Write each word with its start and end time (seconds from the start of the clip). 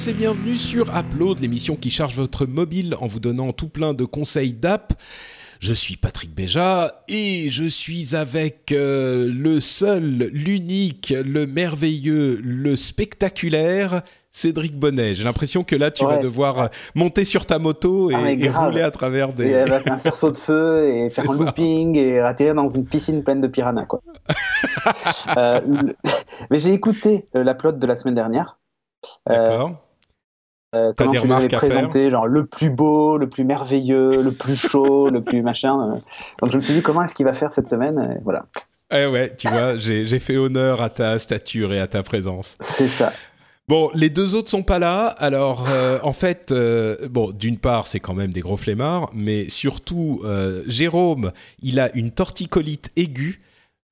Tous 0.00 0.08
et 0.08 0.14
bienvenue 0.14 0.56
sur 0.56 0.96
Upload, 0.96 1.40
l'émission 1.40 1.76
qui 1.76 1.90
charge 1.90 2.14
votre 2.16 2.46
mobile 2.46 2.94
en 3.00 3.06
vous 3.06 3.20
donnant 3.20 3.52
tout 3.52 3.68
plein 3.68 3.92
de 3.92 4.04
conseils 4.04 4.52
d'app. 4.54 4.94
Je 5.58 5.72
suis 5.74 5.96
Patrick 5.96 6.34
Béja 6.34 7.02
et 7.08 7.48
je 7.50 7.64
suis 7.64 8.16
avec 8.16 8.72
euh, 8.72 9.30
le 9.30 9.60
seul, 9.60 10.30
l'unique, 10.32 11.12
le 11.24 11.46
merveilleux, 11.46 12.40
le 12.42 12.76
spectaculaire 12.76 14.02
Cédric 14.30 14.78
Bonnet. 14.78 15.14
J'ai 15.14 15.24
l'impression 15.24 15.64
que 15.64 15.76
là 15.76 15.90
tu 15.90 16.04
vas 16.06 16.18
devoir 16.18 16.58
euh, 16.60 16.66
monter 16.94 17.24
sur 17.24 17.44
ta 17.44 17.58
moto 17.58 18.10
et, 18.10 18.14
Ah, 18.14 18.32
et 18.32 18.48
rouler 18.48 18.82
à 18.82 18.90
travers 18.90 19.30
Et 19.30 19.32
des... 19.32 19.54
avec 19.54 19.86
un 19.90 19.98
cerceau 19.98 20.30
de 20.30 20.38
feu 20.38 20.88
et 20.88 21.10
faire 21.10 21.30
un 21.30 21.36
ça. 21.36 21.44
looping 21.44 21.96
et 21.96 22.20
atterrir 22.20 22.54
dans 22.54 22.68
une 22.68 22.86
piscine 22.86 23.22
pleine 23.22 23.40
de 23.40 23.48
piranhas 23.48 23.86
quoi. 23.86 24.00
Euh, 25.36 25.60
le- 25.66 25.96
Mais 26.50 26.58
j'ai 26.58 26.72
écouté 26.72 27.26
la 27.34 27.54
plot 27.54 27.72
de 27.72 27.86
la 27.86 27.96
semaine 27.96 28.14
dernière. 28.14 28.58
D'accord 29.26 29.68
euh, 29.70 29.89
T'as 30.72 30.92
comment 30.92 31.12
tu 31.20 31.26
l'avais 31.26 31.48
présenté, 31.48 32.10
genre 32.10 32.26
le 32.28 32.46
plus 32.46 32.70
beau, 32.70 33.18
le 33.18 33.28
plus 33.28 33.44
merveilleux, 33.44 34.22
le 34.22 34.32
plus 34.32 34.54
chaud, 34.56 35.08
le 35.08 35.22
plus 35.22 35.42
machin. 35.42 35.94
euh. 35.96 35.98
Donc 36.42 36.52
je 36.52 36.56
me 36.56 36.62
suis 36.62 36.74
dit 36.74 36.82
comment 36.82 37.02
est-ce 37.02 37.14
qu'il 37.14 37.26
va 37.26 37.32
faire 37.32 37.52
cette 37.52 37.66
semaine 37.66 37.98
et 37.98 38.20
Voilà, 38.22 38.46
Eh 38.92 39.06
ouais, 39.06 39.34
tu 39.36 39.48
vois, 39.48 39.76
j'ai 39.76 40.04
j'ai 40.04 40.18
fait 40.20 40.36
honneur 40.36 40.80
à 40.82 40.90
ta 40.90 41.18
stature 41.18 41.72
et 41.72 41.80
à 41.80 41.86
ta 41.88 42.02
présence. 42.02 42.56
c'est 42.60 42.88
ça. 42.88 43.12
Bon, 43.68 43.88
les 43.94 44.10
deux 44.10 44.34
autres 44.34 44.50
sont 44.50 44.64
pas 44.64 44.80
là. 44.80 45.06
Alors, 45.18 45.64
euh, 45.70 46.00
en 46.02 46.12
fait, 46.12 46.50
euh, 46.50 46.96
bon, 47.08 47.30
d'une 47.30 47.56
part, 47.56 47.86
c'est 47.86 48.00
quand 48.00 48.14
même 48.14 48.32
des 48.32 48.40
gros 48.40 48.56
flemmards, 48.56 49.10
mais 49.14 49.48
surtout, 49.48 50.20
euh, 50.24 50.64
Jérôme, 50.66 51.30
il 51.62 51.78
a 51.78 51.88
une 51.96 52.10
torticolite 52.10 52.90
aiguë. 52.96 53.40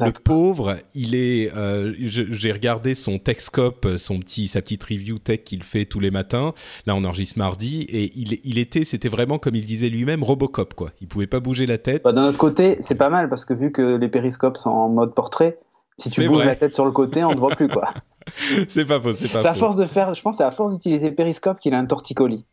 Le 0.06 0.12
pauvre, 0.12 0.76
il 0.94 1.16
est. 1.16 1.52
euh, 1.56 1.92
J'ai 1.98 2.52
regardé 2.52 2.94
son 2.94 3.18
Techscope, 3.18 3.88
son 3.96 4.20
petit, 4.20 4.46
sa 4.46 4.62
petite 4.62 4.84
review 4.84 5.18
tech 5.18 5.42
qu'il 5.42 5.64
fait 5.64 5.86
tous 5.86 5.98
les 5.98 6.12
matins. 6.12 6.52
Là, 6.86 6.94
on 6.94 7.02
enregistre 7.04 7.36
mardi, 7.36 7.82
et 7.82 8.12
il, 8.14 8.38
il 8.44 8.58
était, 8.58 8.84
c'était 8.84 9.08
vraiment 9.08 9.38
comme 9.40 9.56
il 9.56 9.66
disait 9.66 9.88
lui-même, 9.88 10.22
Robocop, 10.22 10.74
quoi. 10.74 10.92
Il 11.00 11.08
pouvait 11.08 11.26
pas 11.26 11.40
bouger 11.40 11.66
la 11.66 11.78
tête. 11.78 12.04
Bah, 12.04 12.12
D'un 12.12 12.28
autre 12.28 12.38
côté, 12.38 12.76
c'est 12.80 12.94
pas 12.94 13.08
mal 13.08 13.28
parce 13.28 13.44
que 13.44 13.54
vu 13.54 13.72
que 13.72 13.96
les 13.96 14.08
périscopes 14.08 14.56
sont 14.56 14.70
en 14.70 14.88
mode 14.88 15.14
portrait, 15.14 15.58
si 15.98 16.10
tu 16.10 16.24
bouges 16.28 16.36
vrai. 16.38 16.46
la 16.46 16.54
tête 16.56 16.74
sur 16.74 16.84
le 16.84 16.92
côté, 16.92 17.24
on 17.24 17.34
te 17.34 17.40
voit 17.40 17.56
plus 17.56 17.68
quoi. 17.68 17.92
c'est 18.68 18.84
pas 18.84 19.00
faux, 19.00 19.12
c'est 19.14 19.26
pas 19.26 19.42
C'est 19.42 19.48
à 19.48 19.54
force 19.54 19.74
de 19.76 19.84
faire, 19.84 20.14
je 20.14 20.22
pense, 20.22 20.36
c'est 20.36 20.44
à 20.44 20.52
force 20.52 20.74
d'utiliser 20.74 21.10
périscope 21.10 21.58
qu'il 21.58 21.74
a 21.74 21.78
un 21.78 21.86
torticolis. 21.86 22.44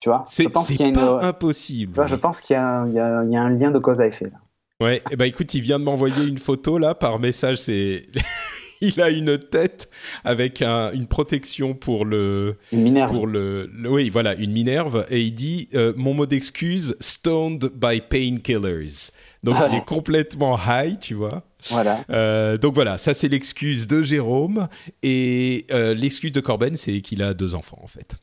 Tu 0.00 0.08
vois? 0.08 0.24
C'est 0.28 0.44
une- 0.80 0.94
pas 0.94 1.22
impossible. 1.26 2.06
Je 2.06 2.14
pense 2.14 2.40
qu'il 2.40 2.54
y, 2.54 2.56
a 2.56 2.66
un- 2.66 2.86
il 2.88 2.92
y 2.92 3.32
y 3.34 3.36
a 3.36 3.42
un 3.42 3.50
lien 3.50 3.70
de 3.70 3.78
cause 3.78 4.00
à 4.00 4.06
effet. 4.06 4.24
Là. 4.32 4.38
Ouais, 4.80 5.02
et 5.10 5.16
ben 5.16 5.26
écoute, 5.26 5.54
il 5.54 5.60
vient 5.60 5.78
de 5.78 5.84
m'envoyer 5.84 6.26
une 6.26 6.38
photo 6.38 6.78
là 6.78 6.94
par 6.94 7.20
message. 7.20 7.58
C'est, 7.58 8.06
il 8.80 9.00
a 9.00 9.08
une 9.10 9.38
tête 9.38 9.88
avec 10.24 10.62
un- 10.62 10.90
une 10.92 11.06
protection 11.06 11.74
pour 11.74 12.04
le, 12.04 12.56
Une 12.72 12.82
minerve. 12.82 13.12
pour 13.12 13.26
le, 13.26 13.70
le- 13.72 13.90
oui, 13.90 14.10
voilà, 14.10 14.34
une 14.34 14.50
minerve, 14.52 15.06
et 15.10 15.20
il 15.22 15.32
dit 15.32 15.68
euh, 15.74 15.92
mon 15.96 16.12
mot 16.12 16.26
d'excuse, 16.26 16.96
stoned 17.00 17.70
by 17.74 18.00
painkillers. 18.00 19.10
Donc 19.44 19.54
Ah 19.58 19.68
il 19.70 19.76
est 19.78 19.84
complètement 19.84 20.58
high, 20.66 20.98
tu 20.98 21.14
vois. 21.14 21.44
Voilà. 21.70 22.04
Euh, 22.10 22.56
donc 22.56 22.74
voilà, 22.74 22.98
ça 22.98 23.14
c'est 23.14 23.28
l'excuse 23.28 23.86
de 23.86 24.02
Jérôme, 24.02 24.68
et 25.02 25.66
euh, 25.70 25.94
l'excuse 25.94 26.32
de 26.32 26.40
Corben, 26.40 26.76
c'est 26.76 27.00
qu'il 27.00 27.22
a 27.22 27.34
deux 27.34 27.54
enfants 27.54 27.78
en 27.82 27.86
fait. 27.86 28.16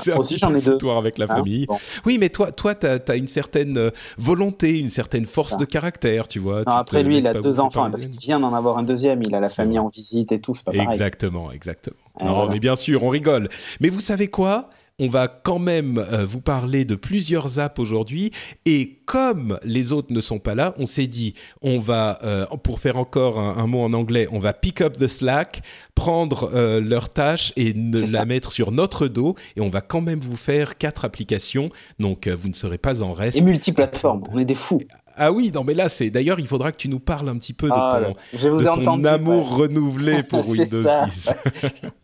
C'est 0.00 0.12
un 0.12 0.16
Aussi, 0.16 0.34
petit 0.34 0.40
j'en 0.40 0.50
peu 0.52 0.58
ai 0.58 0.60
deux. 0.60 0.88
avec 0.90 1.18
la 1.18 1.26
Hein 1.26 1.36
famille. 1.36 1.66
Bon. 1.66 1.78
Oui, 2.04 2.18
mais 2.18 2.28
toi, 2.28 2.52
toi, 2.52 2.74
t'as 2.74 2.98
as 3.08 3.16
une 3.16 3.26
certaine 3.28 3.78
euh, 3.78 3.90
volonté, 4.18 4.78
une 4.78 4.90
certaine 4.90 5.26
force 5.26 5.56
de 5.56 5.64
caractère, 5.64 6.28
tu 6.28 6.38
vois. 6.38 6.58
Non, 6.58 6.62
tu 6.64 6.70
après, 6.70 7.02
lui, 7.02 7.18
il 7.18 7.26
a 7.28 7.34
deux 7.34 7.60
enfants 7.60 7.90
parce 7.90 8.06
qu'il 8.06 8.18
vient 8.18 8.40
d'en 8.40 8.54
avoir 8.54 8.78
un 8.78 8.82
deuxième. 8.82 9.20
Il 9.26 9.34
a 9.34 9.40
la 9.40 9.48
famille 9.48 9.78
en 9.78 9.88
visite 9.88 10.32
et 10.32 10.40
tout. 10.40 10.54
C'est 10.54 10.64
pas 10.64 10.72
pareil. 10.72 10.86
Exactement, 10.88 11.52
exactement. 11.52 11.96
Et 12.20 12.24
non, 12.24 12.34
voilà. 12.34 12.50
mais 12.52 12.60
bien 12.60 12.76
sûr, 12.76 13.02
on 13.02 13.08
rigole. 13.08 13.48
Mais 13.80 13.88
vous 13.88 14.00
savez 14.00 14.28
quoi? 14.28 14.68
On 15.00 15.08
va 15.08 15.26
quand 15.28 15.58
même 15.58 15.98
euh, 15.98 16.24
vous 16.24 16.40
parler 16.40 16.84
de 16.84 16.94
plusieurs 16.94 17.58
apps 17.58 17.80
aujourd'hui 17.80 18.30
et 18.64 19.00
comme 19.06 19.58
les 19.64 19.92
autres 19.92 20.12
ne 20.12 20.20
sont 20.20 20.38
pas 20.38 20.54
là, 20.54 20.72
on 20.78 20.86
s'est 20.86 21.08
dit 21.08 21.34
on 21.62 21.80
va 21.80 22.20
euh, 22.22 22.46
pour 22.62 22.78
faire 22.78 22.96
encore 22.96 23.38
un, 23.40 23.56
un 23.58 23.66
mot 23.66 23.80
en 23.82 23.92
anglais, 23.92 24.28
on 24.30 24.38
va 24.38 24.52
pick 24.52 24.80
up 24.80 24.96
the 24.96 25.08
slack, 25.08 25.62
prendre 25.96 26.50
euh, 26.54 26.80
leur 26.80 27.08
tâche 27.08 27.52
et 27.56 27.74
ne 27.74 28.00
la 28.00 28.06
ça. 28.20 28.24
mettre 28.24 28.52
sur 28.52 28.70
notre 28.70 29.08
dos 29.08 29.34
et 29.56 29.60
on 29.60 29.68
va 29.68 29.80
quand 29.80 30.00
même 30.00 30.20
vous 30.20 30.36
faire 30.36 30.78
quatre 30.78 31.04
applications. 31.04 31.70
Donc 31.98 32.28
vous 32.28 32.48
ne 32.48 32.54
serez 32.54 32.78
pas 32.78 33.02
en 33.02 33.12
reste. 33.12 33.36
Et 33.38 33.42
multiplateforme. 33.42 34.22
On 34.30 34.38
est 34.38 34.44
des 34.44 34.54
fous. 34.54 34.80
Ah 35.16 35.30
oui, 35.32 35.52
non 35.54 35.62
mais 35.64 35.74
là 35.74 35.88
c'est 35.88 36.10
d'ailleurs 36.10 36.40
il 36.40 36.46
faudra 36.48 36.72
que 36.72 36.76
tu 36.76 36.88
nous 36.88 36.98
parles 37.00 37.28
un 37.28 37.36
petit 37.36 37.52
peu 37.52 37.68
de 37.68 37.72
Ah, 37.74 37.88
ton 37.92 37.98
là, 38.00 38.12
je 38.36 38.48
vous 38.48 38.58
de 38.58 38.62
ai 38.62 38.66
ton 38.66 38.80
entendu. 38.80 39.06
amour 39.06 39.58
ouais. 39.58 39.66
renouvelé 39.66 40.22
pour 40.24 40.48
Windows 40.48 40.82
ça. 40.82 41.04
10. 41.06 41.34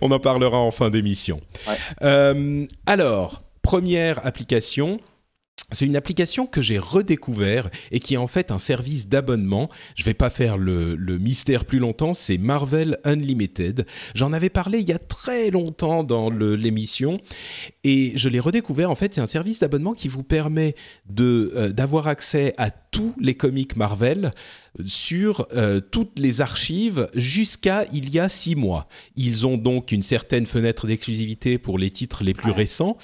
On 0.00 0.10
en 0.10 0.20
parlera 0.20 0.58
en 0.58 0.70
fin 0.70 0.90
d'émission. 0.90 1.40
Ouais. 1.66 1.76
Euh, 2.02 2.66
alors, 2.86 3.42
première 3.62 4.24
application. 4.26 5.00
C'est 5.70 5.84
une 5.84 5.96
application 5.96 6.46
que 6.46 6.62
j'ai 6.62 6.78
redécouvert 6.78 7.68
et 7.90 8.00
qui 8.00 8.14
est 8.14 8.18
en 8.18 8.26
fait 8.26 8.50
un 8.50 8.58
service 8.58 9.06
d'abonnement. 9.06 9.68
Je 9.96 10.04
vais 10.04 10.14
pas 10.14 10.30
faire 10.30 10.56
le, 10.56 10.96
le 10.96 11.18
mystère 11.18 11.66
plus 11.66 11.78
longtemps, 11.78 12.14
c'est 12.14 12.38
Marvel 12.38 12.96
Unlimited. 13.04 13.84
J'en 14.14 14.32
avais 14.32 14.48
parlé 14.48 14.78
il 14.78 14.88
y 14.88 14.94
a 14.94 14.98
très 14.98 15.50
longtemps 15.50 16.04
dans 16.04 16.30
l'émission 16.30 17.20
et 17.84 18.12
je 18.16 18.30
l'ai 18.30 18.40
redécouvert. 18.40 18.90
En 18.90 18.94
fait, 18.94 19.12
c'est 19.12 19.20
un 19.20 19.26
service 19.26 19.60
d'abonnement 19.60 19.92
qui 19.92 20.08
vous 20.08 20.22
permet 20.22 20.74
euh, 21.20 21.68
d'avoir 21.70 22.06
accès 22.06 22.54
à 22.56 22.70
tous 22.70 23.12
les 23.20 23.34
comics 23.34 23.76
Marvel 23.76 24.30
sur 24.86 25.46
euh, 25.52 25.80
toutes 25.80 26.18
les 26.18 26.40
archives 26.40 27.10
jusqu'à 27.14 27.84
il 27.92 28.08
y 28.08 28.18
a 28.18 28.30
six 28.30 28.56
mois. 28.56 28.88
Ils 29.16 29.46
ont 29.46 29.58
donc 29.58 29.92
une 29.92 30.02
certaine 30.02 30.46
fenêtre 30.46 30.86
d'exclusivité 30.86 31.58
pour 31.58 31.76
les 31.76 31.90
titres 31.90 32.24
les 32.24 32.32
plus 32.32 32.52
récents. 32.52 32.96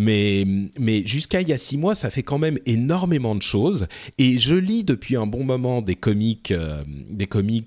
Mais, 0.00 0.46
mais 0.78 1.04
jusqu'à 1.04 1.40
il 1.40 1.48
y 1.48 1.52
a 1.52 1.58
six 1.58 1.76
mois, 1.76 1.96
ça 1.96 2.08
fait 2.08 2.22
quand 2.22 2.38
même 2.38 2.56
énormément 2.66 3.34
de 3.34 3.42
choses. 3.42 3.88
Et 4.16 4.38
je 4.38 4.54
lis 4.54 4.84
depuis 4.84 5.16
un 5.16 5.26
bon 5.26 5.42
moment 5.42 5.82
des 5.82 5.96
comics, 5.96 6.52
euh, 6.52 6.84
des 7.10 7.26
comics. 7.26 7.66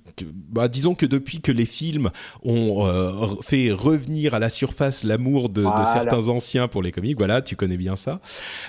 Bah, 0.49 0.69
disons 0.69 0.95
que 0.95 1.05
depuis 1.05 1.41
que 1.41 1.51
les 1.51 1.65
films 1.65 2.09
ont 2.43 2.85
euh, 2.87 3.11
fait 3.41 3.71
revenir 3.73 4.33
à 4.33 4.39
la 4.39 4.49
surface 4.49 5.03
l'amour 5.03 5.49
de, 5.49 5.63
certains 5.85 6.29
anciens 6.29 6.69
pour 6.69 6.81
les 6.81 6.93
comics, 6.93 7.17
voilà, 7.17 7.41
tu 7.41 7.57
connais 7.57 7.75
bien 7.77 7.97
ça. 7.97 8.21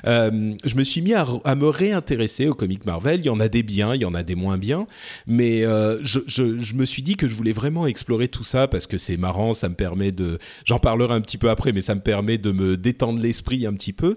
Euh, 0.06 0.54
je 0.64 0.74
me 0.74 0.82
suis 0.82 1.00
mis 1.00 1.14
à, 1.14 1.24
à 1.44 1.54
me 1.54 1.68
réintéresser 1.68 2.48
aux 2.48 2.54
comics 2.54 2.84
Marvel. 2.84 3.20
Il 3.20 3.26
y 3.26 3.30
en 3.30 3.38
a 3.38 3.46
des 3.48 3.62
biens, 3.62 3.94
il 3.94 4.00
y 4.02 4.04
en 4.04 4.14
a 4.14 4.24
des 4.24 4.34
moins 4.34 4.58
bien, 4.58 4.88
mais 5.28 5.62
je, 6.02 6.18
je- 6.26 6.58
je 6.58 6.74
me 6.74 6.84
suis 6.84 7.02
dit 7.02 7.14
que 7.14 7.28
je 7.28 7.36
voulais 7.36 7.52
vraiment 7.52 7.86
explorer 7.86 8.26
tout 8.26 8.42
ça 8.44 8.66
parce 8.66 8.88
que 8.88 8.98
c'est 8.98 9.16
marrant, 9.16 9.52
ça 9.52 9.68
me 9.68 9.74
permet 9.76 10.10
de. 10.10 10.38
J'en 10.64 10.80
parlerai 10.80 11.14
un 11.14 11.20
petit 11.20 11.38
peu 11.38 11.48
après, 11.48 11.72
mais 11.72 11.80
ça 11.80 11.94
me 11.94 12.00
permet 12.00 12.38
de 12.38 12.50
me 12.50 12.76
détendre 12.76 13.20
l'esprit 13.20 13.51
un 13.66 13.74
petit 13.74 13.92
peu. 13.92 14.16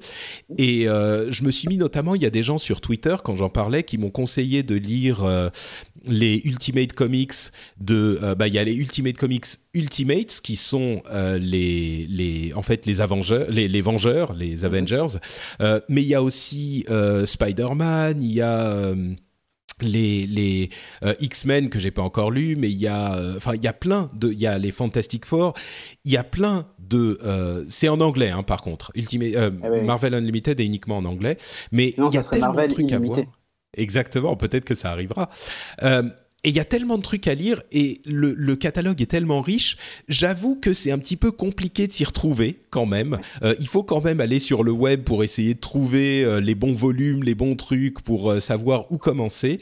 Et 0.57 0.87
euh, 0.87 1.31
je 1.31 1.43
me 1.43 1.51
suis 1.51 1.67
mis 1.67 1.77
notamment, 1.77 2.15
il 2.15 2.21
y 2.21 2.25
a 2.25 2.29
des 2.29 2.43
gens 2.43 2.57
sur 2.57 2.81
Twitter 2.81 3.15
quand 3.23 3.35
j'en 3.35 3.49
parlais 3.49 3.83
qui 3.83 3.97
m'ont 3.97 4.09
conseillé 4.09 4.63
de 4.63 4.75
lire 4.75 5.23
euh, 5.23 5.49
les 6.05 6.41
Ultimate 6.45 6.93
Comics 6.93 7.33
de. 7.79 8.19
euh, 8.23 8.35
bah, 8.35 8.47
il 8.47 8.53
y 8.53 8.59
a 8.59 8.63
les 8.63 8.75
Ultimate 8.75 9.17
Comics 9.17 9.45
Ultimates 9.73 10.41
qui 10.41 10.55
sont 10.55 11.01
les, 11.39 12.07
les 12.09 12.53
en 12.55 12.61
fait 12.61 12.85
les 12.85 13.01
Avengers, 13.01 13.45
les, 13.49 13.67
les 13.67 13.81
Vengeurs, 13.81 14.33
les 14.33 14.65
Avengers. 14.65 15.19
Euh, 15.61 15.79
mais 15.89 16.01
il 16.01 16.07
y 16.07 16.15
a 16.15 16.23
aussi 16.23 16.85
Spider-Man, 17.25 18.21
il 18.21 18.33
y 18.33 18.41
a 18.41 18.93
les, 19.81 20.25
les 20.25 20.69
euh, 21.03 21.13
X-Men 21.19 21.69
que 21.69 21.79
j'ai 21.79 21.91
pas 21.91 22.01
encore 22.01 22.31
lu, 22.31 22.55
mais 22.55 22.69
il 22.69 22.77
y 22.77 22.87
a, 22.87 23.15
euh, 23.15 23.35
enfin 23.37 23.53
il 23.55 23.63
y 23.63 23.67
a 23.67 23.73
plein 23.73 24.09
de, 24.13 24.31
il 24.31 24.39
y 24.39 24.47
a 24.47 24.57
les 24.57 24.71
Fantastic 24.71 25.25
Four, 25.25 25.53
il 26.05 26.13
y 26.13 26.17
a 26.17 26.23
plein 26.23 26.67
de, 26.79 27.19
euh, 27.25 27.65
c'est 27.67 27.89
en 27.89 27.99
anglais 27.99 28.29
hein, 28.29 28.43
par 28.43 28.61
contre, 28.61 28.91
Ultimate, 28.95 29.33
Ah 29.35 29.67
oui. 29.69 29.81
Marvel 29.81 30.13
Unlimited 30.13 30.59
est 30.59 30.65
uniquement 30.65 30.97
en 30.97 31.05
anglais, 31.05 31.37
mais 31.71 31.89
il 31.89 32.13
y 32.13 32.17
a 32.17 32.23
tellement 32.23 32.47
Marvel 32.47 32.69
de 32.69 32.73
trucs 32.73 32.91
à 32.91 32.99
voir. 32.99 33.19
Exactement, 33.77 34.37
peut-être 34.37 34.63
que 34.63 34.75
ça 34.75 34.91
arrivera. 34.91 35.29
Et 36.45 36.49
il 36.49 36.55
y 36.55 36.59
a 36.59 36.65
tellement 36.65 36.97
de 36.97 37.01
trucs 37.01 37.27
à 37.27 37.33
lire 37.33 37.63
et 37.71 38.01
le, 38.05 38.55
catalogue 38.55 39.01
est 39.01 39.07
tellement 39.07 39.41
riche. 39.41 39.77
J'avoue 40.07 40.55
que 40.55 40.75
c'est 40.75 40.91
un 40.91 40.99
petit 40.99 41.17
peu 41.17 41.31
compliqué 41.31 41.87
de 41.87 41.91
s'y 41.91 42.03
retrouver 42.03 42.59
quand 42.69 42.85
même. 42.85 43.19
Euh, 43.41 43.55
il 43.59 43.67
faut 43.67 43.81
quand 43.81 43.99
même 44.03 44.21
aller 44.21 44.37
sur 44.37 44.63
le 44.63 44.71
web 44.71 45.01
pour 45.03 45.23
essayer 45.23 45.55
de 45.55 45.59
trouver 45.59 46.23
euh, 46.23 46.39
les 46.39 46.53
bons 46.53 46.73
volumes, 46.73 47.23
les 47.23 47.33
bons 47.33 47.55
trucs 47.55 47.99
pour 48.01 48.29
euh, 48.29 48.39
savoir 48.39 48.91
où 48.91 48.99
commencer. 48.99 49.57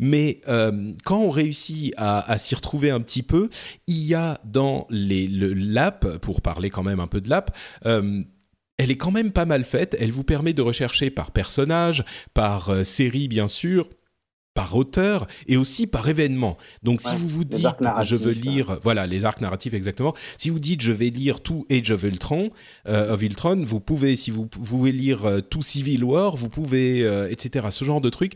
Mais 0.00 0.40
quand 1.04 1.18
on 1.18 1.30
réussit 1.30 1.94
à, 1.96 2.36
s'y 2.36 2.56
retrouver 2.56 2.90
un 2.90 3.00
petit 3.00 3.22
peu, 3.22 3.48
il 3.86 4.04
y 4.04 4.14
a 4.14 4.40
dans 4.44 4.88
l'app, 4.90 6.18
pour 6.18 6.42
parler 6.42 6.68
quand 6.68 6.82
même 6.82 6.98
un 6.98 7.06
peu 7.06 7.20
de 7.20 7.30
l'app, 7.30 7.56
elle 7.84 8.90
est 8.90 8.96
quand 8.96 9.12
même 9.12 9.30
pas 9.30 9.44
mal 9.44 9.62
faite. 9.64 9.96
Elle 10.00 10.10
vous 10.10 10.24
permet 10.24 10.52
de 10.52 10.62
rechercher 10.62 11.10
par 11.10 11.30
personnage, 11.30 12.04
par 12.34 12.84
série 12.84 13.28
bien 13.28 13.46
sûr 13.46 13.88
par 14.54 14.76
auteur 14.76 15.26
et 15.48 15.56
aussi 15.56 15.86
par 15.86 16.08
événement. 16.08 16.56
Donc 16.82 17.00
si 17.00 17.14
vous 17.16 17.28
vous 17.28 17.44
dites 17.44 17.66
je 18.02 18.16
veux 18.16 18.32
lire 18.32 18.78
voilà 18.82 19.06
les 19.06 19.24
arcs 19.24 19.40
narratifs 19.40 19.74
exactement, 19.74 20.14
si 20.38 20.48
vous 20.48 20.60
dites 20.60 20.80
je 20.80 20.92
vais 20.92 21.10
lire 21.10 21.40
tout 21.40 21.66
Age 21.70 21.90
of 21.90 22.04
Ultron, 22.04 22.50
euh, 22.88 23.12
of 23.12 23.22
Ultron, 23.22 23.64
vous 23.64 23.80
pouvez 23.80 24.14
si 24.16 24.30
vous, 24.30 24.46
pouvez 24.46 24.92
lire 24.92 25.24
euh, 25.26 25.40
tout 25.40 25.62
Civil 25.62 26.04
War, 26.04 26.36
vous 26.36 26.48
pouvez 26.48 27.02
euh, 27.02 27.28
etc. 27.28 27.66
ce 27.70 27.84
genre 27.84 28.00
de 28.00 28.10
truc. 28.10 28.34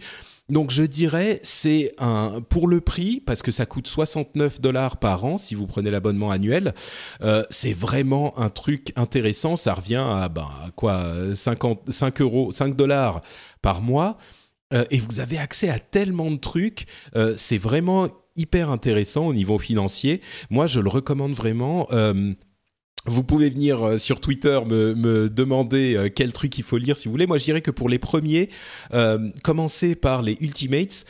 Donc 0.48 0.70
je 0.70 0.82
dirais 0.82 1.40
c'est 1.44 1.94
un 1.98 2.40
pour 2.48 2.66
le 2.68 2.80
prix 2.80 3.20
parce 3.20 3.42
que 3.42 3.52
ça 3.52 3.66
coûte 3.66 3.86
69 3.86 4.60
dollars 4.60 4.96
par 4.96 5.24
an 5.24 5.38
si 5.38 5.54
vous 5.54 5.66
prenez 5.66 5.90
l'abonnement 5.90 6.30
annuel. 6.30 6.74
c'est 7.50 7.74
vraiment 7.74 8.36
un 8.38 8.48
truc 8.48 8.92
intéressant. 8.96 9.56
Ça 9.56 9.74
revient 9.74 10.04
à 10.04 10.28
bah, 10.28 10.48
quoi 10.74 11.04
50 11.34 11.92
5 11.92 12.20
euros 12.22 12.50
5 12.50 12.74
dollars 12.74 13.20
par 13.60 13.82
mois. 13.82 14.16
Euh, 14.74 14.84
et 14.90 14.98
vous 14.98 15.20
avez 15.20 15.38
accès 15.38 15.68
à 15.68 15.78
tellement 15.78 16.30
de 16.30 16.36
trucs. 16.36 16.86
Euh, 17.16 17.34
c'est 17.36 17.58
vraiment 17.58 18.08
hyper 18.36 18.70
intéressant 18.70 19.26
au 19.26 19.34
niveau 19.34 19.58
financier. 19.58 20.20
Moi, 20.50 20.66
je 20.66 20.80
le 20.80 20.88
recommande 20.88 21.32
vraiment. 21.32 21.88
Euh, 21.92 22.32
vous 23.06 23.24
pouvez 23.24 23.48
venir 23.48 23.98
sur 23.98 24.20
Twitter 24.20 24.60
me, 24.66 25.28
demander 25.30 26.10
quel 26.14 26.32
truc 26.32 26.58
il 26.58 26.64
faut 26.64 26.76
lire 26.76 26.96
si 26.96 27.06
vous 27.06 27.12
voulez. 27.12 27.26
Moi, 27.26 27.38
je 27.38 27.44
dirais 27.44 27.62
que 27.62 27.70
pour 27.70 27.88
les 27.88 27.98
premiers, 27.98 28.50
commencez 29.42 29.94
par 29.94 30.20
les 30.20 30.36
Ultimates 30.40 31.06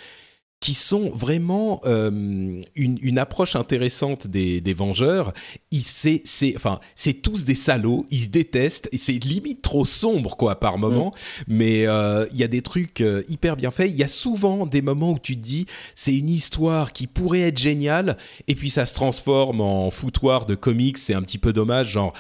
qui 0.61 0.75
sont 0.75 1.11
vraiment 1.11 1.81
euh, 1.87 2.61
une, 2.75 2.99
une, 3.01 3.19
approche 3.19 3.55
intéressante 3.55 4.27
des, 4.27 4.61
des 4.61 4.75
Vengeurs. 4.75 5.33
C'est, 5.71 6.23
enfin, 6.57 6.81
tous 7.23 7.45
des 7.45 7.55
salauds, 7.55 8.07
ils 8.11 8.23
se 8.23 8.29
détestent, 8.29 8.89
et 8.91 8.97
c'est 8.97 9.13
limite 9.25 9.63
trop 9.63 9.85
sombre 9.85 10.37
quoi 10.37 10.59
par 10.59 10.79
moment, 10.79 11.13
mm. 11.15 11.43
mais 11.47 11.87
euh, 11.87 12.27
il 12.33 12.39
y 12.39 12.43
a 12.43 12.49
des 12.49 12.63
trucs 12.63 13.01
euh, 13.01 13.23
hyper 13.29 13.57
bien 13.57 13.71
faits. 13.71 13.91
Il 13.91 13.97
y 13.97 14.03
a 14.03 14.09
souvent 14.09 14.67
des 14.67 14.83
moments 14.83 15.13
où 15.13 15.19
tu 15.19 15.37
te 15.37 15.43
dis 15.43 15.67
c'est 15.95 16.17
une 16.17 16.31
histoire 16.31 16.93
qui 16.93 17.07
pourrait 17.07 17.43
être 17.43 17.59
géniale, 17.59 18.17
et 18.49 18.57
puis 18.57 18.71
ça 18.71 18.85
se 18.85 18.95
transforme 18.95 19.61
en 19.61 19.91
foutoir 19.91 20.45
de 20.45 20.57
comics, 20.57 20.99
c'est 20.99 21.15
un 21.15 21.23
petit 21.23 21.39
peu 21.39 21.53
dommage. 21.53 21.91
Genre, 21.91 22.13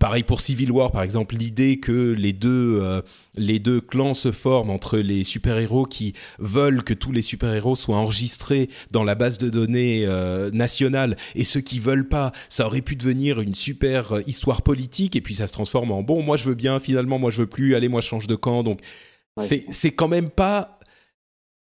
pareil 0.00 0.24
pour 0.24 0.40
Civil 0.40 0.72
War 0.72 0.90
par 0.90 1.02
exemple, 1.02 1.36
l'idée 1.36 1.78
que 1.78 2.12
les 2.12 2.32
deux 2.32 3.02
les 3.38 3.58
deux 3.58 3.80
clans 3.80 4.14
se 4.14 4.32
forment 4.32 4.70
entre 4.70 4.98
les 4.98 5.24
super-héros 5.24 5.86
qui 5.86 6.14
veulent 6.38 6.82
que 6.82 6.94
tous 6.94 7.12
les 7.12 7.22
super-héros 7.22 7.76
soient 7.76 7.96
enregistrés 7.96 8.68
dans 8.90 9.04
la 9.04 9.14
base 9.14 9.38
de 9.38 9.48
données 9.48 10.04
euh, 10.06 10.50
nationale 10.50 11.16
et 11.34 11.44
ceux 11.44 11.60
qui 11.60 11.78
veulent 11.78 12.08
pas, 12.08 12.32
ça 12.48 12.66
aurait 12.66 12.82
pu 12.82 12.96
devenir 12.96 13.40
une 13.40 13.54
super 13.54 14.12
euh, 14.12 14.20
histoire 14.26 14.62
politique 14.62 15.16
et 15.16 15.20
puis 15.20 15.34
ça 15.34 15.46
se 15.46 15.52
transforme 15.52 15.90
en 15.92 16.02
bon, 16.02 16.22
moi 16.22 16.36
je 16.36 16.44
veux 16.44 16.54
bien, 16.54 16.78
finalement 16.78 17.18
moi 17.18 17.30
je 17.30 17.42
veux 17.42 17.46
plus, 17.46 17.74
allez 17.74 17.88
moi 17.88 18.00
je 18.00 18.08
change 18.08 18.26
de 18.26 18.34
camp. 18.34 18.62
Donc 18.62 18.80
c'est 19.36 19.92
quand 19.92 20.08
même 20.08 20.30
pas 20.30 20.77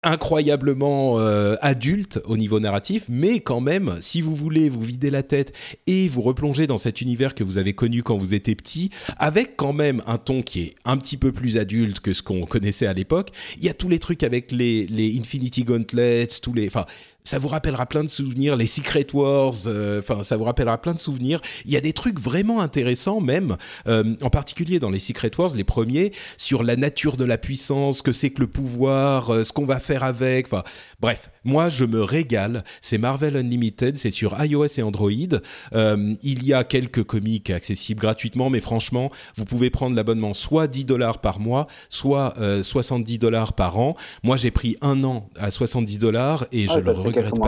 incroyablement 0.06 1.20
euh, 1.20 1.56
adulte 1.62 2.22
au 2.26 2.38
niveau 2.38 2.60
narratif, 2.60 3.06
mais 3.10 3.40
quand 3.40 3.60
même, 3.60 3.98
si 4.00 4.22
vous 4.22 4.36
voulez 4.36 4.70
vous 4.70 4.82
vider 4.82 5.10
la 5.10 5.24
tête 5.24 5.52
et 5.88 6.08
vous 6.08 6.22
replonger 6.22 6.68
dans 6.68 6.78
cet 6.78 7.02
univers 7.02 7.36
que 7.36 7.44
vous 7.44 7.58
avez 7.58 7.74
connu 7.74 8.04
quand 8.04 8.16
vous 8.16 8.34
étiez 8.34 8.56
petit, 8.56 8.92
avec 9.18 9.58
quand 9.58 9.74
même 9.74 10.02
un 10.06 10.18
ton 10.18 10.44
qui 10.44 10.62
est 10.62 10.76
un 10.86 10.98
petit 10.98 11.18
peu 11.18 11.32
plus 11.32 11.58
adulte 11.58 12.00
que 12.00 12.14
ce 12.14 12.22
qu'on 12.22 12.46
connaissait 12.46 12.88
à 12.88 12.94
l'époque, 12.94 13.32
il 13.58 13.66
y 13.66 13.70
a 13.70 13.74
tous 13.74 13.90
les 13.90 14.00
trucs 14.00 14.24
avec 14.24 14.52
les, 14.52 14.86
Infinity 15.20 15.64
Gauntlets, 15.64 16.28
tous 16.42 16.54
les, 16.54 16.68
enfin, 16.68 16.86
ça 17.24 17.40
vous 17.40 17.48
rappellera 17.48 17.88
plein 17.88 18.04
de 18.04 18.10
souvenirs, 18.10 18.56
les 18.56 18.68
Secret 18.68 19.08
Wars, 19.14 19.56
euh, 19.66 20.00
enfin 20.00 20.22
ça 20.22 20.38
vous 20.38 20.44
rappellera 20.44 20.80
plein 20.80 20.94
de 20.94 21.00
souvenirs. 21.00 21.42
Il 21.66 21.72
y 21.72 21.78
a 21.78 21.82
des 21.82 21.94
trucs 21.94 22.20
vraiment 22.20 22.62
intéressants 22.62 23.20
même, 23.20 23.58
euh, 23.88 24.16
en 24.22 24.30
particulier 24.30 24.78
dans 24.78 24.92
les 24.92 25.00
Secret 25.00 25.32
Wars, 25.38 25.50
les 25.56 25.64
premiers, 25.64 26.12
sur 26.38 26.62
la 26.62 26.76
nature 26.76 27.18
de 27.18 27.26
la 27.26 27.40
puissance, 27.40 28.04
que 28.04 28.12
c'est 28.12 28.30
que 28.30 28.42
le 28.42 28.48
pouvoir, 28.48 29.44
ce 29.44 29.52
qu'on 29.52 29.66
va 29.66 29.80
faire 29.80 29.95
avec. 30.04 30.48
Enfin 30.48 30.64
bref, 31.00 31.32
moi 31.44 31.70
je 31.70 31.86
me 31.86 32.04
régale. 32.04 32.64
C'est 32.82 32.98
Marvel 32.98 33.36
Unlimited, 33.38 33.98
c'est 33.98 34.12
sur 34.12 34.36
iOS 34.44 34.68
et 34.78 34.82
Android. 34.84 35.10
il 35.12 36.46
y 36.46 36.54
a 36.54 36.64
quelques 36.64 37.04
comics 37.04 37.50
accessibles 37.50 38.02
gratuitement, 38.02 38.50
mais 38.50 38.60
franchement, 38.60 39.12
vous 39.36 39.46
pouvez 39.46 39.70
prendre 39.70 39.96
l'abonnement 39.96 40.34
soit 40.34 40.68
10 40.68 40.86
dollars 40.86 41.20
par 41.20 41.40
mois, 41.40 41.68
soit 41.90 42.34
70 42.62 43.20
dollars 43.20 43.54
par 43.54 43.80
an. 43.80 43.96
Moi 44.24 44.38
j'ai 44.38 44.52
pris 44.52 44.78
un 44.82 45.04
an 45.04 45.30
à 45.38 45.52
70 45.52 45.98
dollars 45.98 46.46
et 46.52 46.66
ah, 46.70 46.80
je 46.80 46.86
le 46.86 46.92
regrette 46.92 47.40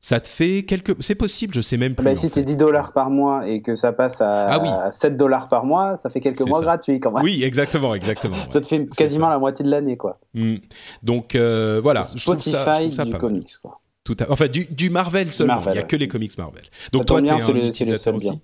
ça 0.00 0.20
te 0.20 0.28
fait 0.28 0.62
quelques. 0.62 0.94
C'est 1.00 1.14
possible, 1.14 1.54
je 1.54 1.60
sais 1.60 1.76
même 1.76 1.94
plus. 1.94 2.04
Bah, 2.04 2.14
si 2.14 2.30
tu 2.30 2.38
es 2.38 2.42
10 2.42 2.56
dollars 2.56 2.92
par 2.92 3.10
mois 3.10 3.46
et 3.48 3.62
que 3.62 3.76
ça 3.76 3.92
passe 3.92 4.20
à, 4.20 4.90
7 4.92 5.12
ah 5.12 5.16
dollars 5.16 5.48
par 5.48 5.64
mois, 5.64 5.96
ça 5.96 6.10
fait 6.10 6.20
quelques 6.20 6.46
mois 6.46 6.60
gratuits 6.60 7.00
quand 7.00 7.12
même. 7.12 7.24
Oui, 7.24 7.42
exactement, 7.42 7.94
exactement. 7.94 8.36
ça 8.48 8.60
te 8.60 8.66
fait 8.66 8.86
quasiment 8.96 9.28
la 9.28 9.38
moitié 9.38 9.64
de 9.64 9.70
l'année, 9.70 9.96
quoi. 9.96 10.20
Hmm. 10.34 10.56
Donc 11.02 11.34
euh, 11.34 11.80
voilà, 11.82 12.02
je 12.14 12.24
trouve 12.24 12.40
ça, 12.40 12.78
je 12.80 13.02
du 13.02 13.18
comics, 13.18 13.56
quoi. 13.62 13.80
Tout 14.04 14.16
à... 14.20 14.30
Enfin, 14.30 14.46
du, 14.46 14.64
du 14.64 14.88
Marvel 14.88 15.32
seulement. 15.32 15.60
Il 15.66 15.72
n'y 15.72 15.78
a 15.78 15.82
que 15.82 15.96
les 15.96 16.08
comics 16.08 16.36
Marvel. 16.38 16.64
Donc 16.92 17.06
toi, 17.06 17.20
tu 17.20 17.28
es 17.28 17.42
un 17.42 17.56
utilisateur 17.56 18.14
aussi. 18.14 18.40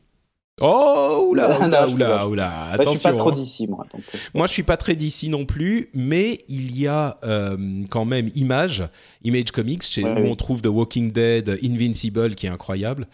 Oh, 0.61 1.29
oula, 1.31 1.61
oula, 1.67 1.89
oula, 1.89 2.29
oula, 2.29 2.65
attention. 2.73 2.93
je 2.93 2.99
suis 2.99 3.09
pas 3.09 3.19
trop 3.19 3.31
hein. 3.31 3.35
d'ici, 3.35 3.67
moi. 3.67 3.87
Euh, 3.93 3.99
moi, 4.35 4.47
je 4.47 4.53
suis 4.53 4.63
pas 4.63 4.77
très 4.77 4.95
d'ici 4.95 5.29
non 5.29 5.47
plus, 5.47 5.91
mais 5.95 6.45
il 6.49 6.79
y 6.79 6.87
a 6.87 7.19
euh, 7.25 7.83
quand 7.91 8.05
même 8.05 8.29
Image, 8.37 8.85
Image 9.25 9.51
Comics, 9.51 9.83
chez, 9.83 10.05
où 10.05 10.27
on 10.27 10.37
trouve 10.37 10.63
The 10.63 10.69
Walking 10.69 11.11
Dead, 11.11 11.59
Invincible, 11.63 12.37
qui 12.37 12.47
est 12.47 12.51
incroyable. 12.51 13.09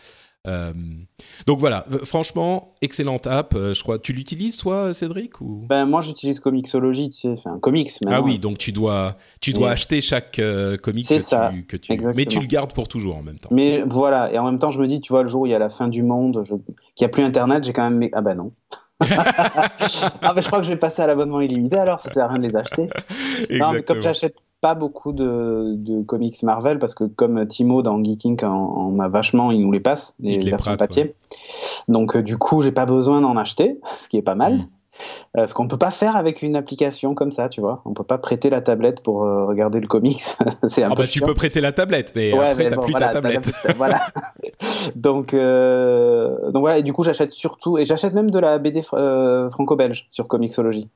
Euh, 0.46 0.72
donc 1.46 1.58
voilà, 1.58 1.84
franchement, 2.04 2.74
excellente 2.82 3.26
app. 3.26 3.54
Euh, 3.54 3.74
je 3.74 3.82
crois, 3.82 3.98
tu 3.98 4.12
l'utilises 4.12 4.56
toi, 4.56 4.94
Cédric 4.94 5.40
ou? 5.40 5.64
Ben 5.68 5.86
moi, 5.86 6.00
j'utilise 6.00 6.40
Comixology, 6.40 7.10
tu 7.10 7.20
sais, 7.20 7.28
enfin 7.28 7.58
comics. 7.58 7.90
Ah 8.06 8.20
oui, 8.20 8.38
donc 8.38 8.58
tu 8.58 8.72
dois, 8.72 9.16
tu 9.40 9.52
dois 9.52 9.70
acheter 9.70 10.00
chaque 10.00 10.38
euh, 10.38 10.76
comic 10.76 11.08
que, 11.08 11.18
ça, 11.18 11.50
tu, 11.52 11.64
que 11.64 11.76
tu, 11.76 11.98
mais 12.14 12.24
tu 12.24 12.40
le 12.40 12.46
gardes 12.46 12.72
pour 12.72 12.88
toujours 12.88 13.16
en 13.16 13.22
même 13.22 13.38
temps. 13.38 13.50
Mais 13.52 13.82
voilà, 13.86 14.32
et 14.32 14.38
en 14.38 14.44
même 14.44 14.58
temps, 14.58 14.70
je 14.70 14.80
me 14.80 14.86
dis, 14.86 15.00
tu 15.00 15.12
vois, 15.12 15.22
le 15.22 15.28
jour 15.28 15.42
où 15.42 15.46
il 15.46 15.52
y 15.52 15.54
a 15.54 15.58
la 15.58 15.70
fin 15.70 15.88
du 15.88 16.02
monde, 16.02 16.42
je... 16.44 16.54
qu'il 16.54 17.02
n'y 17.02 17.06
a 17.06 17.08
plus 17.08 17.22
Internet, 17.22 17.64
j'ai 17.64 17.72
quand 17.72 17.88
même, 17.88 18.08
ah 18.12 18.20
ben 18.20 18.34
non. 18.34 18.52
ah 19.00 20.34
ben 20.34 20.42
je 20.42 20.46
crois 20.46 20.58
que 20.58 20.66
je 20.66 20.70
vais 20.70 20.78
passer 20.78 21.00
à 21.00 21.06
l'abonnement 21.06 21.40
illimité 21.40 21.76
alors, 21.76 22.00
ça 22.00 22.12
sert 22.12 22.24
à 22.24 22.28
rien 22.28 22.38
de 22.38 22.46
les 22.46 22.54
acheter. 22.54 22.90
non, 23.50 23.72
mais 23.72 23.82
comme 23.82 24.02
j'achète 24.02 24.34
pas 24.60 24.74
beaucoup 24.74 25.12
de, 25.12 26.02
comics 26.06 26.42
Marvel 26.42 26.78
parce 26.78 26.94
que 26.94 27.04
comme 27.04 27.46
Timo 27.46 27.82
dans 27.82 28.02
Geeking 28.02 28.44
en, 28.44 28.98
a 28.98 29.08
vachement, 29.08 29.50
il 29.50 29.60
nous 29.62 29.72
les 29.72 29.80
passe, 29.80 30.14
les, 30.20 30.38
versions 30.38 30.76
papier. 30.76 31.14
Donc 31.88 32.16
euh, 32.16 32.22
du 32.22 32.36
coup, 32.36 32.62
j'ai 32.62 32.72
pas 32.72 32.86
besoin 32.86 33.20
d'en 33.20 33.36
acheter, 33.36 33.78
ce 33.98 34.08
qui 34.08 34.16
est 34.16 34.22
pas 34.22 34.34
mal. 34.34 34.54
Mm. 34.54 34.66
Euh, 35.38 35.46
ce 35.46 35.54
qu'on 35.54 35.66
peut 35.66 35.78
pas 35.78 35.90
faire 35.90 36.14
avec 36.14 36.42
une 36.42 36.56
application 36.56 37.14
comme 37.14 37.32
ça, 37.32 37.48
tu 37.48 37.62
vois. 37.62 37.80
On 37.86 37.94
peut 37.94 38.04
pas 38.04 38.18
prêter 38.18 38.50
la 38.50 38.60
tablette 38.60 39.02
pour 39.02 39.24
euh, 39.24 39.46
regarder 39.46 39.80
le 39.80 39.86
comics. 39.86 40.22
c'est 40.68 40.82
un 40.82 40.90
ah 40.90 40.94
bah 40.94 41.06
tu 41.06 41.22
peux 41.22 41.32
prêter 41.32 41.62
la 41.62 41.72
tablette, 41.72 42.12
mais 42.14 42.32
après 42.32 42.68
t'as 42.68 42.76
plus 42.76 42.92
ta 42.92 43.08
tablette. 43.08 43.50
voilà. 43.76 43.98
donc 44.94 45.34
donc 45.34 46.60
voilà. 46.60 46.78
Et 46.78 46.82
du 46.82 46.92
coup, 46.92 47.02
j'achète 47.02 47.30
surtout 47.30 47.78
et 47.78 47.86
j'achète 47.86 48.12
même 48.12 48.30
de 48.30 48.38
la 48.38 48.58
BD 48.58 48.82
franco-belge 48.82 50.06
sur 50.10 50.28
Comixology. 50.28 50.90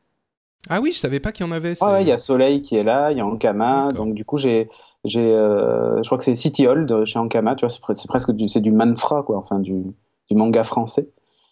Ah 0.71 0.80
oui, 0.80 0.92
je 0.92 0.99
savais 0.99 1.21
pas 1.21 1.33
qu'il 1.33 1.47
y 1.47 1.49
en 1.49 1.52
avait. 1.52 1.75
Ah 1.80 2.00
il 2.00 2.09
y 2.09 2.12
a 2.12 2.18
Soleil 2.18 2.62
qui 2.62 2.76
est 2.76 2.83
là, 2.83 3.12
il 3.12 3.18
y 3.18 3.21
a 3.21 3.26
Ankama. 3.26 3.88
Donc 3.94 4.14
du 4.14 4.25
coup, 4.25 4.37
j'ai, 4.37 4.68
j'ai, 5.04 5.21
euh, 5.21 6.02
je 6.02 6.09
crois 6.09 6.18
que 6.18 6.25
c'est 6.25 6.35
City 6.35 6.66
Hall 6.66 6.87
de 6.87 7.04
chez 7.04 7.18
Ankama. 7.18 7.54
Tu 7.54 7.66
vois, 7.66 7.94
c'est, 7.94 8.09
presque 8.09 8.33
du, 8.33 8.49
c'est 8.49 8.61
du 8.61 8.73
manfra 8.73 9.23
quoi, 9.23 9.37
enfin 9.37 9.59
du, 9.59 9.83
du 10.30 10.37
manga 10.37 10.64
français 10.64 11.09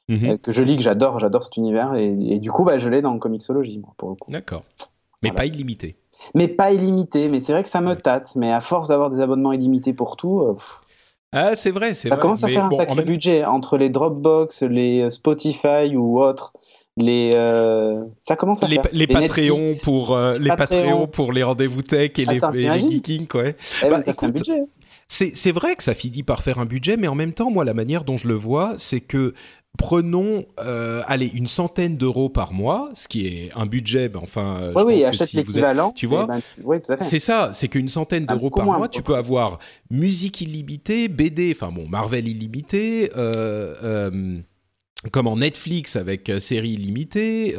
mhm. 0.09 0.31
euh, 0.31 0.37
que 0.38 0.52
je 0.52 0.62
lis, 0.62 0.76
que 0.76 0.83
j'adore, 0.83 1.19
j'adore 1.19 1.45
cet 1.45 1.57
univers. 1.57 1.95
Et, 1.95 2.38
du 2.38 2.50
coup, 2.50 2.64
bah, 2.64 2.78
je 2.78 2.88
l'ai 2.88 3.02
dans 3.02 3.19
Comixology 3.19 3.78
moi, 3.78 3.95
pour 3.99 4.11
le 4.11 4.14
coup. 4.16 4.31
D'accord. 4.31 4.64
Mais 5.23 5.31
pas 5.31 5.45
illimité. 5.45 5.97
Mais 6.35 6.49
pas 6.49 6.73
illimité. 6.73 7.28
Mais 7.28 7.40
c'est 7.40 7.52
vrai 7.52 7.62
que 7.62 7.69
ça 7.69 7.81
me 7.81 7.95
tâte. 7.95 8.35
Mais 8.37 8.52
à 8.52 8.61
force 8.61 8.88
d'avoir 8.88 9.11
des 9.11 9.21
abonnements 9.21 9.52
illimités 9.52 9.92
pour 9.92 10.16
tout. 10.16 10.40
Euh, 10.40 10.54
ah, 11.33 11.54
c'est 11.54 11.71
vrai, 11.71 11.95
c'est 11.95 12.09
vrai. 12.09 12.16
Ça 12.16 12.23
commence 12.23 12.45
à 12.45 12.49
faire 12.49 12.64
un 12.64 12.71
sacré 12.71 13.04
budget 13.04 13.45
entre 13.45 13.76
les 13.76 13.88
Dropbox, 13.90 14.62
les 14.62 15.11
Spotify 15.11 15.97
ou 15.97 16.21
autres 16.21 16.52
les 16.96 17.30
euh, 17.34 18.04
ça 18.20 18.37
commence 18.37 18.62
à 18.62 18.66
les, 18.66 18.75
faire. 18.75 18.88
les, 18.92 19.06
Patreons 19.06 19.70
pour 19.82 20.14
euh, 20.14 20.38
les 20.38 20.50
Patreons. 20.50 21.06
Pour 21.06 21.32
les 21.32 21.42
rendez-vous 21.42 21.82
tech 21.82 22.11
et 22.18 22.25
les, 22.25 22.40
les 22.52 22.88
geekings 22.88 23.26
quoi. 23.26 23.44
Eh 23.49 23.88
bah, 23.88 24.00
écoute, 24.06 24.42
C'est 25.08 25.52
vrai 25.52 25.76
que 25.76 25.82
ça 25.82 25.94
finit 25.94 26.22
par 26.22 26.42
faire 26.42 26.58
un 26.58 26.66
budget, 26.66 26.96
mais 26.96 27.08
en 27.08 27.14
même 27.14 27.32
temps, 27.32 27.50
moi, 27.50 27.64
la 27.64 27.75
manière 27.75 28.04
dont 28.04 28.16
je 28.16 28.28
le 28.28 28.34
vois, 28.34 28.75
c'est 28.78 29.00
que 29.00 29.34
prenons, 29.78 30.44
euh, 30.61 31.02
allez, 31.06 31.28
une 31.28 31.46
centaine 31.46 31.96
d'euros 31.96 32.28
par 32.28 32.52
mois, 32.52 32.90
ce 32.94 33.08
qui 33.08 33.26
est 33.26 33.50
un 33.54 33.66
budget, 33.66 34.08
ben, 34.08 34.20
enfin, 34.22 34.56
euh, 34.61 34.72
je 34.76 34.84
oui, 34.84 35.02
pense 35.02 35.18
que 35.18 35.25
si 35.25 35.38
êtes, 35.38 35.94
tu 35.94 36.06
vois, 36.06 36.26
ben, 36.26 36.40
c'est 37.00 37.18
ça, 37.18 37.50
c'est 37.52 37.68
qu'une 37.68 37.88
centaine 37.88 38.26
d'euros 38.26 38.50
par 38.50 38.66
mois, 38.66 38.88
tu 38.88 39.02
peux 39.02 39.14
avoir 39.14 39.58
musique 39.90 40.40
illimitée, 40.40 41.08
BD, 41.08 41.54
enfin 41.56 41.72
bon, 41.72 41.88
Marvel 41.88 42.28
illimité, 42.28 43.11
euh, 43.16 44.40
en 45.14 45.37
Netflix 45.37 45.97
avec 45.97 46.30
série 46.38 46.71
illimitée, 46.71 47.56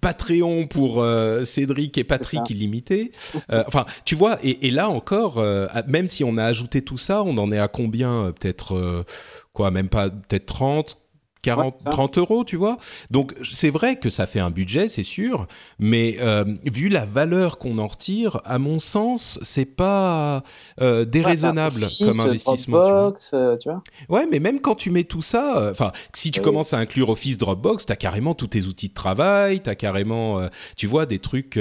Patreon 0.00 0.66
pour 0.66 1.04
Cédric 1.44 1.98
et 1.98 2.04
Patrick 2.04 2.48
illimité. 2.50 3.12
enfin, 3.66 3.84
tu 4.04 4.14
vois, 4.14 4.38
et, 4.42 4.68
et 4.68 4.70
là 4.70 4.88
encore, 4.88 5.44
même 5.88 6.08
si 6.08 6.24
on 6.24 6.36
a 6.36 6.44
ajouté 6.44 6.82
tout 6.82 6.98
ça, 6.98 7.22
on 7.22 7.36
en 7.38 7.50
est 7.50 7.58
à 7.58 7.68
combien 7.68 8.32
Peut-être 8.38 9.04
quoi, 9.52 9.70
même 9.70 9.88
pas 9.88 10.10
peut-être 10.10 10.46
30, 10.46 10.98
40, 11.42 11.90
30 11.90 12.18
euros, 12.18 12.44
tu 12.44 12.56
vois. 12.56 12.78
Donc 13.10 13.34
c'est 13.42 13.70
vrai 13.70 13.96
que 13.96 14.10
ça 14.10 14.26
fait 14.26 14.38
un 14.38 14.50
budget, 14.50 14.86
c'est 14.86 15.02
sûr, 15.02 15.48
mais 15.80 16.16
euh, 16.20 16.44
vu 16.64 16.88
la 16.88 17.04
valeur 17.04 17.58
qu'on 17.58 17.78
en 17.78 17.88
retire, 17.88 18.40
à 18.44 18.58
mon 18.60 18.78
sens, 18.78 19.40
c'est 19.42 19.64
pas 19.64 20.44
euh, 20.80 21.04
déraisonnable 21.04 21.88
comme 21.98 22.20
investissement. 22.20 22.84
Dropbox, 22.84 23.30
tu, 23.30 23.36
vois. 23.36 23.44
Euh, 23.44 23.56
tu 23.56 23.68
vois 23.68 23.82
ouais, 24.08 24.26
mais 24.30 24.38
même 24.38 24.60
quand 24.60 24.76
tu 24.76 24.90
mets 24.90 25.02
tout 25.02 25.22
ça, 25.22 25.68
enfin, 25.70 25.90
si 26.14 26.30
tu 26.30 26.40
commences 26.40 26.74
à 26.74 26.78
inclure 26.78 27.08
Office, 27.08 27.38
Dropbox, 27.38 27.86
t'as 27.86 27.96
carrément 27.96 28.34
tous 28.34 28.46
tes 28.46 28.64
outils 28.66 28.88
de 28.88 28.94
travail, 28.94 29.60
t'as 29.60 29.74
carrément, 29.74 30.40
tu 30.76 30.86
vois, 30.86 31.06
des 31.06 31.18
trucs. 31.18 31.58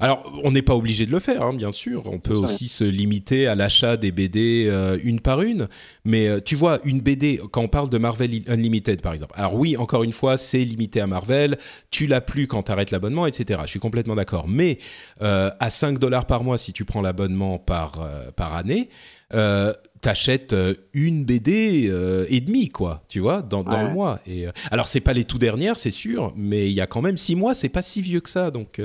Alors, 0.00 0.32
on 0.42 0.50
n'est 0.50 0.62
pas 0.62 0.74
obligé 0.74 1.06
de 1.06 1.12
le 1.12 1.20
faire, 1.20 1.42
hein, 1.42 1.54
bien 1.54 1.70
sûr. 1.70 2.02
On 2.06 2.18
peut 2.18 2.34
aussi 2.34 2.66
se 2.66 2.84
limiter 2.84 3.46
à 3.46 3.54
l'achat 3.54 3.96
des 3.96 4.10
BD 4.10 4.68
une 5.04 5.20
par 5.20 5.42
une, 5.42 5.68
mais 6.04 6.40
tu 6.40 6.56
vois, 6.56 6.80
une 6.84 7.00
BD, 7.00 7.40
quand 7.52 7.62
on 7.62 7.68
parle 7.68 7.88
de 7.88 7.98
Marvel 7.98 8.42
Unlimited, 8.48 9.00
par 9.00 9.11
exemple. 9.12 9.34
Alors 9.36 9.54
oui, 9.54 9.76
encore 9.76 10.02
une 10.04 10.12
fois, 10.12 10.36
c'est 10.36 10.64
limité 10.64 11.00
à 11.00 11.06
Marvel. 11.06 11.58
Tu 11.90 12.06
l'as 12.06 12.20
plus 12.20 12.46
quand 12.46 12.64
tu 12.64 12.72
arrêtes 12.72 12.90
l'abonnement, 12.90 13.26
etc. 13.26 13.60
Je 13.64 13.70
suis 13.70 13.80
complètement 13.80 14.14
d'accord. 14.14 14.48
Mais 14.48 14.78
euh, 15.22 15.50
à 15.60 15.70
5 15.70 15.98
dollars 15.98 16.26
par 16.26 16.44
mois, 16.44 16.58
si 16.58 16.72
tu 16.72 16.84
prends 16.84 17.00
l'abonnement 17.02 17.58
par, 17.58 18.00
euh, 18.00 18.30
par 18.30 18.54
année, 18.54 18.88
euh, 19.34 19.72
t'achètes 20.00 20.52
euh, 20.52 20.74
une 20.92 21.24
BD 21.24 21.90
et 22.28 22.40
demie, 22.40 22.68
quoi, 22.68 23.02
tu 23.08 23.20
vois, 23.20 23.42
dans, 23.42 23.62
dans 23.62 23.82
le 23.82 23.90
mois. 23.90 24.20
Et 24.26 24.46
alors 24.70 24.86
c'est 24.86 25.00
pas 25.00 25.12
les 25.12 25.24
tout 25.24 25.38
dernières, 25.38 25.78
c'est 25.78 25.90
sûr, 25.90 26.32
mais 26.36 26.68
il 26.68 26.72
y 26.72 26.80
a 26.80 26.86
quand 26.86 27.02
même 27.02 27.16
six 27.16 27.36
mois, 27.36 27.54
c'est 27.54 27.68
pas 27.68 27.82
si 27.82 28.00
vieux 28.00 28.20
que 28.20 28.30
ça. 28.30 28.50
Donc, 28.50 28.80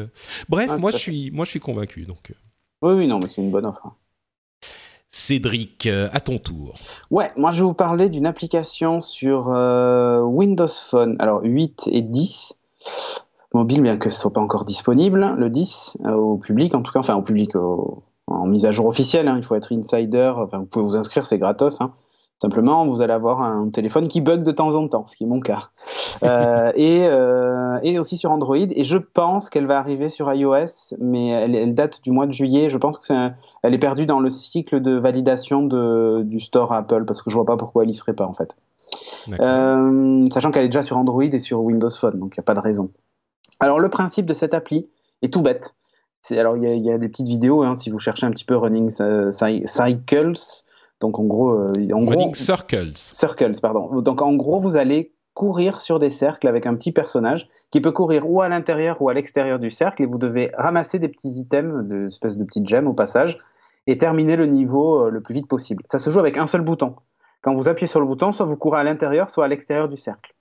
bref, 0.50 0.78
moi 0.78 0.92
je 0.92 0.98
suis, 0.98 1.32
moi 1.32 1.46
je 1.46 1.52
suis 1.52 1.60
convaincu. 1.60 2.04
Donc. 2.04 2.32
Oui, 2.82 2.94
oui, 2.94 3.08
non, 3.08 3.20
mais 3.22 3.28
c'est 3.30 3.42
une 3.42 3.52
bonne 3.52 3.66
offre. 3.66 3.92
Cédric, 5.18 5.88
euh, 5.88 6.10
à 6.14 6.20
ton 6.20 6.38
tour. 6.38 6.76
Ouais, 7.10 7.32
moi 7.38 7.50
je 7.50 7.62
vais 7.62 7.66
vous 7.66 7.74
parler 7.74 8.08
d'une 8.08 8.28
application 8.28 9.02
sur 9.02 9.50
euh, 9.50 10.22
Windows 10.22 10.68
Phone, 10.68 11.16
alors 11.18 11.42
8 11.42 11.90
et 11.92 12.04
10, 12.04 12.54
mobile 13.56 13.82
bien 13.82 13.98
que 13.98 14.12
ce 14.12 14.20
soit 14.20 14.32
pas 14.32 14.42
encore 14.42 14.64
disponible, 14.64 15.34
le 15.36 15.50
10 15.50 15.98
euh, 16.06 16.12
au 16.12 16.38
public, 16.38 16.76
en 16.76 16.84
tout 16.84 16.92
cas, 16.92 17.00
enfin 17.00 17.16
au 17.16 17.24
public, 17.24 17.56
en 17.56 18.46
mise 18.46 18.68
à 18.68 18.72
jour 18.72 18.86
officielle, 18.86 19.28
hein, 19.28 19.34
il 19.38 19.44
faut 19.44 19.56
être 19.56 19.74
insider, 19.74 20.34
enfin 20.38 20.60
vous 20.60 20.66
pouvez 20.66 20.86
vous 20.86 20.96
inscrire, 20.96 21.26
c'est 21.26 21.40
gratos. 21.40 21.82
Hein. 21.82 21.94
Simplement, 22.40 22.86
vous 22.86 23.02
allez 23.02 23.14
avoir 23.14 23.42
un 23.42 23.70
téléphone 23.70 24.08
qui 24.08 24.22
bug 24.22 24.44
de 24.44 24.52
temps 24.52 24.76
en 24.76 24.88
temps, 24.88 25.08
ce 25.08 25.16
qui 25.16 25.24
est 25.24 25.28
mon 25.28 25.40
cas. 25.40 25.70
Euh, 26.22 26.70
et, 26.76 27.08
euh, 27.08 27.80
et, 27.82 27.98
aussi 27.98 28.16
sur 28.16 28.32
Android. 28.32 28.58
Et 28.58 28.84
je 28.84 28.98
pense 28.98 29.50
qu'elle 29.50 29.66
va 29.66 29.80
arriver 29.80 30.08
sur 30.08 30.32
iOS, 30.32 30.96
mais 31.00 31.30
elle, 31.30 31.74
date 31.74 32.04
du 32.04 32.12
mois 32.12 32.28
de 32.28 32.34
juillet. 32.34 32.70
Je 32.70 32.78
pense 32.78 33.00
qu'elle 33.00 33.34
est, 33.64 33.74
est 33.74 33.80
perdue 33.80 34.06
dans 34.06 34.20
le 34.20 34.30
cycle 34.30 34.82
de 34.82 34.92
validation 34.92 35.64
de, 35.64 36.22
du 36.26 36.40
store 36.40 36.74
Apple, 36.74 37.06
parce 37.06 37.24
que 37.24 37.32
je 37.32 37.36
vois 37.36 37.46
pas 37.46 37.58
pourquoi 37.58 37.84
elle 37.84 37.90
y 37.90 37.96
serait 37.96 38.14
pas 38.14 38.26
en 38.26 38.34
fait. 38.34 38.56
Euh, 39.40 40.26
sachant 40.32 40.52
qu'elle 40.52 40.66
est 40.66 40.70
déjà 40.70 40.84
sur 40.84 40.98
Android 40.98 41.24
et 41.24 41.40
sur 41.40 41.62
Windows 41.62 41.90
Phone, 41.90 42.20
donc 42.20 42.36
il 42.36 42.40
n'y 42.40 42.44
a 42.44 42.46
pas 42.46 42.54
de 42.54 42.60
raison. 42.60 42.92
Alors 43.60 43.80
le 43.80 43.90
principe 43.90 44.26
de 44.28 44.34
cette 44.34 44.54
appli 44.54 44.88
est 45.22 45.34
tout 45.34 45.42
bête. 45.42 45.76
Alors 46.32 46.56
il 46.58 46.64
y, 46.64 46.80
y, 46.82 46.92
a 46.92 46.98
des 46.98 47.10
petites 47.10 47.28
vidéos, 47.28 47.64
hein, 47.64 47.76
si 47.76 47.90
vous 47.90 48.00
cherchez 48.00 48.26
un 48.26 48.32
petit 48.32 48.46
peu 48.46 48.56
Running 48.56 48.90
Cycles, 49.32 50.34
donc 51.00 51.20
en 51.20 51.24
gros, 51.24 51.52
euh, 51.52 51.74
en 51.94 52.04
gros, 52.04 52.34
circles. 52.34 52.92
Circles, 52.96 53.60
pardon. 53.62 54.02
Donc 54.02 54.22
en 54.22 54.34
gros, 54.34 54.60
vous 54.60 54.76
allez 54.76 55.14
courir 55.34 55.82
sur 55.82 56.00
des 56.00 56.10
cercles 56.10 56.48
avec 56.48 56.66
un 56.66 56.74
petit 56.74 56.92
personnage 56.92 57.48
qui 57.70 57.80
peut 57.80 57.92
courir 57.92 58.28
ou 58.28 58.42
à 58.42 58.50
l'intérieur 58.50 59.00
ou 59.02 59.10
à 59.10 59.14
l'extérieur 59.14 59.60
du 59.60 59.70
cercle 59.70 60.02
et 60.02 60.08
vous 60.08 60.18
devez 60.18 60.50
ramasser 60.58 60.98
des 60.98 61.10
petits 61.10 61.30
items, 61.40 61.88
des 61.88 62.08
espèces 62.08 62.38
de 62.38 62.44
petites 62.44 62.68
gemmes 62.68 62.88
au 62.88 62.94
passage 62.94 63.38
et 63.86 64.00
terminer 64.00 64.36
le 64.36 64.48
niveau 64.48 65.06
euh, 65.06 65.10
le 65.12 65.22
plus 65.22 65.36
vite 65.36 65.48
possible. 65.48 65.84
Ça 65.92 66.00
se 66.00 66.10
joue 66.10 66.20
avec 66.20 66.38
un 66.38 66.48
seul 66.48 66.62
bouton. 66.62 66.96
Quand 67.42 67.54
vous 67.54 67.70
appuyez 67.70 67.86
sur 67.86 68.00
le 68.00 68.08
bouton, 68.08 68.32
soit 68.32 68.48
vous 68.48 68.58
courez 68.58 68.80
à 68.80 68.84
l'intérieur, 68.84 69.30
soit 69.30 69.46
à 69.46 69.48
l'extérieur 69.48 69.88
du 69.88 69.98
cercle. 69.98 70.34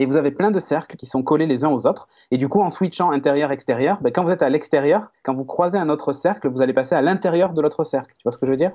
Et 0.00 0.06
vous 0.06 0.16
avez 0.16 0.30
plein 0.30 0.50
de 0.50 0.60
cercles 0.60 0.96
qui 0.96 1.06
sont 1.06 1.22
collés 1.22 1.46
les 1.46 1.64
uns 1.64 1.70
aux 1.70 1.86
autres. 1.86 2.08
Et 2.30 2.38
du 2.38 2.48
coup, 2.48 2.60
en 2.60 2.70
switchant 2.70 3.10
intérieur-extérieur, 3.10 3.98
ben, 4.00 4.12
quand 4.12 4.24
vous 4.24 4.30
êtes 4.30 4.42
à 4.42 4.48
l'extérieur, 4.48 5.08
quand 5.24 5.34
vous 5.34 5.44
croisez 5.44 5.76
un 5.76 5.90
autre 5.90 6.12
cercle, 6.12 6.48
vous 6.48 6.62
allez 6.62 6.72
passer 6.72 6.94
à 6.94 7.02
l'intérieur 7.02 7.52
de 7.52 7.60
l'autre 7.60 7.84
cercle. 7.84 8.14
Tu 8.16 8.22
vois 8.22 8.32
ce 8.32 8.38
que 8.38 8.46
je 8.46 8.52
veux 8.52 8.56
dire? 8.56 8.72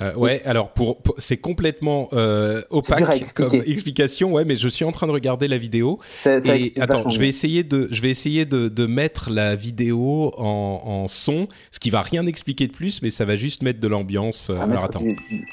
Euh, 0.00 0.14
ouais, 0.14 0.40
alors 0.46 0.72
pour, 0.72 1.02
c'est 1.18 1.36
complètement 1.36 2.08
euh, 2.14 2.62
opaque 2.70 3.34
comme 3.34 3.54
explication, 3.66 4.32
ouais, 4.32 4.44
mais 4.44 4.56
je 4.56 4.68
suis 4.68 4.84
en 4.84 4.92
train 4.92 5.06
de 5.06 5.12
regarder 5.12 5.48
la 5.48 5.58
vidéo. 5.58 5.98
et 6.24 6.72
attends, 6.80 7.10
je 7.10 7.18
vais 7.18 7.28
essayer 7.28 7.62
de, 7.62 7.88
je 7.90 8.00
vais 8.00 8.10
essayer 8.10 8.44
de, 8.46 8.68
de 8.68 8.86
mettre 8.86 9.30
la 9.30 9.54
vidéo 9.54 10.32
en, 10.38 10.82
en, 10.84 11.08
son, 11.08 11.46
ce 11.70 11.78
qui 11.78 11.90
va 11.90 12.00
rien 12.00 12.26
expliquer 12.26 12.68
de 12.68 12.72
plus, 12.72 13.02
mais 13.02 13.10
ça 13.10 13.24
va 13.24 13.36
juste 13.36 13.62
mettre 13.62 13.80
de 13.80 13.88
l'ambiance. 13.88 14.50
Alors 14.50 14.84
attends, 14.84 15.04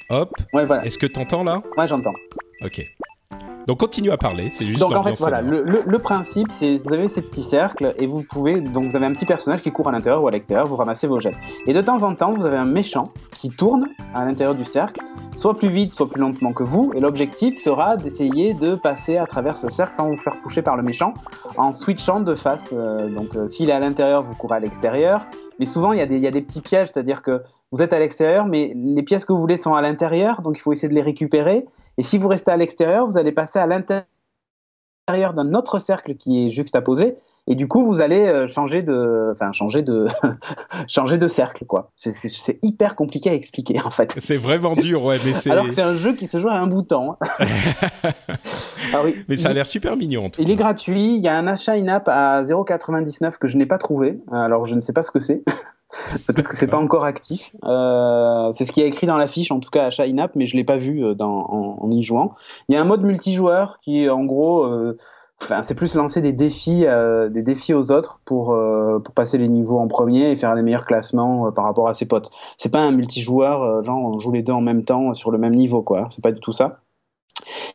hop. 0.10 0.32
Ouais, 0.54 0.66
voilà. 0.66 0.86
Est-ce 0.86 0.98
que 0.98 1.08
t'entends 1.08 1.44
là? 1.44 1.62
Ouais, 1.78 1.88
j'entends. 1.88 2.14
Ok. 2.62 2.86
Donc 3.70 3.80
continue 3.80 4.10
à 4.10 4.18
parler, 4.18 4.50
c'est 4.50 4.66
juste 4.66 4.80
Donc 4.80 4.96
en 4.96 5.04
fait 5.04 5.20
voilà, 5.20 5.44
le, 5.44 5.98
principe 6.00 6.52
c'est 6.52 6.82
vous 6.84 6.92
avez 6.92 7.08
ces 7.08 7.22
petits 7.22 7.44
cercles 7.44 7.94
et 8.00 8.08
vous 8.08 8.24
pouvez 8.24 8.62
donc 8.62 8.90
vous 8.90 8.96
avez 8.96 9.06
un 9.06 9.14
petit 9.14 9.28
personnage 9.28 9.62
qui 9.62 9.72
court 9.72 9.90
à 9.90 9.92
l'intérieur 9.92 10.24
ou 10.24 10.28
à 10.28 10.32
l'extérieur, 10.32 10.66
vous 10.66 10.76
ramassez 10.76 11.06
vos 11.06 11.20
jets. 11.20 11.36
Et 11.68 11.74
de 11.74 11.82
temps 11.82 12.02
en 12.02 12.16
temps 12.16 12.34
vous 12.34 12.48
avez 12.48 12.58
un 12.58 12.66
méchant 12.66 13.10
qui 13.30 13.52
tourne 13.52 13.88
à 14.16 14.26
l'intérieur 14.26 14.56
du 14.56 14.66
cercle, 14.66 15.02
soit 15.38 15.56
plus 15.56 15.70
vite, 15.70 15.94
soit 15.94 16.10
plus 16.10 16.20
lentement 16.20 16.52
que 16.52 16.64
vous. 16.64 16.92
Et 16.96 17.00
l'objectif 17.00 17.60
sera 17.60 17.96
d'essayer 17.96 18.56
de 18.56 18.74
passer 18.74 19.18
à 19.18 19.28
travers 19.28 19.60
ce 19.60 19.70
cercle 19.70 19.94
sans 19.94 20.08
vous 20.08 20.18
faire 20.18 20.40
toucher 20.40 20.64
par 20.64 20.76
le 20.76 20.82
méchant 20.82 21.14
en 21.56 21.72
switchant 21.72 22.22
de 22.22 22.34
face. 22.34 22.74
Euh, 22.74 23.08
donc 23.08 23.36
euh, 23.36 23.48
s'il 23.48 23.70
est 23.70 23.74
à 23.74 23.80
l'intérieur, 23.80 24.24
vous 24.24 24.34
courez 24.34 24.56
à 24.56 24.60
l'extérieur. 24.60 25.28
Mais 25.60 25.66
souvent 25.66 25.94
il 25.94 26.00
y, 26.00 26.02
a 26.02 26.08
des, 26.08 26.16
il 26.16 26.24
y 26.24 26.28
a 26.28 26.32
des 26.32 26.42
petits 26.42 26.62
pièges, 26.62 26.88
c'est-à-dire 26.92 27.22
que 27.22 27.44
vous 27.72 27.84
êtes 27.84 27.94
à 27.94 28.00
l'extérieur, 28.00 28.48
mais 28.48 28.74
les 28.76 29.04
pièces 29.04 29.26
que 29.26 29.34
vous 29.34 29.40
voulez 29.40 29.58
sont 29.58 29.76
à 29.76 29.82
l'intérieur, 29.82 30.42
donc 30.42 30.58
il 30.58 30.62
faut 30.62 30.72
essayer 30.72 30.90
de 30.90 30.96
les 30.96 31.04
récupérer. 31.04 31.68
Et 32.00 32.02
si 32.02 32.18
vous 32.18 32.30
restez 32.30 32.50
à 32.50 32.56
l'extérieur, 32.56 33.06
vous 33.06 33.18
allez 33.18 33.34
passer 33.34 33.60
à 33.60 33.68
l'intérieur 33.68 34.06
d'un 35.34 35.54
autre 35.54 35.80
cercle 35.80 36.16
qui 36.16 36.46
est 36.46 36.50
juxtaposé. 36.50 37.18
Et 37.46 37.56
du 37.56 37.68
coup, 37.68 37.84
vous 37.84 38.00
allez 38.00 38.26
euh, 38.26 38.48
changer 38.48 38.84
de, 38.84 39.34
enfin, 39.34 39.52
changer 39.52 39.82
de, 39.82 40.08
changer 40.88 41.18
de 41.18 41.28
cercle, 41.28 41.66
quoi. 41.66 41.92
C'est 41.98 42.58
hyper 42.64 42.96
compliqué 42.96 43.32
à 43.32 43.34
expliquer, 43.34 43.82
en 43.84 43.92
fait. 43.92 44.16
C'est 44.18 44.38
vraiment 44.38 44.76
dur, 44.78 45.04
ouais, 45.04 45.18
mais 45.26 45.34
c'est. 45.34 45.52
Alors 45.52 45.66
que 45.66 45.74
c'est 45.74 45.82
un 45.82 45.96
jeu 45.96 46.14
qui 46.14 46.28
se 46.28 46.40
joue 46.40 46.48
à 46.48 46.56
un 46.56 46.68
bouton. 46.68 47.18
Hein. 47.22 47.46
Ah 48.92 49.04
mais 49.28 49.36
ça 49.36 49.50
a 49.50 49.54
l'air 49.54 49.68
super 49.68 49.96
mignon. 49.96 50.26
En 50.26 50.30
tout 50.32 50.42
il 50.42 50.50
est 50.50 50.56
gratuit. 50.56 51.16
Il 51.16 51.22
y 51.22 51.28
a 51.28 51.38
un 51.38 51.46
achat 51.46 51.74
in-app 51.74 52.08
à 52.08 52.42
0,99 52.42 53.38
que 53.38 53.46
je 53.46 53.56
n'ai 53.56 53.68
pas 53.68 53.78
trouvé. 53.78 54.20
Alors, 54.32 54.66
je 54.66 54.74
ne 54.74 54.80
sais 54.80 54.94
pas 54.94 55.04
ce 55.04 55.12
que 55.12 55.20
c'est. 55.20 55.44
Peut-être 56.28 56.48
que 56.48 56.56
c'est 56.56 56.68
pas 56.68 56.78
encore 56.78 57.04
actif. 57.04 57.56
Euh, 57.64 58.52
c'est 58.52 58.66
ce 58.66 58.72
qui 58.72 58.82
est 58.82 58.88
écrit 58.88 59.08
dans 59.08 59.18
la 59.18 59.28
fiche, 59.28 59.52
en 59.52 59.60
tout 59.60 59.72
cas 59.72 59.90
à 59.98 60.04
in-app, 60.04 60.36
mais 60.36 60.46
je 60.46 60.56
l'ai 60.56 60.64
pas 60.64 60.78
vu 60.78 61.04
euh, 61.04 61.16
en, 61.20 61.90
y 61.92 62.04
jouant. 62.04 62.34
Il 62.68 62.76
y 62.76 62.78
a 62.78 62.82
un 62.82 62.86
mode 62.86 63.04
multijoueur 63.04 63.80
qui, 63.80 64.08
en 64.08 64.24
gros, 64.24 64.64
euh, 64.64 64.98
c'est 65.62 65.76
plus 65.76 65.96
lancer 65.96 66.22
des 66.22 66.34
défis, 66.34 66.86
des 67.30 67.42
défis 67.42 67.74
aux 67.74 67.92
autres 67.92 68.20
pour 68.26 68.54
passer 69.16 69.38
les 69.38 69.48
niveaux 69.48 69.80
en 69.80 69.88
premier 69.88 70.32
et 70.32 70.36
faire 70.36 70.54
les 70.54 70.62
meilleurs 70.62 70.86
classements 70.86 71.50
par 71.54 71.64
rapport 71.64 71.88
à 71.88 71.94
ses 71.94 72.06
potes. 72.06 72.30
C'est 72.58 72.70
pas 72.70 72.82
un 72.82 72.92
multijoueur, 72.92 73.82
genre 73.82 74.04
on 74.04 74.18
joue 74.20 74.34
les 74.34 74.44
deux 74.44 74.52
en 74.52 74.60
même 74.60 74.84
temps 74.84 75.14
sur 75.14 75.32
le 75.32 75.38
même 75.38 75.56
niveau, 75.56 75.82
quoi. 75.82 76.08
C'est 76.10 76.22
pas 76.22 76.34
du 76.34 76.42
tout 76.42 76.52
ça. 76.52 76.82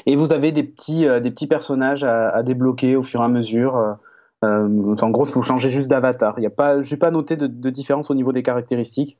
Et 0.04 0.14
vous 0.14 0.34
avez 0.34 0.52
des 0.52 0.62
petits 0.62 1.06
des 1.22 1.30
petits 1.30 1.46
personnages 1.46 2.04
à 2.04 2.42
débloquer 2.42 2.96
au 2.96 3.02
fur 3.02 3.22
et 3.22 3.24
à 3.24 3.28
mesure. 3.28 3.96
Euh, 4.44 4.94
en 5.00 5.10
gros, 5.10 5.24
vous 5.24 5.42
changez 5.42 5.68
juste 5.68 5.90
d'avatar. 5.90 6.36
Je 6.36 6.42
n'ai 6.42 6.98
pas 6.98 7.10
noté 7.10 7.36
de, 7.36 7.70
différence 7.70 8.10
au 8.10 8.14
niveau 8.14 8.32
des 8.32 8.42
caractéristiques. 8.42 9.18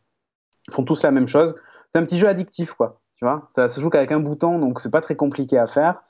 Ils 0.68 0.74
font 0.74 0.84
tous 0.84 1.02
la 1.02 1.10
même 1.10 1.26
chose. 1.26 1.54
C'est 1.90 1.98
un 1.98 2.04
petit 2.04 2.18
jeu 2.18 2.28
addictif, 2.28 2.74
quoi. 2.74 3.00
Tu 3.16 3.24
vois, 3.24 3.44
ça 3.48 3.68
se 3.68 3.80
joue 3.80 3.90
qu'avec 3.90 4.10
un 4.12 4.20
bouton, 4.20 4.58
donc 4.58 4.80
c'est 4.80 4.90
pas 4.90 5.00
très 5.00 5.14
compliqué 5.14 5.56
à 5.58 5.66
faire. 5.66 6.02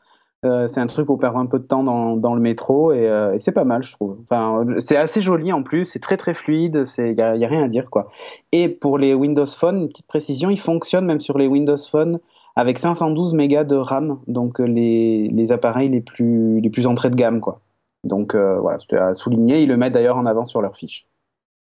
Euh, 0.44 0.68
c'est 0.68 0.80
un 0.80 0.86
truc 0.86 1.06
pour 1.06 1.18
perdre 1.18 1.38
un 1.38 1.46
peu 1.46 1.58
de 1.58 1.64
temps 1.64 1.82
dans, 1.82 2.34
le 2.34 2.40
métro 2.40 2.92
euh, 2.92 3.32
et, 3.32 3.38
c'est 3.38 3.52
pas 3.52 3.64
mal, 3.64 3.82
je 3.82 3.92
trouve. 3.92 4.18
Enfin, 4.22 4.64
c'est 4.78 4.96
assez 4.96 5.20
joli 5.20 5.52
en 5.52 5.62
plus, 5.62 5.86
c'est 5.86 6.00
très 6.00 6.16
très 6.18 6.34
fluide, 6.34 6.84
il 6.98 7.14
n'y 7.14 7.20
a, 7.20 7.30
a, 7.30 7.48
rien 7.48 7.62
à 7.62 7.68
dire 7.68 7.88
quoi. 7.88 8.10
Et 8.52 8.68
pour 8.68 8.98
les 8.98 9.14
Windows 9.14 9.46
Phone, 9.46 9.82
une 9.82 9.88
petite 9.88 10.06
précision, 10.06 10.50
il 10.50 10.58
fonctionne 10.58 11.06
même 11.06 11.20
sur 11.20 11.38
les 11.38 11.46
Windows 11.46 11.78
Phone 11.78 12.20
avec 12.56 12.78
512 12.78 13.34
mégas 13.34 13.64
de 13.64 13.76
RAM, 13.76 14.18
donc 14.26 14.58
les, 14.58 15.28
les 15.28 15.52
appareils 15.52 15.88
les 15.88 16.02
plus, 16.02 16.60
les 16.60 16.70
plus 16.70 16.86
entrées 16.86 17.10
de 17.10 17.16
gamme 17.16 17.40
quoi. 17.40 17.60
Donc 18.04 18.34
euh, 18.34 18.58
voilà, 18.60 18.78
c'était 18.78 18.98
à 18.98 19.14
souligner. 19.14 19.62
Ils 19.62 19.68
le 19.68 19.76
mettent 19.76 19.94
d'ailleurs 19.94 20.16
en 20.16 20.26
avant 20.26 20.44
sur 20.44 20.62
leur 20.62 20.76
fiche. 20.76 21.06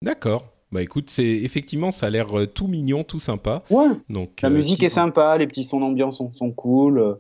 D'accord. 0.03 0.45
Bah 0.71 0.83
écoute, 0.83 1.09
c'est 1.09 1.25
effectivement, 1.25 1.91
ça 1.91 2.07
a 2.07 2.11
l'air 2.11 2.29
tout 2.55 2.67
mignon, 2.67 3.03
tout 3.03 3.19
sympa. 3.19 3.63
Ouais. 3.71 3.89
Donc 4.11 4.43
la 4.43 4.51
musique 4.51 4.83
est 4.83 4.91
sympa, 4.91 5.39
les 5.39 5.47
petits 5.47 5.65
sons 5.65 5.81
d'ambiance 5.81 6.19
sont, 6.19 6.33
sont, 6.35 6.53
cool. 6.53 7.19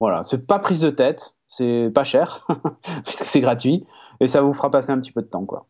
Voilà, 0.00 0.22
c'est 0.22 0.46
pas 0.46 0.58
prise 0.58 0.80
de 0.80 0.90
tête, 0.90 1.34
c'est 1.46 1.90
pas 1.94 2.04
cher 2.04 2.46
puisque 3.04 3.24
c'est 3.24 3.40
gratuit 3.40 3.84
et 4.20 4.28
ça 4.28 4.40
vous 4.40 4.54
fera 4.54 4.70
passer 4.70 4.90
un 4.90 4.98
petit 4.98 5.12
peu 5.12 5.20
de 5.20 5.26
temps, 5.26 5.44
quoi. 5.44 5.66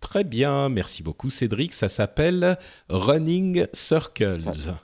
Très 0.00 0.24
bien, 0.24 0.68
merci 0.68 1.02
beaucoup 1.02 1.30
Cédric. 1.30 1.72
Ça 1.72 1.88
s'appelle 1.88 2.58
Running 2.88 3.66
Circles. 3.72 4.74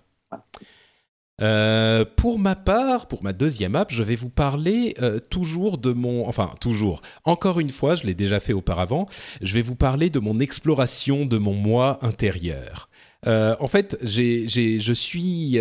Euh, 1.43 2.07
pour 2.17 2.39
ma 2.39 2.55
part, 2.55 3.09
pour 3.09 3.23
ma 3.23 3.35
deuxième 3.35 3.77
app, 3.77 3.93
je 3.93 4.03
vais 4.03 4.17
vous 4.17 4.31
parler 4.31 4.95
euh, 5.03 5.19
toujours 5.19 5.77
de 5.77 5.93
mon, 5.93 6.27
enfin 6.27 6.53
toujours, 6.61 7.03
encore 7.25 7.61
une 7.61 7.69
fois, 7.69 7.95
je 7.95 8.05
l'ai 8.05 8.15
déjà 8.15 8.41
fait 8.41 8.55
auparavant, 8.55 9.07
je 9.43 9.53
vais 9.53 9.61
vous 9.61 9.75
parler 9.75 10.09
de 10.09 10.19
mon 10.19 10.41
exploration 10.41 11.27
de 11.27 11.37
mon 11.37 11.53
moi 11.53 11.99
intérieur. 12.01 12.89
Euh, 13.27 13.55
en 13.61 13.69
fait, 13.69 13.99
je 14.03 14.93
suis 14.95 15.59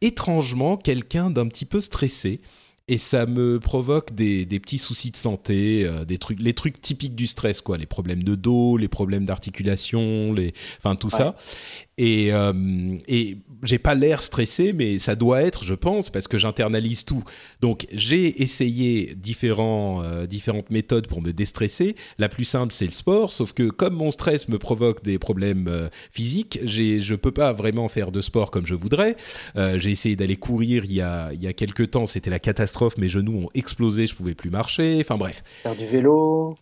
étrangement 0.00 0.76
quelqu'un 0.76 1.30
d'un 1.30 1.46
petit 1.46 1.66
peu 1.66 1.80
stressé 1.80 2.40
et 2.88 2.98
ça 2.98 3.26
me 3.26 3.58
provoque 3.60 4.14
des, 4.14 4.46
petits 4.46 4.78
soucis 4.78 5.10
de 5.10 5.16
santé, 5.16 5.88
des 6.06 6.18
trucs, 6.18 6.40
les 6.40 6.54
trucs 6.54 6.80
typiques 6.80 7.14
du 7.14 7.26
stress, 7.26 7.60
quoi, 7.60 7.78
les 7.78 7.86
problèmes 7.86 8.22
de 8.22 8.34
dos, 8.34 8.76
les 8.76 8.88
problèmes 8.88 9.24
d'articulation, 9.24 10.32
les, 10.32 10.52
enfin 10.78 10.96
tout 10.96 11.10
ça. 11.10 11.36
Et, 11.98 12.32
euh, 12.32 12.96
et 13.06 13.38
j'ai 13.62 13.78
pas 13.78 13.94
l'air 13.94 14.22
stressé, 14.22 14.72
mais 14.72 14.98
ça 14.98 15.14
doit 15.14 15.42
être, 15.42 15.64
je 15.64 15.74
pense, 15.74 16.10
parce 16.10 16.26
que 16.26 16.38
j'internalise 16.38 17.04
tout. 17.04 17.22
Donc 17.60 17.86
j'ai 17.92 18.42
essayé 18.42 19.14
différents, 19.14 20.02
euh, 20.02 20.26
différentes 20.26 20.70
méthodes 20.70 21.06
pour 21.06 21.22
me 21.22 21.32
déstresser. 21.32 21.94
La 22.18 22.28
plus 22.28 22.44
simple, 22.44 22.72
c'est 22.72 22.86
le 22.86 22.92
sport, 22.92 23.30
sauf 23.30 23.52
que 23.52 23.68
comme 23.68 23.94
mon 23.94 24.10
stress 24.10 24.48
me 24.48 24.58
provoque 24.58 25.02
des 25.02 25.18
problèmes 25.18 25.68
euh, 25.68 25.88
physiques, 26.10 26.60
je 26.64 27.14
peux 27.14 27.30
pas 27.30 27.52
vraiment 27.52 27.88
faire 27.88 28.10
de 28.10 28.20
sport 28.20 28.50
comme 28.50 28.66
je 28.66 28.74
voudrais. 28.74 29.16
Euh, 29.56 29.78
j'ai 29.78 29.90
essayé 29.90 30.16
d'aller 30.16 30.36
courir 30.36 30.84
il 30.84 30.94
y, 30.94 31.00
a, 31.00 31.32
il 31.32 31.42
y 31.42 31.46
a 31.46 31.52
quelques 31.52 31.90
temps, 31.90 32.06
c'était 32.06 32.30
la 32.30 32.40
catastrophe, 32.40 32.71
mes 32.98 33.08
genoux 33.08 33.44
ont 33.44 33.48
explosé, 33.54 34.06
je 34.06 34.14
pouvais 34.14 34.34
plus 34.34 34.50
marcher. 34.50 34.98
Enfin 35.00 35.16
bref. 35.16 35.42
Faire 35.62 35.76
du 35.76 35.86
vélo 35.86 36.56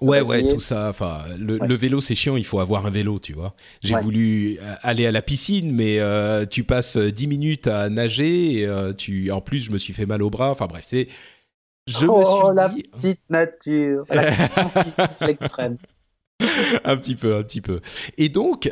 Ouais, 0.00 0.20
ouais, 0.20 0.46
tout 0.46 0.58
ça. 0.58 0.88
Enfin, 0.88 1.24
le, 1.38 1.74
vélo, 1.74 2.00
c'est 2.00 2.14
chiant. 2.14 2.36
Il 2.36 2.44
faut 2.44 2.60
avoir 2.60 2.86
un 2.86 2.90
vélo, 2.90 3.18
tu 3.18 3.32
vois. 3.32 3.54
J'ai 3.80 3.94
voulu 3.96 4.58
euh, 4.60 4.74
aller 4.82 5.06
à 5.06 5.12
la 5.12 5.22
piscine, 5.22 5.72
mais 5.72 6.00
euh, 6.00 6.44
tu 6.44 6.64
passes 6.64 6.96
10 6.96 7.24
euh, 7.24 7.28
minutes 7.28 7.66
à 7.66 7.88
nager. 7.88 8.60
Et, 8.60 8.68
tu, 8.96 9.30
en 9.30 9.40
plus, 9.40 9.60
je 9.60 9.70
me 9.70 9.78
suis 9.78 9.92
fait 9.92 10.06
mal 10.06 10.22
au 10.22 10.30
bras. 10.30 10.50
Enfin, 10.50 10.66
bref, 10.66 10.84
c'est. 10.84 11.08
Je 11.86 12.06
oh, 12.06 12.18
me 12.18 12.24
suis 12.24 12.56
la 12.56 12.68
petite 12.68 13.20
nature, 13.30 14.04
la 14.10 14.24
l'extrême. 15.26 15.76
un 16.84 16.96
petit 16.96 17.14
peu, 17.14 17.36
un 17.36 17.42
petit 17.42 17.60
peu. 17.60 17.80
Et 18.18 18.28
donc, 18.28 18.70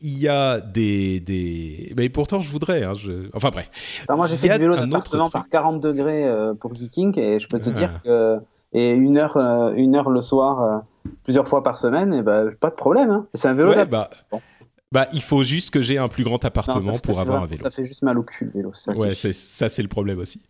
il 0.00 0.18
y 0.18 0.28
a 0.28 0.60
des, 0.60 1.20
des... 1.20 1.92
Mais 1.96 2.08
pourtant, 2.08 2.40
je 2.40 2.50
voudrais. 2.50 2.84
Hein, 2.84 2.94
je... 2.94 3.28
Enfin, 3.34 3.50
bref. 3.50 3.70
moi, 4.08 4.26
j'ai 4.26 4.36
fait 4.36 4.48
du 4.48 4.58
vélo 4.58 4.76
d'appartement 4.76 5.30
par 5.30 5.48
40 5.48 5.80
degrés 5.80 6.28
pour 6.60 6.74
Geeking 6.74 7.18
et 7.18 7.40
je 7.40 7.48
peux 7.48 7.58
te 7.58 7.70
dire 7.70 7.90
ah. 7.96 8.00
que 8.04 8.40
et 8.72 8.90
une 8.90 9.18
heure, 9.18 9.36
euh, 9.36 9.72
une 9.74 9.96
heure 9.96 10.10
le 10.10 10.20
soir, 10.20 10.62
euh, 10.62 10.78
plusieurs 11.24 11.48
fois 11.48 11.62
par 11.62 11.78
semaine, 11.78 12.14
et 12.14 12.22
bah, 12.22 12.44
pas 12.60 12.70
de 12.70 12.76
problème. 12.76 13.10
Hein. 13.10 13.26
C'est 13.34 13.48
un 13.48 13.54
vélo. 13.54 13.72
bah... 13.88 14.10
Bah, 14.92 15.06
il 15.12 15.22
faut 15.22 15.44
juste 15.44 15.70
que 15.70 15.82
j'ai 15.82 15.98
un 15.98 16.08
plus 16.08 16.24
grand 16.24 16.44
appartement 16.44 16.98
pour 16.98 17.20
avoir 17.20 17.44
un 17.44 17.46
vélo. 17.46 17.62
Ça 17.62 17.70
fait 17.70 17.84
juste 17.84 18.02
mal 18.02 18.18
au 18.18 18.24
cul, 18.24 18.46
le 18.46 18.50
vélo. 18.50 18.72
Ça 18.72 18.92
ouais, 18.92 19.14
ça, 19.14 19.68
c'est 19.68 19.82
le 19.82 19.88
problème 19.88 20.18
aussi. 20.18 20.40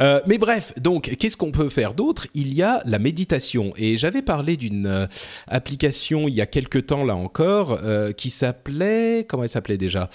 Euh, 0.00 0.20
mais 0.26 0.38
bref, 0.38 0.72
donc, 0.80 1.14
qu'est-ce 1.18 1.36
qu'on 1.36 1.52
peut 1.52 1.68
faire 1.68 1.92
d'autre? 1.92 2.26
Il 2.32 2.54
y 2.54 2.62
a 2.62 2.80
la 2.86 2.98
méditation. 2.98 3.74
Et 3.76 3.98
j'avais 3.98 4.22
parlé 4.22 4.56
d'une 4.56 5.08
application 5.46 6.26
il 6.26 6.32
y 6.32 6.40
a 6.40 6.46
quelques 6.46 6.86
temps, 6.86 7.04
là 7.04 7.16
encore, 7.16 7.78
qui 8.16 8.30
s'appelait. 8.30 9.26
Comment 9.28 9.42
elle 9.42 9.50
s'appelait 9.50 9.76
déjà? 9.76 10.08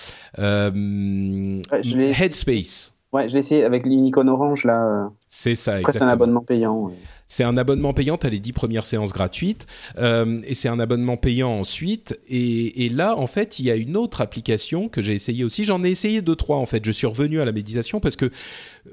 Headspace. 2.20 2.94
Ouais, 3.14 3.30
je 3.30 3.34
l'ai 3.34 3.40
essayé 3.40 3.64
avec 3.64 3.86
l'icône 3.86 4.28
orange, 4.28 4.66
là. 4.66 5.10
C'est 5.30 5.56
ça, 5.56 5.76
Après, 5.76 5.94
c'est 5.94 6.02
un 6.02 6.10
abonnement 6.10 6.42
payant. 6.42 6.92
C'est 7.28 7.44
un 7.44 7.58
abonnement 7.58 7.94
payant, 7.94 8.18
tu 8.18 8.26
as 8.26 8.30
les 8.30 8.40
10 8.40 8.54
premières 8.54 8.86
séances 8.86 9.12
gratuites, 9.12 9.68
euh, 9.98 10.40
et 10.46 10.54
c'est 10.54 10.70
un 10.70 10.80
abonnement 10.80 11.18
payant 11.18 11.52
ensuite. 11.52 12.20
Et, 12.30 12.90
là, 12.90 13.18
en 13.18 13.28
fait, 13.28 13.60
il 13.60 13.66
y 13.66 13.72
a 13.72 13.76
une 13.76 13.98
autre 13.98 14.22
application 14.22 14.88
que 14.88 15.02
j'ai 15.02 15.14
essayé 15.14 15.44
aussi. 15.44 15.66
J'en 15.66 15.84
ai 15.84 15.90
essayé 15.90 16.22
deux, 16.22 16.36
trois, 16.36 16.58
en 16.58 16.66
fait. 16.66 16.86
Je 16.86 16.92
suis 16.92 17.06
revenu 17.06 17.42
à 17.42 17.46
la 17.46 17.52
méditation 17.52 18.00
parce 18.00 18.16
que 18.16 18.26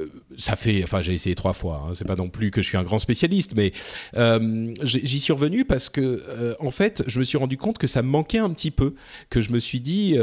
euh, 0.00 0.06
ça 0.36 0.56
fait... 0.56 0.82
Enfin, 0.82 1.00
j'ai 1.00 1.14
essayé 1.14 1.34
trois 1.36 1.52
fois. 1.52 1.84
Hein. 1.86 1.92
C'est 1.94 2.06
pas 2.06 2.16
non 2.16 2.28
plus 2.28 2.50
que 2.50 2.60
je 2.60 2.66
suis 2.66 2.76
un 2.76 2.82
grand 2.82 2.98
spécialiste, 2.98 3.54
mais 3.56 3.72
euh, 4.16 4.74
j'y 4.82 5.20
suis 5.20 5.32
revenu 5.32 5.64
parce 5.64 5.88
que, 5.88 6.20
en 6.58 6.70
fait, 6.70 7.04
je 7.06 7.18
me 7.20 7.24
suis 7.24 7.38
rendu 7.38 7.56
compte 7.56 7.78
que 7.78 7.86
ça 7.86 8.02
me 8.02 8.08
manquait 8.08 8.38
un 8.38 8.50
petit 8.50 8.72
peu. 8.72 8.94
Que 9.30 9.40
je 9.40 9.52
me 9.52 9.58
suis 9.58 9.80
dit... 9.80 10.16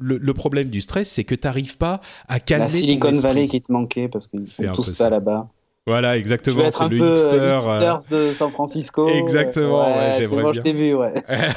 Le, 0.00 0.18
le, 0.18 0.34
problème 0.34 0.68
du 0.68 0.80
stress, 0.80 1.10
c'est 1.10 1.24
que 1.24 1.34
tu 1.34 1.46
n'arrives 1.46 1.76
pas 1.76 2.00
à 2.28 2.40
calmer 2.40 2.66
La 2.66 2.70
Silicon 2.70 3.12
Valley 3.12 3.48
qui 3.48 3.60
te 3.62 3.72
manquait 3.72 4.08
parce 4.08 4.28
qu'ils 4.28 4.46
font 4.46 4.72
tout 4.72 4.84
ça 4.84 5.10
là-bas. 5.10 5.48
Voilà, 5.86 6.16
exactement. 6.16 6.68
C'est 6.70 6.88
le 6.88 6.96
hipster. 6.96 7.38
Euh, 7.38 7.98
de 8.10 8.32
San 8.32 8.50
Francisco. 8.50 9.08
Exactement, 9.08 9.86
ouais, 9.86 10.16
j'aimerais 10.18 10.42
bon, 10.42 10.50
bien. 10.50 10.60
Je 10.60 10.60
t'ai 10.60 10.72
vu, 10.72 10.94
ouais. 10.94 11.12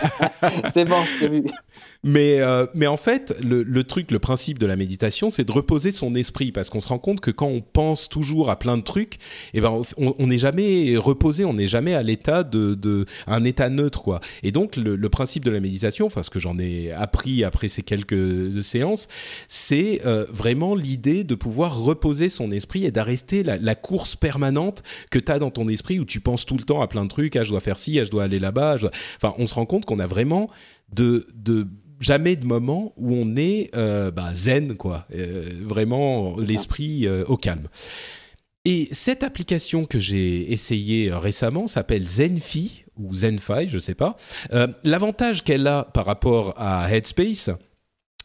c'est 0.74 0.86
bon, 0.86 1.04
je 1.04 1.20
t'ai 1.20 1.28
vu. 1.30 1.44
Mais, 2.04 2.40
euh, 2.40 2.66
mais 2.74 2.88
en 2.88 2.96
fait, 2.96 3.36
le, 3.42 3.62
le, 3.62 3.84
truc, 3.84 4.12
le 4.12 4.20
principe 4.20 4.58
de 4.58 4.66
la 4.66 4.78
méditation, 4.78 5.30
c'est 5.30 5.44
de 5.44 5.52
reposer 5.52 5.92
son 5.92 6.16
esprit 6.16 6.54
parce 6.54 6.70
qu'on 6.70 6.80
se 6.80 6.88
rend 6.88 6.98
compte 6.98 7.20
que 7.20 7.32
quand 7.32 7.48
on 7.48 7.60
pense 7.60 8.08
toujours 8.08 8.50
à 8.50 8.58
plein 8.58 8.78
de 8.78 8.84
trucs, 8.84 9.18
eh 9.54 9.60
ben, 9.60 9.82
on 9.98 10.28
n'est 10.28 10.38
jamais 10.38 10.96
reposé, 10.96 11.44
on 11.44 11.54
n'est 11.54 11.68
jamais 11.68 11.94
à 11.94 12.02
l'état 12.02 12.44
de, 12.44 12.74
de, 12.74 13.06
un 13.28 13.44
état 13.44 13.70
neutre, 13.70 14.02
quoi. 14.02 14.22
Et 14.44 14.52
donc, 14.54 14.78
le, 14.78 15.10
principe 15.10 15.44
de 15.44 15.52
la 15.52 15.60
méditation, 15.60 16.06
enfin, 16.06 16.24
ce 16.24 16.30
que 16.30 16.40
j'en 16.40 16.58
ai 16.60 16.92
appris 16.92 17.44
après 17.44 17.68
ces 17.68 17.82
quelques 17.82 18.64
séances, 18.64 19.08
c'est 19.48 20.02
euh, 20.06 20.26
vraiment 20.32 20.76
l'idée 20.76 21.24
de 21.24 21.36
pouvoir 21.36 21.82
reposer 21.82 22.30
son 22.30 22.52
esprit 22.52 22.86
et 22.86 22.92
d'arrêter 22.92 23.44
la, 23.44 23.58
la, 23.58 23.76
course 23.76 24.16
permanente 24.16 24.84
que 25.10 25.20
tu 25.20 25.32
as 25.32 25.40
dans 25.40 25.52
ton 25.52 25.68
esprit 25.68 26.00
où 26.00 26.06
tu 26.06 26.22
penses 26.22 26.46
tout 26.46 26.58
le 26.58 26.64
temps 26.64 26.82
à 26.82 26.88
plein 26.88 27.04
de 27.04 27.10
trucs, 27.10 27.36
ah, 27.36 27.44
je 27.44 27.50
dois 27.50 27.60
faire 27.60 27.80
ci, 27.80 28.00
ah, 28.00 28.06
je 28.06 28.12
dois 28.12 28.24
aller 28.24 28.40
là-bas. 28.40 28.78
Enfin, 29.18 29.34
on 29.38 29.48
se 29.48 29.54
rend 29.56 29.66
compte 29.66 29.86
qu'on 29.86 30.00
a 30.00 30.08
vraiment 30.08 30.50
de, 30.94 31.28
de 31.34 31.68
jamais 32.00 32.36
de 32.36 32.46
moment 32.46 32.94
où 32.98 33.14
on 33.14 33.36
est 33.36 33.70
euh, 33.76 34.12
bah, 34.12 34.34
zen, 34.34 34.76
quoi. 34.76 35.06
Euh, 35.14 35.44
vraiment 35.62 36.38
l'esprit 36.38 37.08
euh, 37.08 37.24
au 37.28 37.38
calme. 37.38 37.68
Et 38.66 38.90
cette 38.92 39.24
application 39.24 39.86
que 39.86 40.00
j'ai 40.00 40.52
essayée 40.52 41.12
récemment 41.14 41.66
s'appelle 41.66 42.06
Zenfi 42.06 42.84
ou 42.98 43.16
Zenfi, 43.16 43.70
je 43.70 43.76
ne 43.76 43.80
sais 43.80 43.96
pas. 43.96 44.18
L'avantage 44.84 45.44
qu'elle 45.44 45.66
a 45.66 45.86
par 45.86 46.06
rapport 46.06 46.54
à 46.58 46.94
Headspace, 46.94 47.50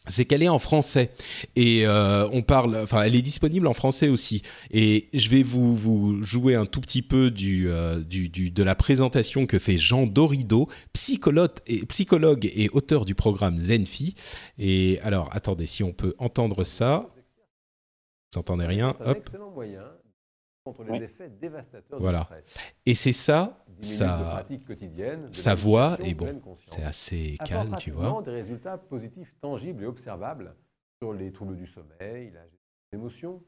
c'est 0.07 0.25
qu'elle 0.25 0.43
est 0.43 0.49
en 0.49 0.59
français 0.59 1.11
et 1.55 1.85
euh, 1.85 2.27
on 2.31 2.41
parle, 2.41 2.75
enfin, 2.77 3.03
elle 3.03 3.15
est 3.15 3.21
disponible 3.21 3.67
en 3.67 3.73
français 3.73 4.07
aussi. 4.07 4.41
Et 4.71 5.09
je 5.13 5.29
vais 5.29 5.43
vous, 5.43 5.75
vous 5.75 6.23
jouer 6.23 6.55
un 6.55 6.65
tout 6.65 6.81
petit 6.81 7.01
peu 7.01 7.31
du, 7.31 7.69
euh, 7.69 7.99
du, 8.01 8.29
du, 8.29 8.51
de 8.51 8.63
la 8.63 8.75
présentation 8.75 9.45
que 9.45 9.59
fait 9.59 9.77
Jean 9.77 10.05
Dorido, 10.07 10.69
psychologue 10.93 11.51
et, 11.67 11.85
psychologue 11.85 12.45
et 12.45 12.69
auteur 12.69 13.05
du 13.05 13.15
programme 13.15 13.57
Zenfi. 13.57 14.15
Et 14.57 14.99
alors, 15.03 15.29
attendez, 15.31 15.65
si 15.65 15.83
on 15.83 15.93
peut 15.93 16.15
entendre 16.17 16.63
ça. 16.63 17.09
Vous 18.33 18.39
n'entendez 18.39 18.65
rien? 18.65 18.95
Hop. 19.05 19.17
excellent 19.17 19.51
moyen 19.51 19.83
contre 20.65 20.83
les 20.83 21.05
effets 21.05 21.29
dévastateurs 21.29 21.99
voilà. 21.99 22.19
du 22.19 22.25
stress. 22.25 22.57
Et 22.85 22.95
c'est 22.95 23.13
ça 23.13 23.64
sa, 23.81 24.45
sa 25.31 25.55
voix 25.55 25.97
est 26.03 26.13
bon, 26.13 26.41
c'est 26.63 26.83
assez 26.83 27.37
calme, 27.45 27.75
tu 27.79 27.91
vois. 27.91 28.21
des 28.23 28.31
résultats 28.31 28.77
positifs 28.77 29.33
tangibles 29.41 29.83
et 29.83 29.87
observables 29.87 30.55
sur 31.01 31.13
les 31.13 31.31
troubles 31.31 31.57
du 31.57 31.67
sommeil, 31.67 32.31
les 32.31 32.97
émotions. 32.97 33.41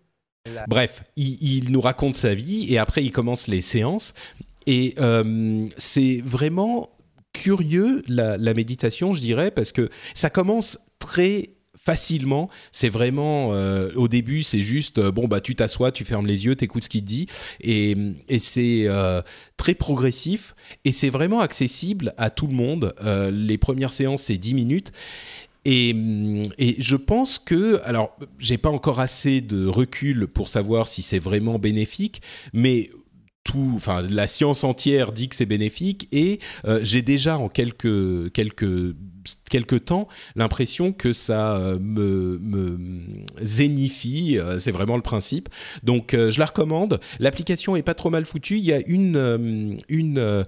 Bref, 0.68 1.04
il, 1.16 1.72
nous 1.72 1.82
raconte 1.82 2.16
sa 2.16 2.34
vie 2.34 2.74
et 2.74 2.78
après 2.78 3.04
il 3.04 3.12
commence 3.12 3.48
les 3.48 3.62
séances 3.62 4.14
et 4.66 4.94
euh, 5.00 5.66
c'est 5.78 6.22
vraiment 6.22 6.90
curieux 7.34 8.02
la, 8.08 8.38
la, 8.38 8.54
méditation, 8.54 9.14
je 9.14 9.22
dirais, 9.22 9.52
parce 9.52 9.72
que 9.72 9.90
ça 10.14 10.30
commence 10.30 10.80
très 11.00 11.57
facilement. 11.88 12.50
C'est 12.74 12.90
vraiment 12.90 13.54
euh, 13.54 13.90
au 13.96 14.10
début, 14.10 14.44
c'est 14.44 14.60
juste 14.60 14.98
euh, 14.98 15.10
bon 15.10 15.30
bah 15.30 15.40
tu 15.40 15.56
t'assois, 15.56 15.94
tu 15.94 16.04
fermes 16.04 16.28
les 16.28 16.44
yeux, 16.46 16.54
t'écoutes 16.58 16.84
ce 16.84 16.90
qu'il 16.90 17.06
dit 17.06 17.28
et, 17.62 17.96
et 18.28 18.40
c'est 18.40 18.84
euh, 18.88 19.22
très 19.56 19.74
progressif 19.74 20.54
et 20.84 20.92
c'est 20.92 21.10
vraiment 21.10 21.40
accessible 21.40 22.14
à 22.18 22.30
tout 22.30 22.48
le 22.48 22.54
monde. 22.54 22.94
les 23.32 23.58
premières 23.58 23.94
séances 23.94 24.24
c'est 24.24 24.38
10 24.38 24.54
minutes 24.54 24.92
et, 25.64 25.96
et, 26.58 26.76
je 26.82 26.96
pense 26.96 27.40
que, 27.40 27.82
alors, 27.84 28.16
j'ai 28.40 28.58
pas 28.58 28.70
encore 28.70 29.02
assez 29.02 29.42
de 29.42 29.66
recul 29.66 30.28
pour 30.28 30.48
savoir 30.48 30.88
si 30.88 31.02
c'est 31.02 31.20
vraiment 31.20 31.60
bénéfique, 31.60 32.22
mais 32.54 32.90
enfin, 33.56 34.02
la 34.02 34.28
science 34.28 34.64
entière 34.64 35.12
dit 35.12 35.30
que 35.30 35.36
c'est 35.36 35.46
bénéfique 35.46 36.08
et 36.12 36.40
j'ai 36.82 37.02
déjà 37.02 37.38
en 37.38 37.50
quelques 37.50 38.32
quelques 38.34 38.96
quelque 39.50 39.76
temps 39.76 40.08
l'impression 40.36 40.94
que 40.94 41.12
ça 41.14 41.60
me, 41.82 42.40
me 42.42 42.78
zénifie. 43.42 44.38
c'est 44.60 44.72
vraiment 44.72 44.96
le 44.96 45.02
principe. 45.02 45.50
Donc, 45.84 46.12
je 46.14 46.40
la 46.40 46.46
recommande. 46.46 47.00
L'application 47.20 47.76
est 47.76 47.82
pas 47.82 47.94
trop 47.94 48.10
mal 48.10 48.26
foutue. 48.26 48.58
Il 48.58 48.64
y 48.64 48.74
a 48.74 48.80
une, 48.88 49.78
une 49.90 50.46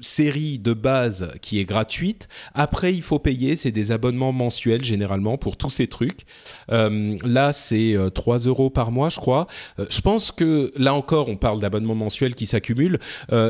série 0.00 0.58
de 0.58 0.74
base 0.74 1.32
qui 1.40 1.58
est 1.58 1.64
gratuite. 1.64 2.28
Après, 2.54 2.92
il 2.92 3.02
faut 3.02 3.18
payer. 3.18 3.56
C'est 3.56 3.72
des 3.72 3.92
abonnements 3.92 4.32
mensuels 4.32 4.84
généralement 4.84 5.38
pour 5.38 5.56
tous 5.56 5.70
ces 5.70 5.86
trucs. 5.86 6.20
là, 6.68 7.52
c'est 7.52 7.96
3 8.14 8.38
euros 8.40 8.70
par 8.70 8.92
mois, 8.92 9.08
je 9.08 9.16
crois. 9.16 9.46
je 9.78 10.00
pense 10.00 10.32
que 10.32 10.70
là 10.76 10.94
encore, 10.94 11.28
on 11.28 11.36
parle 11.36 11.60
d'abonnements 11.90 12.04
mensuels 12.04 12.34
qui 12.34 12.46
s'accumulent. 12.46 12.98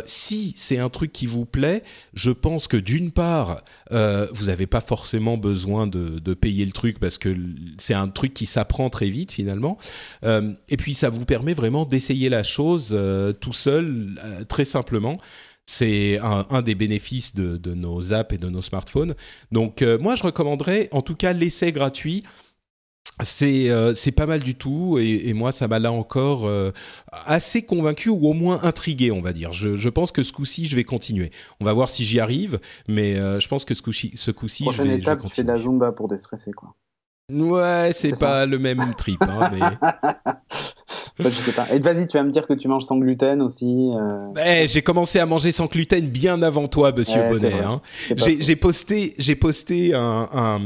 si 0.04 0.54
c'est 0.56 0.78
un 0.78 0.88
truc 0.88 1.12
qui 1.12 1.26
vous 1.26 1.44
plaît, 1.44 1.82
je 2.14 2.30
pense 2.30 2.68
que 2.68 2.76
d'une 2.76 3.10
part, 3.10 3.62
euh, 3.92 4.26
vous 4.32 4.46
n'avez 4.46 4.66
pas 4.66 4.80
forcément 4.80 5.36
besoin 5.36 5.86
de, 5.86 6.34
payer 6.34 6.64
le 6.64 6.72
truc 6.72 6.98
parce 6.98 7.18
que 7.18 7.36
c'est 7.78 7.94
un 7.94 8.08
truc 8.08 8.32
qui 8.32 8.46
s'apprend 8.46 8.88
très 8.88 9.08
vite 9.08 9.32
finalement. 9.32 9.78
Euh, 10.24 10.52
et 10.68 10.76
puis 10.76 10.94
ça 10.94 11.10
vous 11.10 11.24
permet 11.24 11.54
vraiment 11.54 11.84
d'essayer 11.84 12.28
la 12.28 12.42
chose 12.42 12.90
euh, 12.92 13.32
tout 13.32 13.52
seul, 13.52 14.14
très 14.48 14.64
simplement. 14.64 15.18
C'est 15.66 16.18
un, 16.18 16.62
des 16.62 16.74
bénéfices 16.74 17.34
de, 17.34 17.74
nos 17.74 18.12
apps 18.12 18.34
et 18.34 18.38
de 18.38 18.48
nos 18.48 18.62
smartphones. 18.62 19.14
Donc 19.52 19.82
moi, 20.00 20.16
je 20.16 20.24
recommanderais 20.24 20.88
en 20.90 21.00
tout 21.00 21.14
cas 21.14 21.32
l'essai 21.32 21.70
gratuit 21.70 22.24
c'est 23.22 23.70
euh, 23.70 23.92
pas 24.16 24.26
mal 24.26 24.40
du 24.40 24.54
tout 24.54 24.98
et, 24.98 25.32
moi 25.32 25.52
ça 25.52 25.68
m'a 25.68 25.78
là 25.78 25.92
encore 25.92 26.46
euh, 26.46 26.72
assez 27.12 27.62
convaincu 27.62 28.08
ou 28.08 28.28
au 28.28 28.32
moins 28.32 28.62
intrigué 28.62 29.10
on 29.10 29.20
va 29.20 29.32
dire. 29.32 29.52
Je, 29.52 29.76
je 29.76 29.88
pense 29.88 30.12
que 30.12 30.22
ce 30.22 30.32
coup-ci 30.32 30.66
je 30.66 30.76
vais 30.76 30.84
continuer. 30.84 31.30
On 31.60 31.64
va 31.64 31.72
voir 31.72 31.88
si 31.88 32.04
j'y 32.04 32.20
arrive, 32.20 32.58
mais 32.88 33.16
euh, 33.16 33.40
je 33.40 33.48
pense 33.48 33.64
que 33.64 33.74
ce 33.74 33.82
coup-ci, 33.82 34.12
ce 34.14 34.30
coup-ci 34.30 34.66
je 34.72 34.82
vais, 34.82 34.98
étape, 34.98 35.18
je 35.18 35.22
vais 35.24 35.28
Tu 35.28 35.34
fais 35.36 35.42
de 35.42 35.48
la 35.48 35.56
zumba 35.56 35.92
pour 35.92 36.08
déstresser 36.08 36.52
quoi. 36.52 36.74
Ouais, 37.30 37.90
c'est 37.92 38.18
pas 38.18 38.44
le 38.44 38.58
même 38.58 38.94
trip. 38.96 39.22
Hein, 39.22 39.50
mais... 39.52 39.60
je 41.18 41.28
sais 41.28 41.52
pas. 41.52 41.66
Et 41.72 41.78
vas-y, 41.78 42.06
tu 42.06 42.16
vas 42.16 42.24
me 42.24 42.30
dire 42.30 42.46
que 42.46 42.54
tu 42.54 42.68
manges 42.68 42.84
sans 42.84 42.98
gluten 42.98 43.42
aussi. 43.42 43.90
Euh... 43.94 44.18
Eh, 44.44 44.68
j'ai 44.68 44.82
commencé 44.82 45.18
à 45.18 45.26
manger 45.26 45.52
sans 45.52 45.66
gluten 45.66 46.08
bien 46.08 46.42
avant 46.42 46.66
toi, 46.66 46.92
Monsieur 46.92 47.22
Bonnet. 47.28 47.54
Hein. 47.64 47.80
J'ai 48.16 48.56
posté, 48.56 49.14
j'ai 49.18 49.34
posté 49.34 49.94
un, 49.94 50.28
un, 50.32 50.60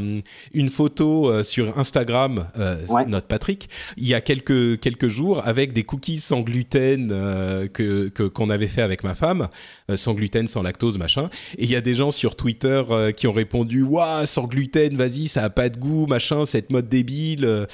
une 0.53 0.71
photo 0.71 1.31
euh, 1.31 1.43
sur 1.43 1.79
Instagram, 1.79 2.47
euh, 2.59 2.77
notre 3.07 3.27
Patrick, 3.27 3.69
il 3.97 4.07
y 4.07 4.15
a 4.15 4.21
quelques 4.21 4.81
quelques 4.81 5.09
jours 5.09 5.43
avec 5.45 5.73
des 5.73 5.85
cookies 5.85 6.21
sans 6.21 6.41
gluten 6.41 7.11
euh, 7.13 7.69
que 7.69 8.09
qu'on 8.29 8.51
avait 8.51 8.69
fait 8.69 8.83
avec 8.83 9.05
ma 9.05 9.15
femme, 9.15 9.49
sans 9.97 10.15
gluten, 10.15 10.47
sans 10.47 10.63
lactose, 10.63 10.99
machin. 10.99 11.31
Et 11.59 11.65
il 11.65 11.71
y 11.71 11.77
a 11.77 11.81
des 11.81 11.95
gens 11.95 12.11
sur 12.11 12.37
Twitter 12.37 12.83
qui 13.17 13.27
ont 13.27 13.33
répondu, 13.33 13.83
waouh, 13.83 14.27
sans 14.27 14.45
gluten, 14.45 14.97
vas-y, 14.97 15.29
ça 15.29 15.45
a 15.45 15.51
pas 15.51 15.69
de 15.69 15.79
goût, 15.79 16.07
machin, 16.07 16.47
cette 16.47 16.71
mode 16.71 16.89
débile. 16.89 17.67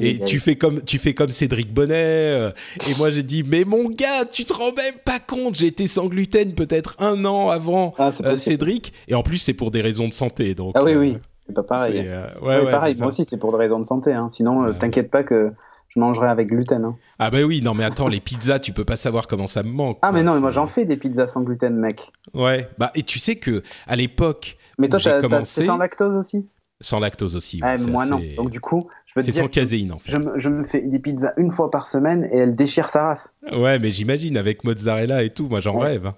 et 0.00 0.20
tu 0.24 0.40
fais 0.40 0.56
comme 0.56 0.82
tu 0.82 0.98
fais 0.98 1.14
comme 1.14 1.30
Cédric 1.30 1.72
Bonnet 1.72 1.98
euh, 2.38 2.50
et 2.88 2.94
moi, 2.98 3.10
j'ai 3.10 3.22
dit, 3.22 3.44
mais 3.46 3.64
mon 3.64 3.88
gars, 3.88 4.24
tu 4.30 4.44
te 4.44 4.52
rends 4.52 4.72
même 4.72 4.94
pas 5.04 5.18
compte, 5.18 5.54
j'ai 5.54 5.66
été 5.66 5.86
sans 5.86 6.06
gluten 6.06 6.54
peut-être 6.54 6.96
un 6.98 7.24
an 7.24 7.48
avant 7.48 7.92
ah, 7.98 8.10
euh, 8.24 8.36
Cédric. 8.36 8.92
Et 9.08 9.14
en 9.14 9.22
plus, 9.22 9.38
c'est 9.38 9.54
pour 9.54 9.70
des 9.70 9.80
raisons 9.80 10.08
de 10.08 10.12
santé. 10.12 10.54
Donc, 10.54 10.72
ah 10.74 10.84
oui, 10.84 10.94
oui, 10.94 11.12
euh, 11.14 11.18
c'est 11.40 11.54
pas 11.54 11.62
pareil. 11.62 12.08
Ouais, 12.42 12.70
pareil, 12.70 12.96
moi 12.98 13.08
aussi, 13.08 13.24
c'est 13.24 13.36
pour 13.36 13.52
des 13.52 13.58
raisons 13.58 13.78
de 13.78 13.84
santé. 13.84 14.12
Hein. 14.12 14.28
Sinon, 14.30 14.72
t'inquiète 14.74 15.10
pas 15.10 15.22
que 15.22 15.52
je 15.98 16.00
mangerai 16.00 16.28
avec 16.28 16.48
gluten. 16.48 16.84
Hein. 16.84 16.96
Ah 17.18 17.30
bah 17.30 17.42
oui, 17.42 17.60
non 17.60 17.74
mais 17.74 17.84
attends, 17.84 18.08
les 18.08 18.20
pizzas, 18.20 18.60
tu 18.60 18.72
peux 18.72 18.84
pas 18.84 18.96
savoir 18.96 19.26
comment 19.26 19.46
ça 19.46 19.62
me 19.62 19.70
manque. 19.70 19.98
Ah 20.02 20.12
mais 20.12 20.22
non, 20.22 20.34
mais 20.34 20.40
moi 20.40 20.50
j'en 20.50 20.66
fais 20.66 20.84
des 20.84 20.96
pizzas 20.96 21.26
sans 21.26 21.42
gluten, 21.42 21.76
mec. 21.76 22.12
Ouais, 22.34 22.68
bah 22.78 22.92
et 22.94 23.02
tu 23.02 23.18
sais 23.18 23.36
que 23.36 23.62
à 23.86 23.96
l'époque, 23.96 24.56
mais 24.78 24.88
toi, 24.88 24.98
j'ai 24.98 25.18
commencé... 25.20 25.64
sans 25.64 25.76
lactose 25.76 26.16
aussi? 26.16 26.46
Sans 26.80 27.00
lactose 27.00 27.34
aussi. 27.34 27.58
Ah, 27.62 27.74
moi 27.88 28.06
non. 28.06 28.20
Donc 28.36 28.50
du 28.50 28.60
coup, 28.60 28.88
je 29.06 29.14
veux 29.16 29.22
C'est 29.22 29.32
sans 29.32 29.48
caséine 29.48 29.92
en 29.92 29.98
fait. 29.98 30.16
Je 30.36 30.48
me, 30.48 30.62
fais 30.62 30.80
des 30.80 31.00
pizzas 31.00 31.32
une 31.36 31.50
fois 31.50 31.70
par 31.70 31.88
semaine 31.88 32.28
et 32.32 32.38
elles 32.38 32.54
déchirent 32.54 32.88
sa 32.88 33.06
race. 33.06 33.34
Ouais, 33.52 33.80
mais 33.80 33.90
j'imagine 33.90 34.36
avec 34.36 34.62
mozzarella 34.62 35.24
et 35.24 35.30
tout, 35.30 35.48
moi 35.48 35.58
j'en 35.58 35.76
rêve. 35.76 36.06
Hein. 36.06 36.14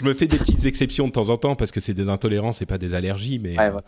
Je 0.00 0.06
me 0.06 0.14
fais 0.14 0.26
des 0.26 0.38
petites 0.38 0.64
exceptions 0.64 1.08
de 1.08 1.12
temps 1.12 1.28
en 1.30 1.36
temps 1.36 1.56
parce 1.56 1.72
que 1.72 1.80
c'est 1.80 1.94
des 1.94 2.08
intolérances 2.08 2.62
et 2.62 2.66
pas 2.66 2.78
des 2.78 2.94
allergies, 2.94 3.40
mais. 3.40 3.58
Ouais, 3.58 3.70
voilà. 3.70 3.84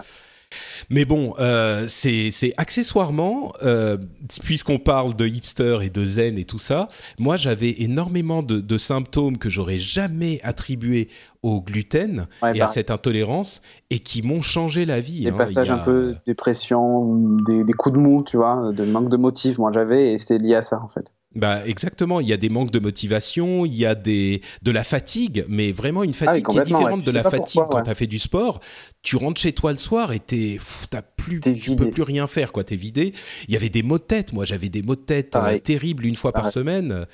Mais 0.91 1.05
bon, 1.05 1.35
euh, 1.39 1.87
c'est 1.89 2.53
accessoirement, 2.57 3.53
euh, 3.63 3.97
puisqu'on 4.43 4.79
parle 4.79 5.15
de 5.15 5.27
hipster 5.27 5.79
et 5.83 5.91
de 5.91 6.05
zen 6.05 6.39
et 6.39 6.45
tout 6.45 6.59
ça, 6.59 6.89
moi 7.19 7.37
j'avais 7.37 7.83
énormément 7.83 8.43
de, 8.43 8.79
symptômes 8.79 9.39
que 9.39 9.49
j'aurais 9.49 9.79
jamais 9.79 10.41
attribués 10.43 11.09
au 11.43 11.61
gluten 11.61 12.27
et 12.43 12.61
à 12.61 12.67
bah. 12.67 12.67
cette 12.67 12.91
intolérance 12.91 13.63
et 13.89 14.01
qui 14.01 14.21
m'ont 14.23 14.43
changé 14.43 14.85
la 14.85 15.01
vie. 15.01 15.23
Des 15.23 15.31
hein. 15.31 15.35
passages 15.37 15.71
un 15.71 15.79
peu 15.79 16.17
dépression, 16.27 17.17
des, 17.47 17.65
des, 17.65 17.73
coups 17.73 17.95
de 17.95 18.01
mou, 18.01 18.25
tu 18.25 18.37
vois, 18.37 18.73
de 18.73 18.85
manque 18.85 19.09
de 19.09 19.17
motif, 19.17 19.59
moi 19.59 19.71
j'avais 19.73 20.13
et 20.13 20.19
c'est 20.19 20.39
lié 20.39 20.57
à 20.57 20.63
ça 20.63 20.81
en 20.83 20.89
fait. 20.89 21.14
Bah 21.35 21.67
exactement, 21.67 22.21
il 22.21 22.29
y 22.29 22.33
a 22.33 22.37
des 22.37 22.49
manques 22.49 22.71
de 22.71 22.79
motivation, 22.79 23.67
il 23.67 23.75
y 23.75 23.85
a 23.85 23.95
des 23.95 24.41
de 24.63 24.71
la 24.71 24.85
fatigue, 24.85 25.45
mais 25.49 25.73
vraiment 25.73 26.05
une 26.05 26.13
ah 26.13 26.27
fatigue 26.27 26.47
qui 26.47 26.59
est 26.59 26.63
différente 26.63 27.03
de 27.03 27.11
la 27.11 27.23
fatigue 27.23 27.63
quand 27.69 27.83
tu 27.83 27.91
as 27.91 27.95
fait 27.95 28.07
du 28.07 28.19
sport. 28.19 28.61
Tu 29.03 29.17
rentres 29.17 29.41
chez 29.41 29.53
toi 29.53 29.73
le 29.73 29.79
soir 29.79 30.13
et 30.13 30.21
t'es 30.21 30.59
t'as 30.91 31.03
plus 31.03 31.41
tu 31.41 31.77
peux 31.77 31.91
plus 31.91 32.03
rien 32.03 32.27
faire 32.27 32.53
quoi, 32.53 32.65
t'es 32.65 32.77
vidé. 32.77 33.13
Il 33.49 33.55
y 33.55 33.57
avait 33.57 33.69
des 33.69 33.83
maux 33.83 33.99
de 33.99 34.05
tête, 34.05 34.33
moi. 34.33 34.45
J'avais 34.45 34.69
des 34.69 34.83
maux 34.83 34.97
de 34.97 35.01
tête 35.01 35.37
euh, 35.37 35.59
terribles 35.59 36.07
une 36.07 36.17
fois 36.17 36.33
par 36.33 36.51
semaine. 36.51 37.07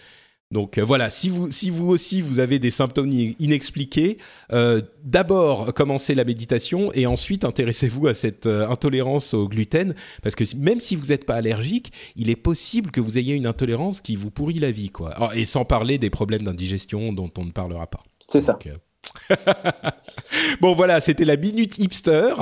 Donc 0.53 0.79
euh, 0.79 0.85
voilà, 0.85 1.11
si 1.11 1.29
vous, 1.29 1.49
si 1.51 1.71
vous 1.71 1.89
aussi 1.89 2.23
vous 2.23 2.41
avez 2.41 2.59
des 2.59 2.73
symptômes 2.73 3.11
inexpliqués, 3.13 4.19
euh, 4.53 4.83
d'abord 5.05 5.73
commencez 5.75 6.15
la 6.17 6.25
méditation 6.25 6.93
et 6.93 7.07
ensuite 7.07 7.45
intéressez-vous 7.45 8.09
à 8.09 8.15
cette 8.15 8.47
euh, 8.47 8.69
intolérance 8.69 9.33
au 9.33 9.49
gluten 9.49 9.95
parce 10.25 10.35
que 10.35 10.43
même 10.57 10.81
si 10.81 10.97
vous 10.97 11.07
n'êtes 11.07 11.25
pas 11.25 11.37
allergique, 11.37 11.93
il 12.17 12.31
est 12.31 12.37
possible 12.37 12.91
que 12.91 13.01
vous 13.01 13.17
ayez 13.17 13.35
une 13.35 13.47
intolérance 13.47 14.01
qui 14.01 14.17
vous 14.17 14.33
pourrit 14.33 14.59
la 14.59 14.73
vie 14.73 14.91
quoi. 14.91 15.31
et 15.37 15.45
sans 15.45 15.65
parler 15.65 15.99
des 15.99 16.11
problèmes 16.11 16.43
d'indigestion 16.43 17.13
dont 17.13 17.31
on 17.39 17.45
ne 17.45 17.53
parlera 17.53 17.87
pas. 17.87 18.03
C'est 18.29 18.41
ça. 18.41 18.59
bon 20.61 20.75
voilà, 20.75 21.01
c'était 21.01 21.25
la 21.25 21.37
minute 21.37 21.79
hipster 21.79 22.35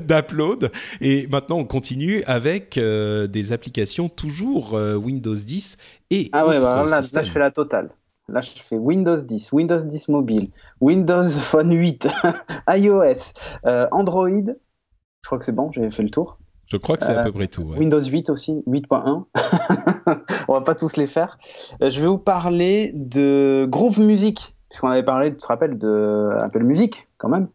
d'Upload. 0.00 0.70
Et 1.00 1.26
maintenant, 1.28 1.58
on 1.58 1.64
continue 1.64 2.22
avec 2.24 2.78
euh, 2.78 3.26
des 3.26 3.52
applications 3.52 4.08
toujours 4.08 4.74
euh, 4.74 4.94
Windows 4.94 5.34
10 5.34 5.76
et... 6.10 6.28
Ah 6.32 6.46
ouais, 6.46 6.60
bah 6.60 6.84
là, 6.86 7.00
là, 7.12 7.22
je 7.22 7.30
fais 7.30 7.38
la 7.38 7.50
totale. 7.50 7.90
Là, 8.28 8.40
je 8.40 8.50
fais 8.62 8.76
Windows 8.76 9.16
10, 9.16 9.52
Windows 9.52 9.84
10 9.84 10.08
mobile, 10.08 10.50
Windows 10.80 11.28
Phone 11.28 11.74
8, 11.74 12.08
iOS, 12.68 13.32
euh, 13.66 13.88
Android. 13.90 14.28
Je 14.28 15.26
crois 15.26 15.38
que 15.38 15.44
c'est 15.44 15.52
bon, 15.52 15.70
j'ai 15.72 15.90
fait 15.90 16.02
le 16.02 16.10
tour. 16.10 16.38
Je 16.66 16.76
crois 16.76 16.96
que 16.96 17.04
c'est 17.04 17.16
à 17.16 17.24
peu 17.24 17.32
près 17.32 17.48
tout. 17.48 17.74
Windows 17.76 18.00
8 18.00 18.30
aussi, 18.30 18.62
8.1. 18.68 19.24
On 20.48 20.52
va 20.52 20.60
pas 20.60 20.76
tous 20.76 20.96
les 20.96 21.08
faire. 21.08 21.36
je 21.80 22.00
vais 22.00 22.06
vous 22.06 22.18
parler 22.18 22.92
de 22.94 23.66
Groove 23.68 23.98
Music 23.98 24.54
puisqu'on 24.70 24.88
avait 24.88 25.02
parlé, 25.02 25.32
tu 25.32 25.36
te 25.36 25.46
rappelles, 25.46 25.76
de 25.76 26.30
Apple 26.40 26.62
Music, 26.62 27.08
quand 27.18 27.28
même. 27.28 27.48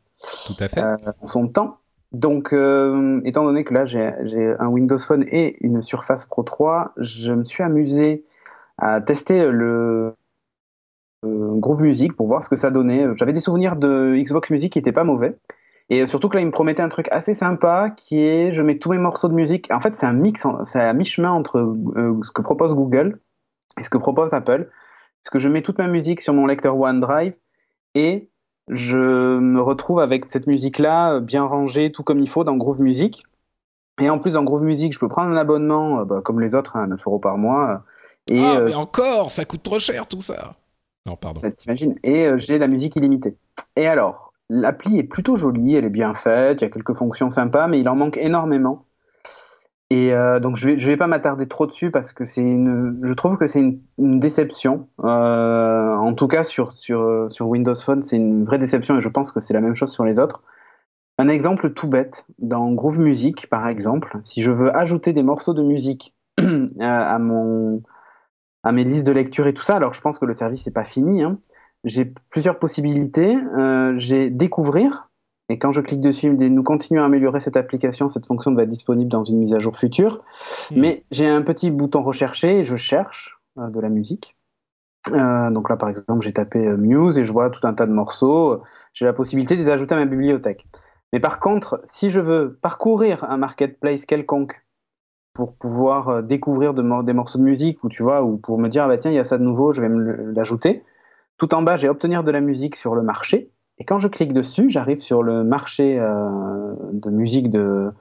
Tout 0.46 0.54
à 0.60 0.68
fait. 0.68 0.82
Euh, 0.82 0.98
en 1.22 1.28
son 1.28 1.48
temps. 1.48 1.78
Donc, 2.12 2.54
euh, 2.54 3.22
étant 3.26 3.44
donné 3.44 3.64
que 3.64 3.74
là, 3.74 3.86
j'ai 3.86 4.56
un 4.60 4.68
Windows 4.68 4.98
Phone 4.98 5.24
et 5.28 5.58
une 5.66 5.82
Surface 5.82 6.26
Pro 6.26 6.44
3, 6.44 6.94
je 6.98 7.34
me 7.34 7.44
suis 7.44 7.64
amusé 7.64 8.24
à 8.78 9.02
tester 9.02 9.50
le 9.50 10.14
euh, 11.26 11.56
Groove 11.56 11.82
Music 11.82 12.14
pour 12.16 12.28
voir 12.28 12.44
ce 12.44 12.50
que 12.50 12.56
ça 12.58 12.70
donnait. 12.70 13.08
J'avais 13.16 13.34
des 13.34 13.40
souvenirs 13.40 13.76
de 13.76 14.16
Xbox 14.18 14.50
Music 14.52 14.72
qui 14.72 14.80
n'étaient 14.80 14.92
pas 14.92 15.04
mauvais. 15.04 15.38
Et 15.90 16.06
surtout 16.08 16.30
que 16.30 16.36
là, 16.36 16.42
il 16.42 16.48
me 16.48 16.52
promettait 16.52 16.82
un 16.82 16.90
truc 16.90 17.08
assez 17.12 17.34
sympa 17.34 17.92
qui 17.96 18.22
est 18.22 18.52
je 18.52 18.62
mets 18.62 18.78
tous 18.78 18.92
mes 18.92 18.98
morceaux 18.98 19.28
de 19.28 19.34
musique. 19.34 19.70
En 19.72 19.80
fait, 19.80 19.94
c'est 19.94 20.06
un 20.06 20.14
mix, 20.14 20.46
c'est 20.64 20.82
à 20.82 20.94
mi-chemin 20.94 21.32
entre 21.32 21.76
ce 22.24 22.32
que 22.32 22.42
propose 22.42 22.74
Google 22.74 23.20
et 23.80 23.84
ce 23.84 23.90
que 23.90 23.98
propose 23.98 24.34
Apple. 24.34 24.70
Parce 25.26 25.34
que 25.34 25.40
je 25.40 25.50
mets 25.50 25.64
toute 25.64 25.80
ma 25.80 25.88
musique 25.88 26.22
sur 26.22 26.36
mon 26.36 26.46
lecteur 26.46 26.78
OneDrive 26.78 27.36
et 27.96 28.30
je 28.68 29.40
me 29.40 29.60
retrouve 29.60 30.00
avec 30.00 30.30
cette 30.30 30.46
musique-là 30.46 31.20
bien 31.20 31.44
rangée, 31.44 31.92
tout 31.92 32.04
comme 32.04 32.20
il 32.20 32.30
faut 32.30 32.44
dans 32.44 32.56
Groove 32.56 32.80
Music. 32.80 33.26
Et 34.00 34.08
en 34.10 34.20
plus, 34.20 34.34
dans 34.34 34.44
Groove 34.44 34.62
Music, 34.62 34.94
je 34.94 35.00
peux 35.00 35.08
prendre 35.08 35.32
un 35.32 35.38
abonnement, 35.38 36.02
euh, 36.02 36.06
bah, 36.06 36.22
comme 36.24 36.40
les 36.42 36.54
autres, 36.54 36.76
à 36.76 36.82
hein, 36.82 36.88
9 36.88 37.08
euros 37.08 37.18
par 37.18 37.40
mois. 37.40 37.84
Et, 38.30 38.40
ah, 38.40 38.60
euh, 38.60 38.66
mais 38.66 38.76
encore, 38.76 39.32
ça 39.32 39.46
coûte 39.46 39.64
trop 39.64 39.80
cher 39.80 40.06
tout 40.06 40.20
ça. 40.20 40.54
Non, 41.08 41.16
pardon. 41.16 41.42
Bah, 41.42 41.50
t'imagines 41.50 41.96
Et 42.04 42.28
euh, 42.28 42.38
j'ai 42.38 42.60
la 42.60 42.68
musique 42.68 42.96
illimitée. 42.96 43.36
Et 43.76 43.88
alors, 43.88 44.32
l'appli 44.50 45.00
est 45.00 45.04
plutôt 45.04 45.38
jolie, 45.38 45.76
elle 45.76 45.86
est 45.86 45.90
bien 45.90 46.14
faite, 46.14 46.62
il 46.62 46.66
y 46.66 46.68
a 46.68 46.70
quelques 46.70 46.94
fonctions 46.94 47.32
sympas, 47.32 47.68
mais 47.68 47.80
il 47.80 47.90
en 47.90 47.96
manque 47.96 48.18
énormément. 48.18 48.86
Et 49.92 50.14
euh, 50.14 50.40
donc 50.40 50.56
je 50.56 50.70
vais, 50.70 50.80
je 50.80 50.88
vais 50.88 50.98
pas 50.98 51.08
m'attarder 51.08 51.48
trop 51.48 51.68
dessus 51.68 51.92
parce 51.92 52.12
que 52.12 52.26
c'est 52.26 52.42
une, 52.42 53.00
je 53.04 53.14
trouve 53.14 53.38
que 53.38 53.46
c'est 53.46 53.60
une, 53.60 53.80
déception. 54.20 54.88
Euh, 55.04 55.96
en 55.96 56.14
tout 56.14 56.28
cas 56.28 56.44
sur, 56.44 56.72
sur, 56.72 57.28
sur 57.30 57.48
Windows 57.48 57.76
Phone, 57.76 58.02
c'est 58.02 58.18
une 58.18 58.44
vraie 58.46 58.58
déception 58.58 58.98
et 58.98 59.02
je 59.02 59.10
pense 59.10 59.32
que 59.32 59.40
c'est 59.40 59.54
la 59.54 59.62
même 59.62 59.76
chose 59.76 59.92
sur 59.92 60.04
les 60.04 60.20
autres. 60.20 60.44
Un 61.18 61.28
exemple 61.28 61.72
tout 61.72 61.88
bête, 61.88 62.26
dans 62.40 62.72
Groove 62.72 63.00
Music 63.00 63.48
par 63.48 63.68
exemple, 63.68 64.18
si 64.24 64.42
je 64.42 64.52
veux 64.52 64.76
ajouter 64.76 65.14
des 65.14 65.24
morceaux 65.24 65.54
de 65.54 65.64
musique 65.64 66.16
à, 66.80 67.20
mon, 67.20 67.84
à 68.64 68.72
mes 68.72 68.84
listes 68.84 69.06
de 69.06 69.14
lecture 69.14 69.48
et 69.48 69.54
tout 69.54 69.64
ça, 69.64 69.76
alors 69.76 69.94
je 69.94 70.02
pense 70.02 70.20
que 70.20 70.26
le 70.26 70.34
service 70.34 70.66
n'est 70.66 70.74
pas 70.74 70.84
fini, 70.84 71.24
hein. 71.24 71.40
j'ai 71.84 72.12
plusieurs 72.30 72.60
possibilités. 72.60 73.38
Euh, 73.58 73.94
j'ai 73.96 74.30
découvrir, 74.30 75.10
Et 75.50 75.60
quand 75.60 75.72
je 75.72 75.82
clique 75.82 76.02
dessus, 76.02 76.28
il 76.28 76.34
me 76.34 76.38
dit 76.38 76.50
nous 76.50 76.64
continuons 76.64 77.04
à 77.04 77.06
améliorer 77.06 77.40
cette 77.40 77.58
application. 77.58 78.10
Cette 78.10 78.26
fonction 78.26 78.54
va 78.54 78.64
être 78.64 78.70
disponible 78.70 79.12
dans 79.12 79.24
une 79.24 79.40
mise 79.40 79.54
à 79.54 79.60
jour 79.60 79.76
future. 79.76 80.24
Hmm. 80.72 80.80
Mais 80.80 81.04
j'ai 81.12 81.28
un 81.28 81.42
petit 81.42 81.72
bouton 81.72 82.02
rechercher 82.02 82.60
et 82.60 82.64
je 82.64 82.76
cherche 82.76 83.40
euh, 83.60 83.70
de 83.70 83.80
la 83.80 83.90
musique. 83.90 84.36
Euh, 85.12 85.52
donc 85.52 85.70
là, 85.70 85.78
par 85.78 85.90
exemple, 85.90 86.22
j'ai 86.24 86.34
tapé 86.34 86.68
euh, 86.68 86.78
Muse 86.78 87.20
et 87.20 87.26
je 87.26 87.32
vois 87.32 87.52
tout 87.52 87.66
un 87.68 87.74
tas 87.74 87.86
de 87.86 87.92
morceaux. 87.92 88.64
J'ai 88.94 89.06
la 89.06 89.14
possibilité 89.14 89.56
de 89.56 89.62
les 89.62 89.70
ajouter 89.70 89.94
à 89.94 89.98
ma 89.98 90.06
bibliothèque. 90.06 90.66
Mais 91.14 91.20
par 91.20 91.40
contre, 91.40 91.80
si 91.84 92.10
je 92.10 92.20
veux 92.20 92.58
parcourir 92.62 93.24
un 93.26 93.38
marketplace 93.38 94.06
quelconque 94.08 94.66
pour 95.34 95.54
pouvoir 95.54 96.24
découvrir 96.24 96.74
des 96.74 97.14
morceaux 97.14 97.38
de 97.38 97.44
musique 97.44 97.84
ou 97.84 97.90
tu 97.90 98.02
vois 98.02 98.24
ou 98.24 98.38
pour 98.38 98.58
me 98.58 98.70
dire 98.70 98.86
ah 98.86 98.88
bah 98.88 98.98
tiens 98.98 99.12
il 99.12 99.16
y 99.16 99.20
a 99.20 99.26
ça 99.26 99.38
de 99.38 99.44
nouveau 99.44 99.74
je 99.74 99.82
vais 99.82 99.90
me 99.90 100.32
l'ajouter 100.32 100.82
tout 101.38 101.54
en 101.54 101.62
bas 101.62 101.76
j'ai 101.76 101.90
obtenir 101.90 102.24
de 102.24 102.32
la 102.32 102.40
musique 102.40 102.78
sur 102.78 102.96
le 102.96 103.02
marché 103.02 103.52
et 103.78 103.84
quand 103.84 103.98
je 103.98 104.08
clique 104.08 104.34
dessus, 104.34 104.70
j'arrive 104.70 105.00
sur 105.00 105.22
le 105.22 105.44
marché 105.44 106.00
euh, 106.00 106.74
de 106.94 107.10
musique 107.10 107.50
de 107.50 107.92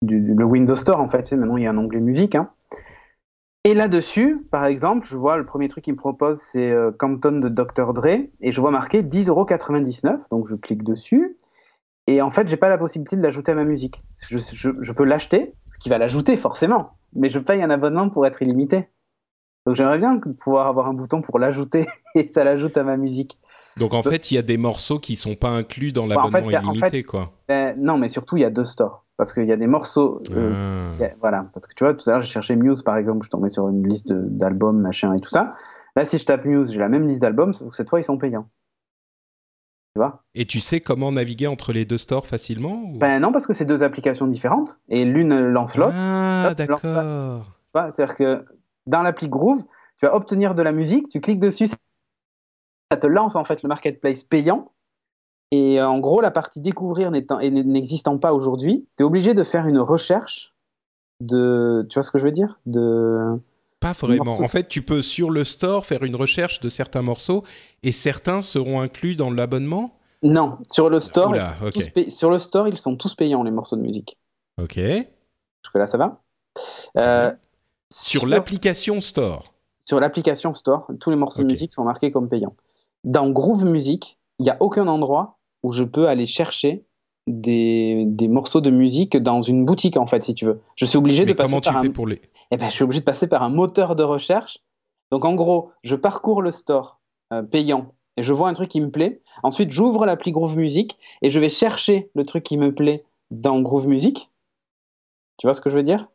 du, 0.00 0.20
le 0.20 0.44
Windows 0.44 0.76
Store 0.76 1.00
en 1.00 1.08
fait. 1.08 1.32
Maintenant, 1.32 1.56
il 1.56 1.64
y 1.64 1.66
a 1.66 1.70
un 1.70 1.78
onglet 1.78 2.00
musique. 2.00 2.34
Hein. 2.34 2.50
Et 3.64 3.74
là-dessus, 3.74 4.46
par 4.50 4.64
exemple, 4.64 5.06
je 5.06 5.16
vois 5.16 5.36
le 5.36 5.44
premier 5.44 5.68
truc 5.68 5.84
qu'il 5.84 5.92
me 5.92 5.98
propose, 5.98 6.38
c'est 6.38 6.70
euh, 6.70 6.90
de 6.90 7.48
Dr. 7.48 7.92
Dre, 7.92 8.06
et 8.40 8.52
je 8.52 8.60
vois 8.60 8.70
marqué 8.70 9.02
10,99€. 9.02 10.30
Donc 10.30 10.46
je 10.48 10.54
clique 10.54 10.82
dessus. 10.82 11.36
Et 12.06 12.22
en 12.22 12.30
fait, 12.30 12.48
j'ai 12.48 12.56
pas 12.56 12.70
la 12.70 12.78
possibilité 12.78 13.16
de 13.16 13.22
l'ajouter 13.22 13.52
à 13.52 13.54
ma 13.54 13.64
musique. 13.64 14.02
Je, 14.30 14.38
je 14.38 14.92
peux 14.92 15.04
l'acheter, 15.04 15.54
ce 15.68 15.78
qui 15.78 15.90
va 15.90 15.98
l'ajouter 15.98 16.36
forcément, 16.38 16.92
mais 17.12 17.28
je 17.28 17.38
paye 17.38 17.62
un 17.62 17.68
abonnement 17.68 18.08
pour 18.08 18.26
être 18.26 18.40
illimité. 18.40 18.88
Donc 19.66 19.74
j'aimerais 19.74 19.98
bien 19.98 20.18
pouvoir 20.18 20.68
avoir 20.68 20.88
un 20.88 20.94
bouton 20.94 21.20
pour 21.20 21.38
l'ajouter 21.38 21.86
et 22.14 22.26
ça 22.28 22.44
l'ajoute 22.44 22.78
à 22.78 22.84
ma 22.84 22.96
musique. 22.96 23.38
Donc 23.78 23.94
en 23.94 24.02
fait, 24.02 24.30
il 24.30 24.34
y 24.34 24.38
a 24.38 24.42
des 24.42 24.56
morceaux 24.56 24.98
qui 24.98 25.16
sont 25.16 25.34
pas 25.34 25.50
inclus 25.50 25.92
dans 25.92 26.06
l'abonnement 26.06 26.30
bah, 26.30 26.40
illimité, 26.40 27.02
quoi. 27.02 27.32
Euh, 27.50 27.72
non, 27.76 27.98
mais 27.98 28.08
surtout, 28.08 28.36
il 28.36 28.40
y 28.40 28.44
a 28.44 28.50
deux 28.50 28.64
stores. 28.64 29.04
Parce 29.16 29.32
qu'il 29.32 29.46
y 29.46 29.52
a 29.52 29.56
des 29.56 29.66
morceaux. 29.66 30.22
Euh, 30.32 30.92
ah. 31.00 31.06
voilà. 31.20 31.46
Parce 31.52 31.66
que 31.66 31.74
tu 31.74 31.84
vois, 31.84 31.94
tout 31.94 32.08
à 32.08 32.12
l'heure, 32.12 32.20
j'ai 32.20 32.28
cherché 32.28 32.54
Muse, 32.54 32.82
par 32.82 32.96
exemple, 32.96 33.24
je 33.24 33.30
tombais 33.30 33.48
sur 33.48 33.68
une 33.68 33.86
liste 33.86 34.12
d'albums, 34.12 34.80
machin 34.80 35.14
et 35.14 35.20
tout 35.20 35.30
ça. 35.30 35.54
Là, 35.96 36.04
si 36.04 36.18
je 36.18 36.24
tape 36.24 36.44
Muse, 36.44 36.72
j'ai 36.72 36.78
la 36.78 36.88
même 36.88 37.06
liste 37.06 37.22
d'albums, 37.22 37.52
sauf 37.52 37.70
que 37.70 37.74
cette 37.74 37.90
fois, 37.90 37.98
ils 37.98 38.04
sont 38.04 38.18
payants. 38.18 38.48
Tu 39.94 40.00
vois? 40.00 40.22
Et 40.34 40.44
tu 40.44 40.60
sais 40.60 40.80
comment 40.80 41.10
naviguer 41.10 41.48
entre 41.48 41.72
les 41.72 41.84
deux 41.84 41.98
stores 41.98 42.26
facilement 42.26 42.92
Ben 42.94 43.18
non, 43.20 43.32
parce 43.32 43.46
que 43.46 43.52
c'est 43.52 43.64
deux 43.64 43.82
applications 43.82 44.28
différentes. 44.28 44.80
Et 44.88 45.04
l'une 45.04 45.36
lance 45.48 45.76
l'autre. 45.76 45.96
Ah, 45.96 46.54
d'accord. 46.56 46.80
C'est-à-dire 47.74 48.14
que 48.14 48.44
dans 48.86 49.02
l'appli 49.02 49.28
Groove, 49.28 49.64
tu 49.98 50.06
vas 50.06 50.14
obtenir 50.14 50.54
de 50.54 50.62
la 50.62 50.72
musique, 50.72 51.08
tu 51.08 51.20
cliques 51.20 51.40
dessus, 51.40 51.68
ça 52.90 52.96
te 52.96 53.06
lance 53.06 53.36
en 53.36 53.44
fait 53.44 53.62
le 53.62 53.68
marketplace 53.68 54.24
payant. 54.24 54.72
Et 55.50 55.80
euh, 55.80 55.88
en 55.88 55.98
gros, 55.98 56.20
la 56.20 56.30
partie 56.30 56.60
découvrir 56.60 57.10
n'existant 57.10 58.18
pas 58.18 58.32
aujourd'hui, 58.32 58.86
tu 58.96 59.02
es 59.02 59.06
obligé 59.06 59.34
de 59.34 59.42
faire 59.44 59.66
une 59.66 59.78
recherche 59.78 60.54
de. 61.20 61.86
Tu 61.88 61.94
vois 61.94 62.02
ce 62.02 62.10
que 62.10 62.18
je 62.18 62.24
veux 62.24 62.32
dire? 62.32 62.60
De... 62.66 63.40
Pas 63.80 63.92
vraiment. 63.92 64.24
En 64.24 64.48
fait, 64.48 64.68
tu 64.68 64.82
peux 64.82 65.02
sur 65.02 65.30
le 65.30 65.44
store 65.44 65.86
faire 65.86 66.02
une 66.02 66.16
recherche 66.16 66.60
de 66.60 66.68
certains 66.68 67.02
morceaux 67.02 67.44
et 67.82 67.92
certains 67.92 68.40
seront 68.40 68.80
inclus 68.80 69.16
dans 69.16 69.30
l'abonnement? 69.30 69.94
Non, 70.22 70.58
sur 70.68 70.90
le 70.90 70.98
store, 70.98 71.34
sur 72.08 72.30
le 72.30 72.38
store, 72.38 72.68
ils 72.68 72.76
sont 72.76 72.96
tous 72.96 73.14
payants 73.14 73.44
les 73.44 73.52
morceaux 73.52 73.76
de 73.76 73.82
musique. 73.82 74.18
Ok. 74.60 74.74
Jusque 74.74 75.74
là, 75.74 75.86
ça 75.86 75.96
va? 75.96 76.20
Euh, 76.96 77.30
sur, 77.90 78.22
sur 78.22 78.28
l'application 78.28 79.00
store. 79.00 79.54
Sur 79.86 80.00
l'application 80.00 80.52
store, 80.54 80.90
tous 80.98 81.10
les 81.10 81.16
morceaux 81.16 81.42
de 81.42 81.50
musique 81.50 81.72
sont 81.72 81.84
marqués 81.84 82.10
comme 82.10 82.28
payants 82.28 82.56
dans 83.08 83.30
Groove 83.30 83.64
Music, 83.64 84.18
il 84.38 84.42
n'y 84.42 84.50
a 84.50 84.58
aucun 84.60 84.86
endroit 84.86 85.38
où 85.62 85.72
je 85.72 85.82
peux 85.82 86.08
aller 86.08 86.26
chercher 86.26 86.84
des, 87.26 88.04
des, 88.06 88.28
morceaux 88.28 88.60
de 88.60 88.70
musique 88.70 89.16
dans 89.16 89.40
une 89.40 89.64
boutique, 89.64 89.96
en 89.96 90.06
fait, 90.06 90.22
si 90.22 90.34
tu 90.34 90.44
veux. 90.44 90.60
Je 90.76 90.84
suis 90.84 90.98
obligé 90.98 91.24
de 91.24 91.32
passer 91.32 91.50
comment 91.50 91.60
par 91.62 91.72
tu 91.72 91.78
un... 91.78 91.82
fais 91.82 91.88
pour 91.88 92.06
les... 92.06 92.20
Eh 92.50 92.58
ben, 92.58 92.66
je 92.66 92.72
suis 92.72 92.84
obligé 92.84 93.00
de 93.00 93.06
passer 93.06 93.26
par 93.26 93.42
un 93.42 93.48
moteur 93.48 93.96
de 93.96 94.02
recherche. 94.02 94.58
Donc, 95.10 95.24
en 95.24 95.34
gros, 95.34 95.70
je 95.82 95.96
parcours 95.96 96.42
le 96.42 96.50
store 96.50 97.00
euh, 97.32 97.42
payant 97.42 97.94
et 98.18 98.22
je 98.22 98.32
vois 98.34 98.50
un 98.50 98.54
truc 98.54 98.68
qui 98.68 98.80
me 98.80 98.90
plaît. 98.90 99.22
Ensuite, 99.42 99.72
j'ouvre 99.72 100.04
l'appli 100.04 100.30
Groove 100.30 100.58
Music 100.58 100.98
et 101.22 101.30
je 101.30 101.40
vais 101.40 101.48
chercher 101.48 102.10
le 102.14 102.24
truc 102.26 102.44
qui 102.44 102.58
me 102.58 102.74
plaît 102.74 103.06
dans 103.30 103.58
Groove 103.60 103.88
Music. 103.88 104.30
Tu 105.38 105.46
vois 105.46 105.54
ce 105.54 105.62
que 105.62 105.70
je 105.70 105.76
veux 105.76 105.82
dire? 105.82 106.08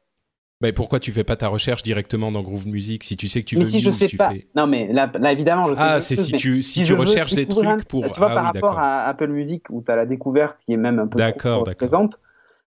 Mais 0.63 0.71
pourquoi 0.71 0.99
tu 0.99 1.11
fais 1.11 1.23
pas 1.25 1.35
ta 1.35 1.49
recherche 1.49 1.83
directement 1.83 2.31
dans 2.31 2.41
Groove 2.41 2.67
Music 2.67 3.03
si 3.03 3.17
tu 3.17 3.27
sais 3.27 3.41
que 3.41 3.47
tu 3.47 3.57
mais 3.57 3.65
veux 3.65 3.69
si 3.69 3.81
je 3.81 3.91
sais 3.91 4.07
pas. 4.15 4.31
Non 4.55 4.65
mais 4.65 4.91
là, 4.91 5.11
évidemment 5.31 5.67
je 5.67 5.75
sais. 5.75 5.81
Ah 5.83 5.99
c'est 5.99 6.15
si 6.15 6.31
tu 6.31 6.63
si, 6.63 6.83
tu 6.83 6.93
recherches 6.93 7.33
des 7.33 7.45
trucs 7.45 7.87
pour. 7.87 8.09
Tu 8.09 8.19
vois 8.19 8.31
ah 8.31 8.35
par 8.35 8.45
rapport 8.45 8.79
à 8.79 9.05
Apple 9.05 9.27
Music 9.27 9.65
où 9.69 9.83
tu 9.83 9.91
as 9.91 9.95
la 9.95 10.05
découverte 10.05 10.63
qui 10.65 10.73
est 10.73 10.77
même 10.77 10.99
un 10.99 11.07
peu 11.07 11.19
trop 11.37 11.63
présente, 11.75 12.21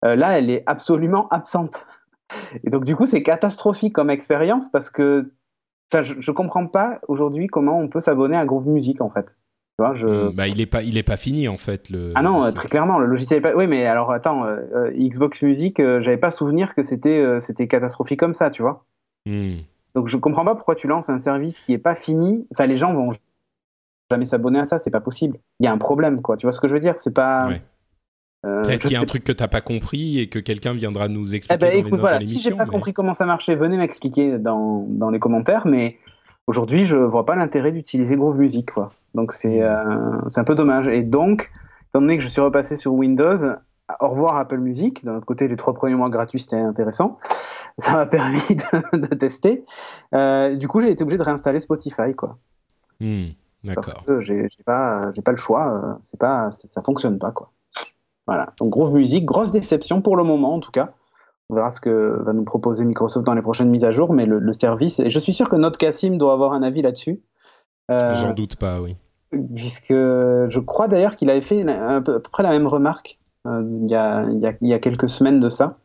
euh, 0.06 0.15
là 0.15 0.38
elle 0.38 0.50
est 0.50 0.63
absolument 0.65 1.28
absente. 1.30 1.86
Et 2.63 2.69
donc 2.69 2.84
du 2.84 2.95
coup 2.95 3.06
c'est 3.06 3.23
catastrophique 3.23 3.93
comme 3.93 4.10
expérience 4.10 4.69
parce 4.69 4.89
que 4.89 5.32
enfin 5.91 6.04
je, 6.04 6.15
je 6.19 6.32
comprends 6.32 6.67
pas 6.67 7.00
aujourd'hui 7.08 7.47
comment 7.47 7.80
on 7.80 7.88
peut 7.88 8.02
s'abonner 8.02 8.36
à 8.36 8.45
Groove 8.45 8.67
Music 8.67 9.00
en 9.00 9.10
fait. 9.10 9.38
Bah, 9.79 10.47
il 10.47 10.59
est 10.59 10.65
pas, 10.65 10.81
il 10.81 10.97
est 10.97 11.03
pas 11.03 11.17
fini 11.17 11.47
en 11.47 11.57
fait. 11.57 11.89
Le, 11.89 12.11
ah 12.15 12.23
non, 12.23 12.51
très 12.51 12.67
clairement, 12.67 12.97
le 12.97 13.05
logiciel 13.05 13.37
est 13.37 13.41
pas. 13.41 13.55
Oui, 13.55 13.67
mais 13.67 13.85
alors 13.85 14.11
attends, 14.11 14.43
euh, 14.45 14.57
euh, 14.75 14.91
Xbox 14.91 15.41
Music, 15.43 15.79
euh, 15.79 16.01
j'avais 16.01 16.17
pas 16.17 16.31
souvenir 16.31 16.73
que 16.73 16.81
c'était, 16.81 17.39
c'était 17.39 17.67
catastrophique 17.67 18.19
comme 18.19 18.33
ça, 18.33 18.49
tu 18.49 18.63
vois. 18.63 18.85
Hmm. 19.27 19.57
Donc 19.93 20.07
je 20.07 20.17
comprends 20.17 20.45
pas 20.45 20.55
pourquoi 20.55 20.75
tu 20.75 20.87
lances 20.87 21.09
un 21.09 21.19
service 21.19 21.61
qui 21.61 21.73
est 21.73 21.77
pas 21.77 21.93
fini. 21.93 22.47
Enfin, 22.51 22.65
les 22.65 22.75
gens 22.75 22.93
vont 22.93 23.11
jamais 24.09 24.25
s'abonner 24.25 24.59
à 24.59 24.65
ça, 24.65 24.79
c'est 24.79 24.91
pas 24.91 25.01
possible. 25.01 25.37
Il 25.59 25.65
y 25.65 25.67
a 25.67 25.71
un 25.71 25.77
problème, 25.77 26.21
quoi. 26.21 26.37
Tu 26.37 26.47
vois 26.47 26.53
ce 26.53 26.59
que 26.59 26.67
je 26.67 26.73
veux 26.73 26.79
dire? 26.79 26.97
C'est 26.97 27.13
pas. 27.13 27.49
Peut-être 28.41 28.81
qu'il 28.81 28.93
y 28.93 28.95
a 28.95 29.01
un 29.01 29.05
truc 29.05 29.23
que 29.23 29.31
t'as 29.31 29.47
pas 29.47 29.61
compris 29.61 30.19
et 30.19 30.27
que 30.27 30.39
quelqu'un 30.39 30.73
viendra 30.73 31.07
nous 31.07 31.35
expliquer. 31.35 31.65
Eh 31.67 31.71
ben, 31.71 31.85
écoute, 31.85 31.99
voilà, 31.99 32.21
si 32.21 32.39
j'ai 32.39 32.51
pas 32.51 32.65
compris 32.65 32.93
comment 32.93 33.13
ça 33.13 33.25
marchait, 33.25 33.55
venez 33.55 33.77
m'expliquer 33.77 34.39
dans, 34.39 34.85
dans 34.87 35.09
les 35.11 35.19
commentaires. 35.19 35.67
Mais 35.67 35.97
Aujourd'hui, 36.47 36.85
je 36.85 36.95
vois 36.95 37.25
pas 37.25 37.35
l'intérêt 37.35 37.73
d'utiliser 37.73 38.15
Groove 38.15 38.39
Music, 38.39 38.71
quoi. 38.71 38.93
Donc 39.17 39.34
c'est 39.34 39.63
euh, 39.63 40.21
un 40.36 40.43
peu 40.43 40.53
dommage. 40.53 40.88
Et 40.88 41.01
donc, 41.01 41.51
étant 41.89 42.01
donné 42.01 42.17
que 42.17 42.23
je 42.23 42.30
suis 42.30 42.39
repassé 42.39 42.75
sur 42.75 42.93
Windows, 42.93 43.38
au 43.99 44.08
revoir 44.08 44.38
Apple 44.38 44.60
Music. 44.60 45.03
D'un 45.03 45.15
autre 45.15 45.25
côté, 45.25 45.47
les 45.47 45.56
trois 45.56 45.73
premiers 45.73 45.95
mois 45.95 46.10
gratuits, 46.10 46.39
c'était 46.39 46.56
intéressant. 46.56 47.17
Ça 47.80 47.93
m'a 47.93 48.06
permis 48.06 48.39
de, 48.93 49.15
tester. 49.15 49.65
Euh, 50.13 50.56
du 50.56 50.67
coup, 50.67 50.82
j'ai 50.82 50.91
été 50.91 51.03
obligé 51.03 51.17
de 51.17 51.23
réinstaller 51.23 51.60
Spotify, 51.60 52.13
quoi. 52.15 52.38
Hmm, 52.99 53.30
Parce 53.73 53.93
que 53.93 54.19
j'ai 54.19 54.47
pas, 54.65 55.12
pas 55.25 55.32
le 55.32 55.38
choix. 55.38 55.67
Euh, 55.67 55.93
c'est 56.03 56.19
pas, 56.19 56.51
ça 56.51 56.82
fonctionne 56.84 57.17
pas, 57.17 57.32
quoi. 57.32 57.51
Voilà. 58.27 58.53
Donc 58.60 58.69
Groove 58.69 58.93
Music, 58.93 59.25
grosse 59.25 59.51
déception 59.51 60.01
pour 60.01 60.15
le 60.15 60.23
moment, 60.23 60.53
en 60.53 60.60
tout 60.60 60.71
cas. 60.71 60.93
On 61.49 61.56
verra 61.56 61.71
ce 61.71 61.80
que 61.80 62.21
va 62.23 62.34
nous 62.34 62.43
proposer 62.43 62.86
Microsoft 62.86 63.25
dans 63.25 63.34
les 63.34 63.41
prochaines 63.41 63.69
mises 63.69 63.86
à 63.86 63.91
jour, 63.91 64.13
mais 64.13 64.25
le, 64.25 64.53
service, 64.53 64.99
et 64.99 65.10
je 65.10 65.19
suis 65.19 65.34
sûr 65.34 65.49
que 65.49 65.56
notre 65.56 65.77
Cassim 65.77 66.17
doit 66.17 66.34
avoir 66.34 66.51
un 66.51 66.62
avis 66.62 66.82
là-dessus. 66.82 67.21
Euh, 67.89 68.13
J'en 68.15 68.34
doute 68.34 68.58
pas, 68.58 68.82
oui. 68.82 68.97
Puisque 69.55 69.89
je 69.91 70.59
crois 70.59 70.87
d'ailleurs 70.87 71.15
qu'il 71.15 71.29
avait 71.29 71.41
fait 71.41 71.67
à 71.67 72.01
peu, 72.01 72.19
près 72.19 72.43
la 72.43 72.51
même 72.51 72.67
remarque 72.67 73.19
euh, 73.47 73.63
il, 73.83 73.89
y 73.89 73.95
a, 73.95 74.25
il, 74.61 74.67
y 74.67 74.73
a, 74.73 74.79
quelques 74.79 75.09
semaines 75.09 75.39
de 75.39 75.49
ça. 75.49 75.77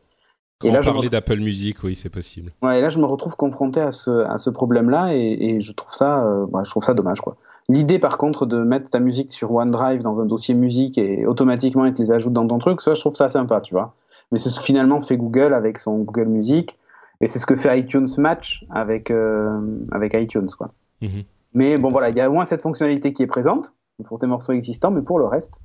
Quand 0.59 0.69
et 0.69 0.71
là, 0.71 0.79
on 0.81 0.85
parlait 0.85 1.09
d'Apple 1.09 1.39
Music, 1.39 1.83
oui, 1.83 1.95
c'est 1.95 2.09
possible. 2.09 2.51
Ouais, 2.61 2.79
et 2.79 2.81
là, 2.81 2.89
je 2.89 2.99
me 2.99 3.05
retrouve 3.05 3.35
confronté 3.35 3.79
à 3.79 3.91
ce, 3.91 4.25
à 4.25 4.37
ce 4.37 4.49
problème-là, 4.49 5.13
et, 5.13 5.59
je, 5.61 5.71
trouve 5.73 5.93
ça, 5.93 6.23
euh, 6.25 6.45
je 6.63 6.69
trouve 6.69 6.83
ça 6.83 6.93
dommage. 6.93 7.21
quoi. 7.21 7.37
L'idée, 7.69 7.99
par 7.99 8.17
contre, 8.17 8.45
de 8.45 8.57
mettre 8.57 8.89
ta 8.89 8.99
musique 8.99 9.31
sur 9.31 9.51
OneDrive 9.51 10.01
dans 10.01 10.19
un 10.19 10.25
dossier 10.25 10.53
musique 10.53 10.97
et 10.97 11.25
automatiquement, 11.25 11.85
il 11.85 11.93
te 11.93 12.01
les 12.01 12.11
ajoute 12.11 12.33
dans 12.33 12.47
ton 12.47 12.59
truc, 12.59 12.81
ça, 12.81 12.93
je 12.93 12.99
trouve 12.99 13.15
ça 13.15 13.29
sympa, 13.29 13.61
tu 13.61 13.73
vois. 13.73 13.93
Mais 14.31 14.39
c'est 14.39 14.49
ce 14.49 14.59
que 14.59 14.65
finalement 14.65 14.99
fait 14.99 15.17
Google 15.17 15.53
avec 15.53 15.77
son 15.77 15.99
Google 15.99 16.27
Music. 16.27 16.77
Et 17.21 17.27
c'est 17.27 17.39
ce 17.39 17.45
que 17.45 17.55
fait 17.55 17.79
iTunes 17.79 18.07
Match 18.17 18.65
avec, 18.69 19.09
euh, 19.11 19.59
avec 19.91 20.13
iTunes. 20.13 20.49
Quoi. 20.57 20.73
Mhm. 21.01 21.23
Mais 21.53 21.77
bon, 21.77 21.89
voilà, 21.89 22.09
il 22.09 22.17
y 22.17 22.21
a 22.21 22.29
au 22.29 22.33
moins 22.33 22.45
cette 22.45 22.61
fonctionnalité 22.61 23.13
qui 23.13 23.23
est 23.23 23.27
présente 23.27 23.73
pour 24.05 24.19
tes 24.19 24.27
morceaux 24.27 24.53
existants, 24.53 24.91
mais 24.91 25.01
pour 25.01 25.19
le 25.19 25.25
reste, 25.25 25.59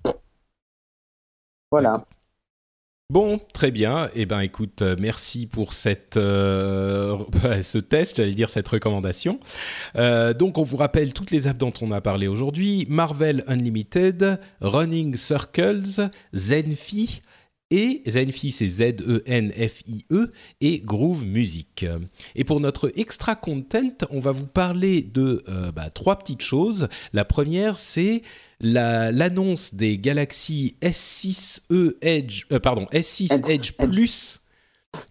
voilà. 1.70 2.04
Bon, 3.10 3.40
très 3.54 3.70
bien. 3.70 4.10
Eh 4.14 4.26
ben, 4.26 4.40
écoute, 4.40 4.82
euh, 4.82 4.94
merci 4.98 5.46
pour 5.46 5.72
cette, 5.72 6.18
euh, 6.18 7.16
ce 7.62 7.78
test, 7.78 8.16
j'allais 8.18 8.34
dire 8.34 8.50
cette 8.50 8.68
recommandation. 8.68 9.40
donc, 9.94 10.58
on 10.58 10.62
vous 10.62 10.76
rappelle 10.76 11.14
toutes 11.14 11.30
les 11.30 11.46
apps 11.46 11.58
dont 11.58 11.72
on 11.80 11.90
a 11.90 12.02
parlé 12.02 12.28
aujourd'hui 12.28 12.86
Marvel 12.90 13.44
Unlimited, 13.46 14.38
Running 14.60 15.16
Circles, 15.16 16.10
Zenfi, 16.34 17.22
et 17.70 18.02
Zenfi, 18.06 18.50
c'est 18.50 18.68
Z-E-N-F-I-E, 18.68 20.14
e, 20.14 20.32
et 20.60 20.80
Groove 20.80 21.26
Music. 21.26 21.84
Et 22.34 22.44
pour 22.44 22.60
notre 22.60 22.90
extra 22.98 23.36
content, 23.36 24.06
on 24.10 24.20
va 24.20 24.32
vous 24.32 24.46
parler 24.46 25.02
de 25.02 25.42
euh, 25.48 25.70
bah, 25.72 25.90
trois 25.90 26.16
petites 26.16 26.42
choses. 26.42 26.88
La 27.12 27.24
première, 27.24 27.76
c'est 27.78 28.22
l'annonce 28.60 29.74
des 29.74 29.98
Galaxy 29.98 30.76
S6e 30.80 31.94
Edge, 32.00 32.44
euh, 32.52 32.58
pardon, 32.58 32.86
S6 32.92 33.48
Edge, 33.48 33.72
Plus. 33.72 34.40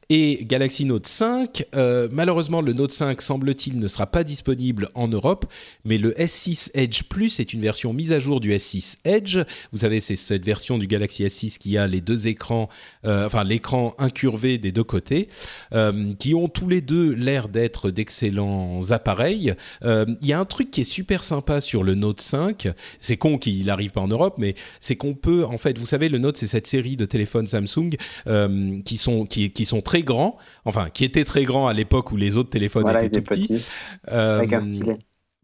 Et 0.09 0.45
Galaxy 0.45 0.85
Note 0.85 1.07
5. 1.07 1.65
Euh, 1.75 2.07
malheureusement, 2.11 2.61
le 2.61 2.73
Note 2.73 2.91
5, 2.91 3.21
semble-t-il, 3.21 3.79
ne 3.79 3.87
sera 3.87 4.07
pas 4.07 4.23
disponible 4.23 4.89
en 4.95 5.07
Europe, 5.07 5.45
mais 5.83 5.97
le 5.97 6.11
S6 6.13 6.71
Edge 6.73 7.03
Plus 7.03 7.39
est 7.39 7.53
une 7.53 7.61
version 7.61 7.93
mise 7.93 8.13
à 8.13 8.19
jour 8.19 8.39
du 8.39 8.53
S6 8.53 8.97
Edge. 9.03 9.39
Vous 9.71 9.79
savez, 9.79 9.99
c'est 9.99 10.15
cette 10.15 10.45
version 10.45 10.77
du 10.77 10.87
Galaxy 10.87 11.25
S6 11.25 11.57
qui 11.57 11.77
a 11.77 11.87
les 11.87 12.01
deux 12.01 12.27
écrans, 12.27 12.69
euh, 13.05 13.25
enfin 13.25 13.43
l'écran 13.43 13.95
incurvé 13.97 14.57
des 14.57 14.71
deux 14.71 14.83
côtés, 14.83 15.27
euh, 15.73 16.13
qui 16.17 16.33
ont 16.33 16.47
tous 16.47 16.69
les 16.69 16.81
deux 16.81 17.11
l'air 17.11 17.49
d'être 17.49 17.91
d'excellents 17.91 18.79
appareils. 18.91 19.53
Il 19.83 20.27
y 20.27 20.33
a 20.33 20.39
un 20.39 20.45
truc 20.45 20.71
qui 20.71 20.81
est 20.81 20.85
super 20.85 21.23
sympa 21.23 21.59
sur 21.61 21.83
le 21.83 21.95
Note 21.95 22.21
5, 22.21 22.69
c'est 22.99 23.17
con 23.17 23.37
qu'il 23.37 23.65
n'arrive 23.65 23.91
pas 23.91 24.01
en 24.01 24.07
Europe, 24.07 24.35
mais 24.37 24.55
c'est 24.79 24.95
qu'on 24.95 25.13
peut, 25.13 25.45
en 25.45 25.57
fait, 25.57 25.77
vous 25.77 25.85
savez, 25.85 26.09
le 26.09 26.17
Note, 26.17 26.37
c'est 26.37 26.47
cette 26.47 26.67
série 26.67 26.95
de 26.95 27.05
téléphones 27.05 27.47
Samsung 27.47 27.89
qui, 28.85 28.97
sont, 28.97 29.25
qui, 29.25 29.51
sont 29.67 29.81
très 29.81 30.03
grand, 30.03 30.37
enfin 30.65 30.89
qui 30.89 31.03
était 31.03 31.23
très 31.23 31.43
grand 31.43 31.67
à 31.67 31.73
l'époque 31.73 32.11
où 32.11 32.17
les 32.17 32.37
autres 32.37 32.49
téléphones 32.49 32.89
étaient 32.89 33.09
tout 33.09 33.21
petits. 33.21 33.65
avec 34.07 34.53
un 34.53 34.57
euh, 34.57 34.61
stylet. 34.61 34.97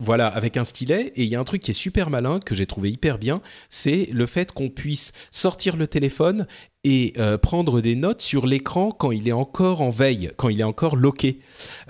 Voilà, 0.03 0.27
avec 0.27 0.57
un 0.57 0.65
stylet. 0.65 1.13
Et 1.15 1.23
il 1.23 1.29
y 1.29 1.35
a 1.35 1.39
un 1.39 1.45
truc 1.45 1.61
qui 1.61 1.71
est 1.71 1.75
super 1.75 2.09
malin, 2.09 2.39
que 2.39 2.55
j'ai 2.55 2.65
trouvé 2.65 2.91
hyper 2.91 3.17
bien, 3.17 3.41
c'est 3.69 4.09
le 4.11 4.25
fait 4.25 4.51
qu'on 4.51 4.69
puisse 4.69 5.13
sortir 5.31 5.77
le 5.77 5.87
téléphone 5.87 6.45
et 6.83 7.13
euh, 7.17 7.37
prendre 7.37 7.79
des 7.79 7.95
notes 7.95 8.21
sur 8.21 8.45
l'écran 8.45 8.91
quand 8.91 9.11
il 9.11 9.29
est 9.29 9.33
encore 9.33 9.81
en 9.81 9.89
veille, 9.89 10.31
quand 10.35 10.49
il 10.49 10.59
est 10.59 10.65
encore 10.65 10.97
loqué. 10.97 11.39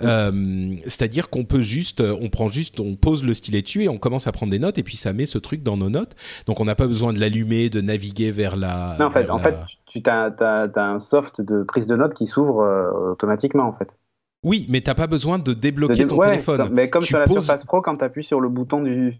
Euh, 0.02 0.76
c'est-à-dire 0.84 1.28
qu'on 1.28 1.44
peut 1.44 1.62
juste, 1.62 2.00
on 2.00 2.28
prend 2.28 2.48
juste, 2.48 2.78
on 2.78 2.94
pose 2.94 3.24
le 3.24 3.34
stylet 3.34 3.62
dessus 3.62 3.82
et 3.82 3.88
on 3.88 3.98
commence 3.98 4.28
à 4.28 4.32
prendre 4.32 4.52
des 4.52 4.60
notes 4.60 4.78
et 4.78 4.84
puis 4.84 4.96
ça 4.96 5.12
met 5.12 5.26
ce 5.26 5.38
truc 5.38 5.64
dans 5.64 5.76
nos 5.76 5.90
notes. 5.90 6.14
Donc 6.46 6.60
on 6.60 6.64
n'a 6.64 6.76
pas 6.76 6.86
besoin 6.86 7.12
de 7.12 7.18
l'allumer, 7.18 7.70
de 7.70 7.80
naviguer 7.80 8.30
vers 8.30 8.56
la. 8.56 8.96
Non, 9.00 9.06
en 9.06 9.10
fait, 9.10 9.28
en 9.30 9.38
fait 9.40 9.56
tu 9.86 10.00
as, 10.06 10.70
un 10.76 11.00
soft 11.00 11.40
de 11.40 11.64
prise 11.64 11.88
de 11.88 11.96
notes 11.96 12.14
qui 12.14 12.26
s'ouvre 12.26 12.60
euh, 12.60 13.12
automatiquement 13.12 13.64
en 13.64 13.72
fait. 13.72 13.98
Oui, 14.44 14.66
mais 14.68 14.80
tu 14.80 14.90
n'as 14.90 14.94
pas 14.94 15.06
besoin 15.06 15.38
de 15.38 15.54
débloquer 15.54 16.06
ton 16.06 16.18
téléphone. 16.18 16.68
Mais 16.72 16.90
comme 16.90 17.02
sur 17.02 17.18
la 17.18 17.26
Surface 17.26 17.64
Pro, 17.64 17.80
quand 17.80 17.96
tu 17.96 18.04
appuies 18.04 18.24
sur 18.24 18.40
le 18.40 18.48
bouton 18.48 18.82
du, 18.82 19.16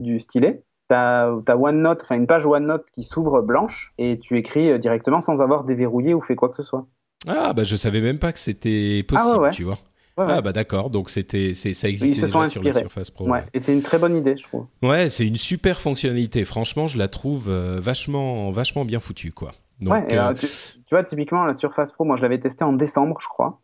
du 0.00 0.18
stylet, 0.20 0.62
tu 0.88 0.94
as, 0.94 1.56
OneNote, 1.56 2.02
enfin 2.02 2.16
une 2.16 2.26
page 2.26 2.46
OneNote 2.46 2.86
qui 2.92 3.04
s'ouvre 3.04 3.40
blanche 3.40 3.94
et 3.98 4.18
tu 4.18 4.36
écris 4.36 4.70
euh, 4.70 4.78
directement 4.78 5.20
sans 5.20 5.40
avoir 5.40 5.64
déverrouillé 5.64 6.14
ou 6.14 6.20
fait 6.20 6.36
quoi 6.36 6.48
que 6.48 6.56
ce 6.56 6.62
soit. 6.62 6.86
Ah 7.26 7.52
bah 7.52 7.64
je 7.64 7.76
savais 7.76 8.00
même 8.00 8.18
pas 8.18 8.32
que 8.32 8.38
c'était 8.38 9.04
possible, 9.06 9.46
ah 9.46 9.50
tu 9.50 9.64
vois. 9.64 9.78
Ah 10.18 10.42
bah 10.42 10.52
d'accord, 10.52 10.90
donc 10.90 11.08
c'était 11.08 11.54
ça 11.54 11.88
existait 11.88 12.26
déjà 12.26 12.44
sur 12.44 12.62
la 12.62 12.72
Surface 12.72 13.10
Pro. 13.10 13.28
Ouais. 13.28 13.44
Et 13.54 13.60
c'est 13.60 13.72
une 13.72 13.82
très 13.82 13.98
bonne 13.98 14.16
idée, 14.16 14.36
je 14.36 14.42
trouve. 14.42 14.66
Ouais, 14.82 15.08
c'est 15.08 15.26
une 15.26 15.36
super 15.36 15.80
fonctionnalité. 15.80 16.44
Franchement, 16.44 16.86
je 16.86 16.98
la 16.98 17.08
trouve 17.08 17.48
euh, 17.48 17.78
vachement 17.80 18.50
vachement 18.50 18.84
bien 18.84 19.00
foutue 19.00 19.32
quoi. 19.32 19.52
Donc, 19.80 20.12
euh, 20.12 20.34
tu, 20.34 20.46
vois 20.90 21.02
typiquement 21.02 21.44
la 21.44 21.54
Surface 21.54 21.92
Pro, 21.92 22.04
moi 22.04 22.16
je 22.16 22.22
l'avais 22.22 22.38
testé 22.38 22.64
en 22.64 22.72
décembre, 22.72 23.18
je 23.20 23.26
crois, 23.26 23.60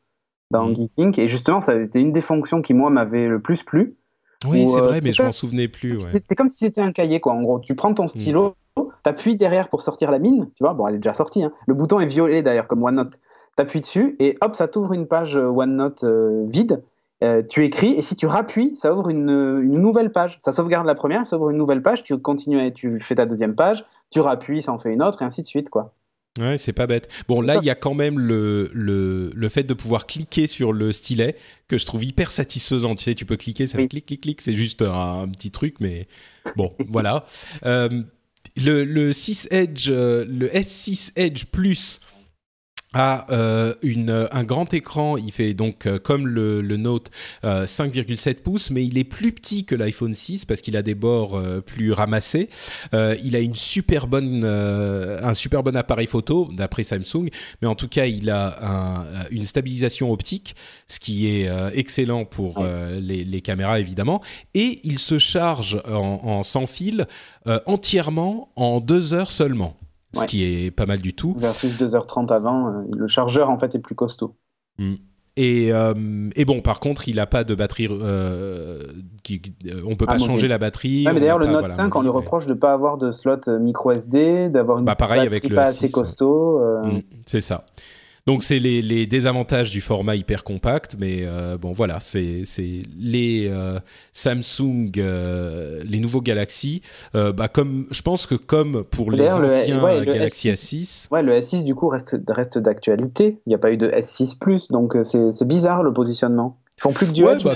dans 0.51 0.67
mmh. 0.69 0.75
Geeking, 0.75 1.21
et 1.21 1.29
justement 1.29 1.61
c'était 1.61 2.01
une 2.01 2.13
des 2.13 2.21
fonctions 2.21 2.63
qui 2.63 2.75
moi 2.75 2.91
m'avait 2.91 3.27
le 3.27 3.41
plus 3.41 3.63
plu 3.63 3.99
oui, 4.47 4.69
c'est 4.69 4.79
euh, 4.79 4.83
vrai, 4.83 5.01
mais 5.03 5.13
je 5.13 5.23
m'en 5.23 5.33
souvenais 5.33 5.69
plus. 5.69 5.97
C'est 5.97 6.35
comme 6.37 6.49
si 6.49 6.59
c'était 6.59 6.81
un 6.81 6.93
cahier, 6.93 7.21
quoi. 7.21 7.33
En 7.33 7.43
gros, 7.43 7.59
tu 7.59 7.75
prends 7.75 7.93
ton 7.93 8.05
mm. 8.05 8.09
stylo, 8.09 8.55
t'appuies 9.03 9.37
derrière 9.37 9.69
pour 9.69 9.83
sortir 9.83 10.11
la 10.11 10.19
mine, 10.19 10.51
tu 10.55 10.63
vois. 10.63 10.75
Bon, 10.75 10.87
elle 10.87 10.95
est 10.95 10.99
déjà 10.99 11.13
sortie. 11.13 11.43
Hein. 11.43 11.53
Le 11.67 11.75
bouton 11.75 11.99
est 12.01 12.07
violet 12.07 12.43
d'ailleurs, 12.43 12.69
comme 12.69 12.83
OneNote. 12.83 13.19
T'appuies 13.57 13.81
dessus 13.81 14.15
et 14.21 14.37
hop, 14.41 14.55
ça 14.55 14.69
t'ouvre 14.69 14.93
une 14.93 15.09
page 15.09 15.37
euh, 15.37 15.49
OneNote 15.49 16.05
euh, 16.05 16.45
vide. 16.49 16.85
tu 17.49 17.65
écris 17.65 17.95
et 17.95 18.03
si 18.03 18.15
tu 18.15 18.27
rappuies, 18.27 18.77
ça 18.77 18.95
ouvre 18.95 19.09
une, 19.09 19.29
une, 19.29 19.81
nouvelle 19.81 20.13
page. 20.13 20.37
Ça 20.39 20.53
sauvegarde 20.53 20.87
la 20.87 20.95
première, 20.95 21.27
ça 21.27 21.37
ouvre 21.37 21.51
une 21.51 21.57
nouvelle 21.57 21.83
page. 21.83 22.05
Tu 22.05 22.17
continues, 22.19 22.73
tu 22.73 23.01
fais 23.01 23.17
ta 23.17 23.27
deuxième 23.27 23.57
page, 23.57 23.85
tu 24.11 24.21
rappuies, 24.21 24.63
ça 24.63 24.73
en 24.73 24.79
fait 24.79 24.93
une 24.93 25.03
autre 25.03 25.23
et 25.23 25.25
ainsi 25.25 25.43
de 25.43 25.47
suite, 25.47 25.71
quoi. 25.71 25.93
Ouais, 26.39 26.57
c'est 26.57 26.73
pas 26.73 26.87
bête. 26.87 27.09
Bon, 27.27 27.41
là, 27.41 27.57
il 27.57 27.65
y 27.65 27.71
a 27.71 27.75
quand 27.75 27.95
même 27.95 28.19
le, 28.19 28.71
le, 28.73 29.31
le, 29.35 29.49
fait 29.49 29.65
de 29.65 29.75
pouvoir 29.75 30.07
cliquer 30.07 30.47
sur 30.47 30.73
le 30.73 30.93
stylet 30.93 31.37
que 31.67 31.79
je 31.79 31.85
trouve 31.85 32.05
hyper 32.05 32.31
satisfaisant. 32.31 32.95
Tu 32.95 33.05
sais, 33.05 33.15
tu 33.15 33.27
peux 33.27 33.37
cliquer, 33.37 33.67
ça 33.67 33.79
fait 33.79 33.89
clic, 33.89 34.07
clic, 34.07 34.21
clic. 34.21 34.41
C'est 34.41 34.55
juste 34.55 34.83
un, 34.83 35.29
petit 35.29 35.51
truc, 35.51 35.77
mais 35.81 36.07
bon, 36.57 36.75
voilà. 36.89 37.27
Euh, 37.67 38.03
le, 38.57 38.85
le 38.85 39.13
6 39.13 39.49
Edge, 39.51 39.89
euh, 39.91 40.25
le 40.29 40.47
S6 40.49 41.13
Edge 41.17 41.45
Plus 41.47 42.01
a 42.95 43.31
euh, 43.31 43.75
une, 43.83 44.29
un 44.33 44.45
grand 44.45 44.73
écran, 44.73 45.17
il 45.19 45.31
fait 45.31 45.53
donc 45.53 45.87
euh, 45.87 45.99
comme 45.99 46.27
le, 46.27 46.63
le 46.63 46.77
Note 46.77 47.11
5,7 47.43 48.29
euh, 48.29 48.35
pouces, 48.43 48.71
mais 48.71 48.85
il 48.85 48.97
est 48.97 49.05
plus 49.05 49.33
petit 49.33 49.65
que 49.65 49.75
l'iPhone 49.75 50.15
6 50.15 50.47
parce 50.47 50.63
qu'il 50.63 50.77
a 50.77 50.83
des 50.83 50.95
bords 50.95 51.41
plus 51.67 51.93
ramassés. 51.93 52.49
il 52.93 53.37
a 53.37 53.41
une 53.41 53.55
super 53.55 54.07
bonne, 54.07 54.45
un 54.45 55.35
super 55.35 55.63
bon 55.63 55.77
appareil 55.77 56.07
photo 56.07 56.49
d'après 56.53 56.83
Samsung, 56.83 57.29
mais 57.61 57.69
en 57.69 57.75
tout 57.75 57.89
cas 57.89 58.07
il 58.07 58.31
a 58.31 58.57
un, 58.63 59.05
une 59.31 59.45
stabilisation 59.45 60.11
optique, 60.11 60.55
ce 60.87 60.99
qui 60.99 61.27
est 61.29 61.51
excellent 61.75 62.25
pour 62.25 62.65
les, 63.01 63.25
les, 63.25 63.41
caméras 63.41 63.81
évidemment, 63.81 64.23
et 64.55 64.81
il 64.85 64.99
se 64.99 65.19
charge 65.19 65.81
en, 65.87 66.21
en 66.23 66.43
sans 66.43 66.67
fil 66.67 67.07
entièrement 67.67 68.51
en 68.57 68.81
deux 68.81 69.15
heures 69.15 69.33
seulement 69.33 69.77
ce 70.13 70.25
qui 70.25 70.45
est 70.45 70.71
pas 70.71 70.87
mal 70.87 71.01
du 71.01 71.15
tout. 71.15 71.35
Versus 71.39 71.79
2h30 71.79 72.33
avant, 72.33 72.69
euh, 72.69 72.83
le 72.97 73.09
chargeur 73.09 73.51
en 73.51 73.59
fait 73.59 73.75
est 73.75 73.79
plus 73.79 73.95
costaud. 73.95 74.37
Hmm. 74.79 74.95
Et, 75.37 75.73
euh, 75.73 75.95
et, 76.35 76.45
bon, 76.45 76.61
par 76.63 76.81
contre, 76.81 77.09
il 77.09 77.15
n'a 77.15 77.27
pas 77.27 77.45
de 77.45 77.55
batterie. 77.55 77.87
Euh, 77.89 78.83
qui, 79.23 79.41
on 79.87 79.95
peut 79.95 80.07
pas 80.07 80.15
ah, 80.15 80.19
changer 80.19 80.49
la 80.49 80.59
batterie. 80.59 81.07
mais 81.07 81.21
d'ailleurs, 81.21 81.39
le 81.39 81.47
Note 81.47 81.71
5, 81.71 81.95
on 81.95 82.03
lui 82.03 82.09
reproche 82.09 82.47
de 82.47 82.55
ne 82.55 82.59
pas 82.59 82.73
avoir 82.73 82.99
de 82.99 83.13
slot 83.13 83.59
micro 83.61 83.93
SD, 83.93 84.49
d'avoir 84.49 84.81
une 84.81 84.85
bah, 84.85 84.97
pareil 84.97 85.29
batterie 85.29 85.37
avec 85.47 85.55
pas 85.55 85.69
assez 85.69 85.91
costaud. 85.91 86.61
Hmm, 86.83 87.01
c'est 87.25 87.41
ça. 87.41 87.67
Donc 88.29 88.43
c'est 88.43 88.59
les, 88.59 89.07
désavantages 89.07 89.71
du 89.71 89.81
format 89.81 90.15
hyper 90.15 90.45
compact, 90.45 90.97
mais 91.01 91.21
euh, 91.23 91.57
bon 91.57 91.73
voilà, 91.73 91.99
c'est 91.99 92.43
les 93.01 93.47
euh, 93.49 93.81
Samsung, 94.13 94.91
euh, 94.99 95.81
les 95.89 95.99
nouveaux 95.99 96.21
Galaxy. 96.21 96.83
bah 97.15 97.49
comme 97.51 97.87
je 97.91 98.03
pense 98.03 98.27
que 98.27 98.35
comme 98.35 98.85
pour 98.85 99.11
les 99.11 99.31
anciens 99.31 100.05
Galaxy 100.05 100.51
S6, 100.51 101.09
Ouais, 101.11 101.23
le 101.23 101.39
S6 101.39 101.65
du 101.65 101.75
coup 101.75 101.89
reste 101.89 102.19
reste 102.29 102.59
d'actualité. 102.59 103.41
Il 103.47 103.49
n'y 103.49 103.55
a 103.55 103.59
pas 103.59 103.73
eu 103.73 103.79
de 103.79 103.89
S6 103.89 104.37
Plus, 104.39 104.69
donc 104.69 104.95
c'est 105.05 105.49
bizarre 105.49 105.83
le 105.83 105.95
positionnement. 105.95 106.59
Ils 106.77 106.83
font 106.83 106.93
plus 106.93 107.07
que 107.07 107.13
du 107.13 107.25
ouais, 107.25 107.39
bah, 107.43 107.55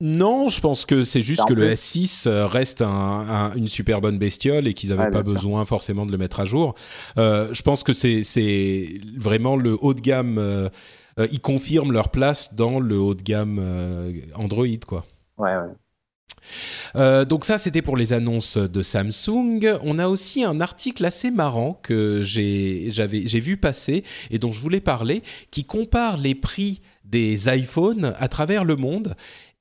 non, 0.00 0.48
je 0.48 0.60
pense 0.60 0.86
que 0.86 1.04
c'est 1.04 1.22
juste 1.22 1.46
que 1.46 1.52
le 1.52 1.70
S6 1.70 2.28
euh, 2.28 2.46
reste 2.46 2.82
une 2.82 3.68
super 3.68 4.00
bonne 4.00 4.18
bestiole 4.18 4.66
et 4.66 4.74
qu'ils 4.74 4.90
n'avaient 4.90 5.10
pas 5.10 5.22
besoin 5.22 5.64
forcément 5.64 6.04
de 6.04 6.12
le 6.12 6.18
mettre 6.18 6.40
à 6.40 6.44
jour. 6.44 6.74
Euh, 7.16 7.48
je 7.52 7.62
pense 7.62 7.84
que 7.84 7.92
c'est 7.92 9.00
vraiment 9.16 9.56
le 9.56 9.76
haut 9.80 9.94
de 9.94 10.00
gamme. 10.00 10.38
Euh, 10.38 10.68
ils 11.30 11.40
confirment 11.40 11.92
leur 11.92 12.08
place 12.08 12.54
dans 12.54 12.80
le 12.80 12.98
haut 12.98 13.14
de 13.14 13.22
gamme 13.22 13.62
Android, 14.34 14.66
quoi. 14.84 15.04
Ouais, 15.38 15.52
ouais. 16.94 17.24
donc 17.26 17.44
ça, 17.44 17.56
c'était 17.56 17.82
pour 17.82 17.96
les 17.96 18.12
annonces 18.12 18.58
de 18.58 18.82
Samsung. 18.82 19.78
On 19.84 20.00
a 20.00 20.08
aussi 20.08 20.42
un 20.42 20.60
article 20.60 21.04
assez 21.04 21.30
marrant 21.30 21.78
que 21.84 22.20
j'ai 22.22 22.90
vu 23.40 23.56
passer 23.56 24.02
et 24.30 24.38
dont 24.38 24.50
je 24.50 24.60
voulais 24.60 24.80
parler, 24.80 25.22
qui 25.52 25.64
compare 25.64 26.16
les 26.16 26.34
prix 26.34 26.82
des 27.04 27.48
iPhones 27.48 28.12
à 28.18 28.28
travers 28.28 28.64
le 28.64 28.74
monde 28.76 29.14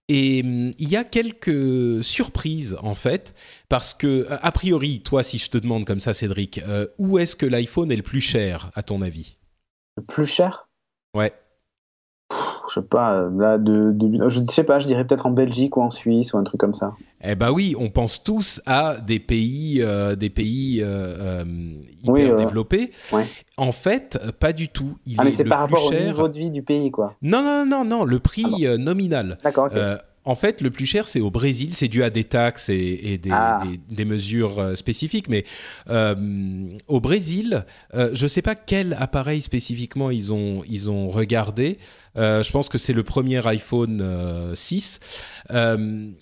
et 0.09 0.41
hum, 0.43 0.71
il 0.79 0.89
y 0.89 0.95
a 0.95 1.03
quelques 1.03 2.03
surprises 2.03 2.77
en 2.81 2.95
fait, 2.95 3.33
parce 3.69 3.93
que 3.93 4.27
a 4.29 4.51
priori, 4.51 5.01
toi, 5.01 5.23
si 5.23 5.37
je 5.37 5.49
te 5.49 5.57
demande 5.57 5.85
comme 5.85 5.99
ça, 5.99 6.13
Cédric, 6.13 6.59
euh, 6.59 6.87
où 6.97 7.17
est-ce 7.19 7.35
que 7.35 7.45
l'iPhone 7.45 7.91
est 7.91 7.97
le 7.97 8.03
plus 8.03 8.21
cher 8.21 8.71
à 8.75 8.83
ton 8.83 9.01
avis? 9.01 9.37
Le 9.97 10.03
plus 10.03 10.25
cher? 10.25 10.69
Ouais 11.15 11.33
je 12.69 12.79
sais 12.79 12.85
pas, 12.85 13.13
euh, 13.13 13.29
là, 13.37 13.57
de, 13.57 13.93
je 14.29 14.39
ne 14.39 14.45
sais 14.45 14.63
pas, 14.63 14.79
je 14.79 14.87
dirais 14.87 15.05
peut-être 15.05 15.25
en 15.25 15.31
Belgique 15.31 15.77
ou 15.77 15.81
en 15.81 15.89
Suisse 15.89 16.33
ou 16.33 16.37
un 16.37 16.43
truc 16.43 16.59
comme 16.59 16.73
ça. 16.73 16.93
Eh 17.23 17.35
ben 17.35 17.51
oui, 17.51 17.75
on 17.77 17.89
pense 17.89 18.23
tous 18.23 18.61
à 18.65 18.97
des 18.97 19.19
pays, 19.19 19.81
euh, 19.81 20.15
des 20.15 20.29
pays 20.29 20.81
euh, 20.83 21.43
hyper 22.03 22.35
développés. 22.35 22.91
En 23.57 23.71
fait, 23.71 24.19
pas 24.39 24.53
du 24.53 24.67
tout. 24.69 24.97
Il 25.05 25.15
ah, 25.17 25.23
mais 25.23 25.31
c'est 25.31 25.45
par 25.45 25.59
rapport 25.59 25.85
au 25.85 25.93
niveau 25.93 26.27
de 26.27 26.37
vie 26.37 26.49
du 26.49 26.63
pays, 26.63 26.91
quoi. 26.91 27.15
Non, 27.21 27.41
non, 27.41 27.65
non, 27.65 27.85
non, 27.85 28.03
le 28.03 28.19
prix 28.19 28.67
ah 28.67 28.77
nominal. 28.77 29.37
D'accord, 29.43 29.69
en 30.25 30.35
fait, 30.35 30.61
le 30.61 30.71
plus 30.71 30.85
cher, 30.85 31.05
c'est 31.05 31.19
au 31.19 31.31
Brésil. 31.31 31.73
C'est 31.73 31.89
dû 31.89 32.01
à 32.01 32.09
des 32.09 32.23
taxes 32.23 32.69
et, 32.69 33.19
ah. 33.29 33.61
des, 33.89 34.05
mesures 34.05 34.71
spécifiques. 34.77 35.27
Mais 35.27 35.43
au 36.87 37.01
Brésil, 37.01 37.65
je 37.93 38.23
ne 38.23 38.27
sais 38.29 38.41
pas 38.41 38.55
quel 38.55 38.95
appareil 38.99 39.41
spécifiquement 39.41 40.11
ils 40.11 40.31
ont, 40.31 40.63
ils 40.69 40.89
ont 40.89 41.09
regardé. 41.09 41.77
Je 42.15 42.51
pense 42.51 42.69
que 42.69 42.77
c'est 42.77 42.93
le 42.93 43.03
premier 43.03 43.45
iPhone 43.47 44.51
6. 44.53 44.99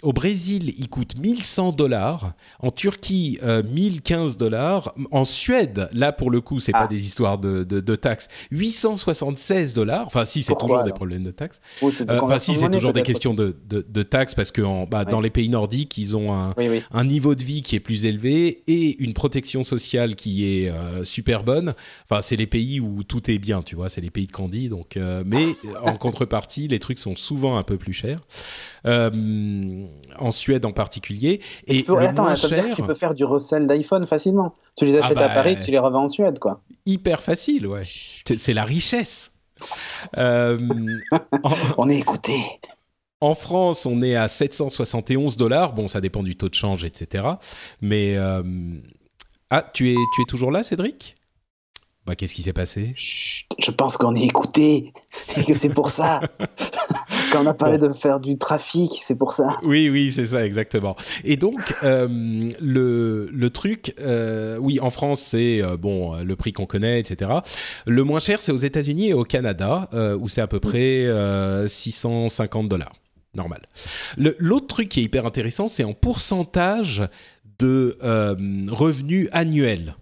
au 0.02 0.14
Brésil, 0.14 0.74
il 0.78 0.90
coûte 0.90 1.18
1100 1.18 1.74
dollars. 1.74 2.34
En 2.60 2.72
Turquie, 2.72 3.40
1015 3.44 4.38
dollars. 4.38 4.94
En 5.12 5.26
Suède, 5.26 5.90
là 5.94 6.12
pour 6.12 6.32
le 6.32 6.42
coup, 6.42 6.60
c'est 6.60 6.72
pas 6.72 6.82
ah. 6.84 6.88
des 6.88 7.06
histoires 7.06 7.38
de, 7.38 7.64
de, 7.64 7.96
taxes. 7.96 8.28
876 8.52 9.74
dollars. 9.74 10.08
Enfin, 10.08 10.26
si, 10.26 10.44
c'est 10.44 10.56
toujours 10.56 10.84
des 10.84 10.94
problèmes 10.94 11.24
de 11.24 11.32
taxes. 11.32 11.62
enfin, 11.82 12.40
si, 12.40 12.56
c'est 12.56 12.70
toujours 12.70 12.94
des 12.94 13.04
questions 13.04 13.34
de, 13.34 13.56
de, 13.68 14.04
taxes 14.04 14.36
parce 14.36 14.52
que 14.52 14.62
en, 14.62 14.86
bah, 14.86 15.06
dans 15.06 15.20
les 15.20 15.30
pays 15.30 15.50
nordiques, 15.50 15.98
ils 15.98 16.16
ont 16.16 16.34
un, 16.34 16.54
un, 16.92 17.04
niveau 17.04 17.36
de 17.36 17.44
vie 17.44 17.62
qui 17.62 17.76
est 17.76 17.80
plus 17.80 18.06
élevé 18.06 18.64
et 18.68 19.02
une 19.04 19.14
protection 19.14 19.64
sociale 19.64 20.16
qui 20.16 20.46
est 20.46 20.70
euh, 20.70 21.04
super 21.04 21.44
bonne. 21.44 21.74
Enfin, 22.10 22.22
c'est 22.22 22.36
les 22.36 22.48
pays 22.48 22.80
où 22.80 23.04
tout 23.04 23.30
est 23.30 23.40
bien, 23.40 23.62
tu 23.62 23.76
vois, 23.76 23.90
c'est 23.90 24.02
les 24.02 24.10
pays 24.10 24.28
de 24.28 24.32
Candy. 24.32 24.70
Donc, 24.70 24.98
euh, 24.98 25.24
mais 25.26 25.56
en 25.84 25.96
contrepartie, 25.96 26.68
les 26.68 26.80
trucs 26.80 27.00
sont 27.00 27.16
souvent 27.16 27.58
un 27.58 27.64
peu 27.64 27.78
plus 27.78 27.94
chers. 27.94 28.20
Euh, 28.86 29.86
en 30.18 30.32
Suède 30.32 30.66
en 30.66 30.72
particulier. 30.72 31.42
Et 31.68 31.84
tu 31.84 31.98
attends, 31.98 32.34
cher... 32.36 32.76
tu 32.76 32.84
peux 32.84 32.94
faire 32.94 33.14
du 33.14 33.26
resell 33.26 33.68
d'iPhone 33.68 34.08
facilement. 34.08 34.54
Tu 34.76 34.86
les 34.86 34.98
achètes 34.98 35.18
ah 35.18 35.26
à 35.26 35.28
bah, 35.28 35.34
Paris, 35.36 35.58
tu 35.64 35.72
les 35.72 35.80
revends 35.80 36.04
en 36.04 36.08
Suède, 36.08 36.40
quoi. 36.40 36.62
Hyper 36.86 37.22
facile, 37.22 37.68
ouais. 37.68 37.82
C'est 37.84 38.54
la 38.54 38.64
richesse. 38.64 39.32
On 40.18 41.90
est 41.90 41.98
écouté. 41.98 42.36
En 43.24 43.36
France, 43.36 43.86
on 43.86 44.02
est 44.02 44.16
à 44.16 44.28
771 44.28 45.38
dollars. 45.38 45.74
Bon, 45.74 45.88
ça 45.88 46.02
dépend 46.02 46.24
du 46.24 46.36
taux 46.36 46.50
de 46.50 46.56
change, 46.56 46.84
etc. 46.84 47.24
Mais 47.80 48.16
euh, 48.18 48.42
ah, 49.52 49.62
tu 49.62 49.92
es, 49.92 49.96
tu 50.16 50.22
es 50.24 50.26
toujours 50.26 50.50
là, 50.50 50.64
Cédric? 50.64 51.14
Bah, 52.06 52.16
qu'est-ce 52.16 52.34
qui 52.34 52.42
s'est 52.42 52.54
passé? 52.54 52.94
Je 52.96 53.72
pense 53.72 53.96
qu'on 53.96 54.16
est 54.16 54.24
écouté 54.24 54.92
et 55.38 55.44
que 55.44 55.54
c'est 55.54 55.70
pour 55.70 55.90
ça. 55.90 56.20
Quand 57.32 57.44
on 57.44 57.48
a 57.48 57.54
parlé 57.54 57.78
de 57.78 57.90
faire 57.94 58.20
du 58.20 58.38
trafic, 58.38 59.00
c'est 59.04 59.16
pour 59.16 59.32
ça. 59.32 59.60
Oui, 59.64 59.90
oui, 59.90 60.12
c'est 60.12 60.26
ça, 60.26 60.46
exactement. 60.46 60.96
Et 61.24 61.38
donc, 61.38 61.60
euh, 61.84 62.50
le, 62.60 63.30
le, 63.32 63.50
truc, 63.52 63.94
euh, 64.02 64.58
oui, 64.58 64.80
en 64.80 64.90
France, 64.90 65.22
c'est 65.22 65.62
bon, 65.78 66.16
le 66.24 66.36
prix 66.36 66.52
qu'on 66.52 66.66
connaît, 66.66 67.00
etc. 67.00 67.32
Le 67.86 68.04
moins 68.04 68.20
cher, 68.20 68.42
c'est 68.42 68.52
aux 68.52 68.58
États-Unis 68.58 69.10
et 69.10 69.14
au 69.14 69.24
Canada, 69.24 69.88
où 70.20 70.28
c'est 70.28 70.42
à 70.42 70.48
peu 70.48 70.60
près 70.60 71.08
650 71.68 72.68
dollars 72.68 72.94
normal. 73.34 73.62
L'autre 74.18 74.68
truc 74.68 74.90
qui 74.90 75.02
est 75.02 75.04
hyper 75.04 75.26
intéressant, 75.26 75.68
c'est 75.68 75.84
en 75.84 75.94
pourcentage 75.94 77.04
de 77.60 77.98
euh, 78.04 78.36
revenus 78.70 79.30
annuels. 79.32 79.96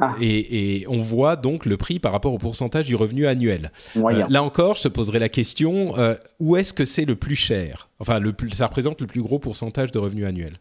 Ah. 0.00 0.14
Et, 0.20 0.84
on 0.88 0.98
voit 0.98 1.36
donc 1.36 1.66
le 1.66 1.76
prix 1.76 1.98
par 1.98 2.12
rapport 2.12 2.32
au 2.32 2.38
pourcentage 2.38 2.86
du 2.86 2.94
revenu 2.94 3.26
annuel. 3.26 3.72
Euh, 3.96 4.26
là 4.28 4.42
encore, 4.42 4.76
je 4.76 4.82
te 4.82 4.88
poserai 4.88 5.18
la 5.18 5.28
question 5.28 5.98
euh, 5.98 6.14
où 6.38 6.56
est-ce 6.56 6.72
que 6.72 6.84
c'est 6.84 7.04
le 7.04 7.16
plus 7.16 7.34
cher? 7.34 7.88
Enfin, 7.98 8.20
le 8.20 8.32
plus, 8.32 8.50
ça 8.50 8.66
représente 8.66 9.00
le 9.00 9.08
plus 9.08 9.22
gros 9.22 9.38
pourcentage 9.38 9.90
de 9.90 9.98
revenus 9.98 10.26
annuels 10.26 10.60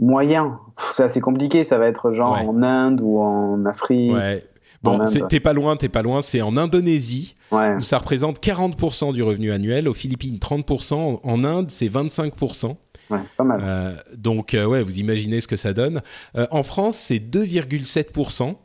Moyen. 0.00 0.58
C'est 0.92 1.04
assez 1.04 1.20
compliqué. 1.20 1.62
Ça 1.62 1.78
va 1.78 1.86
être 1.86 2.12
genre 2.12 2.36
en 2.48 2.62
Inde 2.62 3.00
ou 3.00 3.20
en 3.20 3.64
Afrique. 3.66 4.12
Ouais. 4.12 4.44
Bon, 4.82 4.98
t'es 5.28 5.38
pas 5.38 5.52
loin, 5.52 5.76
t'es 5.76 5.88
pas 5.88 6.02
loin. 6.02 6.22
C'est 6.22 6.42
en 6.42 6.56
Indonésie 6.56 7.36
où 7.52 7.80
ça 7.80 7.98
représente 7.98 8.40
40% 8.40 9.12
du 9.12 9.22
revenu 9.22 9.52
annuel. 9.52 9.88
Aux 9.88 9.94
Philippines, 9.94 10.38
30%. 10.38 11.20
En 11.22 11.44
Inde, 11.44 11.70
c'est 11.70 11.86
25%. 11.86 12.74
Ouais, 13.10 13.20
c'est 13.26 13.36
pas 13.36 13.44
mal. 13.44 13.60
Euh, 13.62 13.94
donc, 14.14 14.54
euh, 14.54 14.64
ouais, 14.64 14.82
vous 14.82 14.98
imaginez 14.98 15.40
ce 15.40 15.48
que 15.48 15.56
ça 15.56 15.72
donne. 15.72 16.00
Euh, 16.36 16.46
en 16.50 16.62
France, 16.62 16.96
c'est 16.96 17.18
2,7%. 17.18 18.56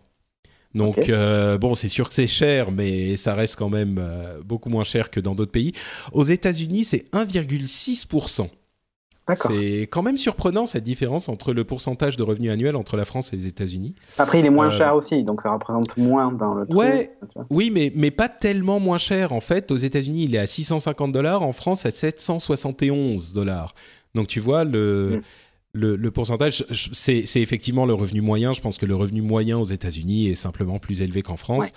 Donc, 0.76 1.10
bon, 1.60 1.74
c'est 1.74 1.88
sûr 1.88 2.08
que 2.08 2.14
c'est 2.14 2.28
cher, 2.28 2.72
mais 2.72 3.18
ça 3.18 3.34
reste 3.34 3.56
quand 3.56 3.70
même 3.70 4.00
beaucoup 4.46 4.70
moins 4.70 4.84
cher 4.84 5.10
que 5.10 5.20
dans 5.20 5.34
d'autres 5.34 5.52
pays. 5.52 5.74
Aux 6.12 6.24
États-Unis, 6.24 6.84
c'est 6.84 7.12
1,6%. 7.14 8.48
C'est 9.34 9.82
quand 9.92 10.02
même 10.04 10.18
surprenant 10.18 10.66
cette 10.66 10.84
différence 10.84 11.28
entre 11.28 11.54
le 11.54 11.64
pourcentage 11.66 12.16
de 12.16 12.24
revenus 12.24 12.52
annuels 12.52 12.76
entre 12.76 12.96
la 12.96 13.06
France 13.06 13.34
et 13.34 13.36
les 13.36 13.48
États-Unis. 13.48 13.94
Après, 14.18 14.40
il 14.40 14.46
est 14.46 14.50
moins 14.50 14.68
euh, 14.68 14.72
cher 14.72 14.96
aussi, 14.96 15.24
donc 15.24 15.42
ça 15.42 15.52
représente 15.52 15.98
moins 15.98 16.32
dans 16.32 16.54
le. 16.54 16.66
Ouais, 16.74 17.12
oui, 17.50 17.70
mais, 17.72 17.92
mais 17.96 18.12
pas 18.12 18.30
tellement 18.30 18.80
moins 18.80 18.98
cher. 18.98 19.34
En 19.34 19.42
fait, 19.42 19.72
aux 19.72 19.78
États-Unis, 19.78 20.26
il 20.26 20.36
est 20.36 20.40
à 20.40 20.48
650 20.48 21.12
dollars, 21.12 21.44
en 21.44 21.52
France, 21.52 21.86
à 21.86 21.92
771 21.92 23.34
dollars. 23.34 23.76
Donc 24.16 24.28
tu 24.28 24.40
vois, 24.40 24.64
le. 24.64 25.18
Mm 25.18 25.22
le, 25.78 26.12
pourcentage, 26.12 26.66
c'est 26.92 27.42
effectivement 27.42 27.86
le 27.86 27.94
revenu 27.94 28.22
moyen. 28.22 28.54
Je 28.54 28.62
pense 28.62 28.78
que 28.78 28.86
le 28.86 28.96
revenu 28.96 29.22
moyen 29.22 29.58
aux 29.58 29.66
États-Unis 29.66 30.28
est 30.28 30.36
simplement 30.36 30.80
plus 30.80 31.02
élevé 31.02 31.22
qu'en 31.22 31.38
France. 31.38 31.74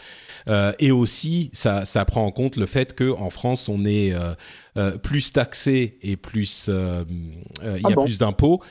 Euh, 0.49 0.72
et 0.78 0.91
aussi, 0.91 1.51
ça, 1.53 1.85
prend 2.07 2.24
en 2.24 2.31
compte 2.31 2.57
le 2.57 2.66
fait 2.66 2.97
qu'en 2.97 3.31
France, 3.31 3.68
on 3.68 3.85
est 3.85 4.12
euh, 4.12 4.35
euh, 4.76 4.97
plus 4.99 5.33
taxé 5.33 5.99
et 6.03 6.16
plus 6.16 6.68
il 6.68 7.66
y 7.66 7.87
a 7.87 7.97
ah 7.97 8.03
plus 8.03 8.18
d'impôts 8.18 8.62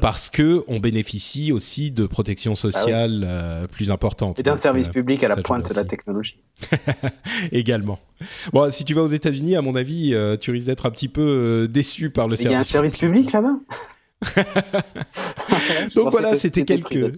parce 0.00 0.30
que 0.30 0.64
on 0.68 0.80
bénéficie 0.80 1.52
aussi 1.52 1.90
de 1.90 2.06
protection 2.06 2.52
ah 2.52 2.56
sociale 2.56 3.68
plus 3.72 3.90
importante. 3.90 4.38
Et 4.38 4.42
d'un 4.42 4.56
service 4.56 4.88
public 4.88 5.24
à 5.24 5.28
la 5.28 5.36
pointe 5.36 5.68
de 5.68 5.74
la 5.74 5.84
technologie. 5.84 6.38
Également. 7.52 7.98
Bon, 8.52 8.70
si 8.70 8.84
tu 8.84 8.94
vas 8.94 9.02
aux 9.02 9.08
États-Unis, 9.08 9.56
à 9.56 9.62
mon 9.62 9.74
avis, 9.74 10.14
tu 10.40 10.50
risques 10.50 10.66
d'être 10.66 10.86
un 10.86 10.90
petit 10.90 11.08
peu 11.08 11.68
déçu 11.70 12.10
par 12.10 12.28
le 12.28 12.36
service. 12.36 12.50
Il 12.50 12.52
y 12.52 12.56
a 12.56 12.60
un 12.60 12.64
service 12.64 12.96
public 12.96 13.32
là-bas? 13.32 13.56
Donc 15.94 16.10
voilà, 16.10 16.36
c'était 16.36 16.64
quelques 16.64 17.12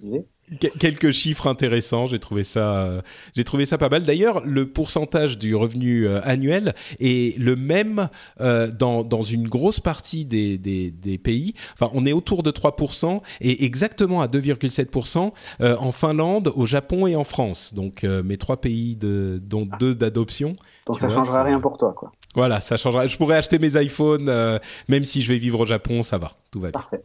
quelques 0.78 1.11
chiffres 1.11 1.46
intéressants. 1.46 2.07
J'ai 2.07 2.18
trouvé 2.18 2.44
ça, 2.44 2.76
euh, 2.76 3.01
j'ai 3.34 3.44
trouvé 3.44 3.66
ça 3.66 3.78
pas 3.78 3.88
mal. 3.88 4.05
D'ailleurs, 4.05 4.44
le 4.44 4.68
pourcentage 4.68 5.38
du 5.38 5.55
revenu 5.55 6.07
euh, 6.07 6.20
annuel 6.24 6.74
est 7.01 7.38
le 7.38 7.57
même 7.57 8.09
euh, 8.40 8.70
dans, 8.70 9.05
dans, 9.05 9.22
une 9.22 9.49
grosse 9.49 9.80
partie 9.80 10.24
des, 10.24 10.59
des, 10.59 10.90
des, 10.90 11.18
pays. 11.18 11.55
Enfin, 11.74 11.90
on 11.94 12.07
est 12.07 12.12
autour 12.12 12.42
de 12.42 12.51
3% 12.51 13.20
et 13.40 13.64
exactement 13.64 14.20
à 14.20 14.26
2,7% 14.26 15.32
en 15.61 15.92
Finlande, 15.92 16.53
au 16.55 16.66
Japon 16.66 17.07
et 17.07 17.16
en 17.16 17.24
France. 17.24 17.74
Donc 17.74 18.05
mes 18.05 18.36
trois 18.36 18.61
pays, 18.61 18.96
de, 18.96 19.40
dont 19.42 19.68
ah. 19.70 19.76
deux 19.78 19.94
d'adoption. 19.94 20.57
Donc 20.86 20.99
ça 20.99 21.09
ne 21.09 21.12
changera 21.12 21.42
rien 21.42 21.61
pour 21.61 21.76
toi, 21.76 21.92
quoi. 21.92 22.12
Voilà, 22.34 22.61
ça 22.61 22.76
changera. 22.76 23.07
Je 23.07 23.16
pourrais 23.16 23.36
acheter 23.36 23.59
mes 23.59 23.80
iPhones, 23.82 24.61
même 24.88 25.05
si 25.05 25.22
je 25.22 25.32
vais 25.32 25.38
vivre 25.38 25.61
au 25.61 25.66
Japon, 25.66 26.03
ça 26.03 26.18
va, 26.18 26.32
tout 26.51 26.61
va 26.61 26.70
bien. 26.70 26.80
Parfait. 26.80 27.05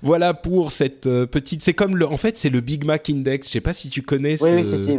Voilà 0.00 0.34
pour 0.34 0.70
cette 0.70 1.06
euh, 1.06 1.26
petite. 1.26 1.62
C'est 1.62 1.74
comme 1.74 1.96
le. 1.96 2.06
En 2.06 2.16
fait, 2.16 2.36
c'est 2.36 2.50
le 2.50 2.60
Big 2.60 2.84
Mac 2.84 3.10
Index. 3.10 3.48
Je 3.48 3.52
sais 3.52 3.60
pas 3.60 3.74
si 3.74 3.90
tu 3.90 4.02
connais. 4.02 4.42
Oui, 4.42 4.50
oui, 4.54 4.64
si, 4.64 4.78
si, 4.78 4.98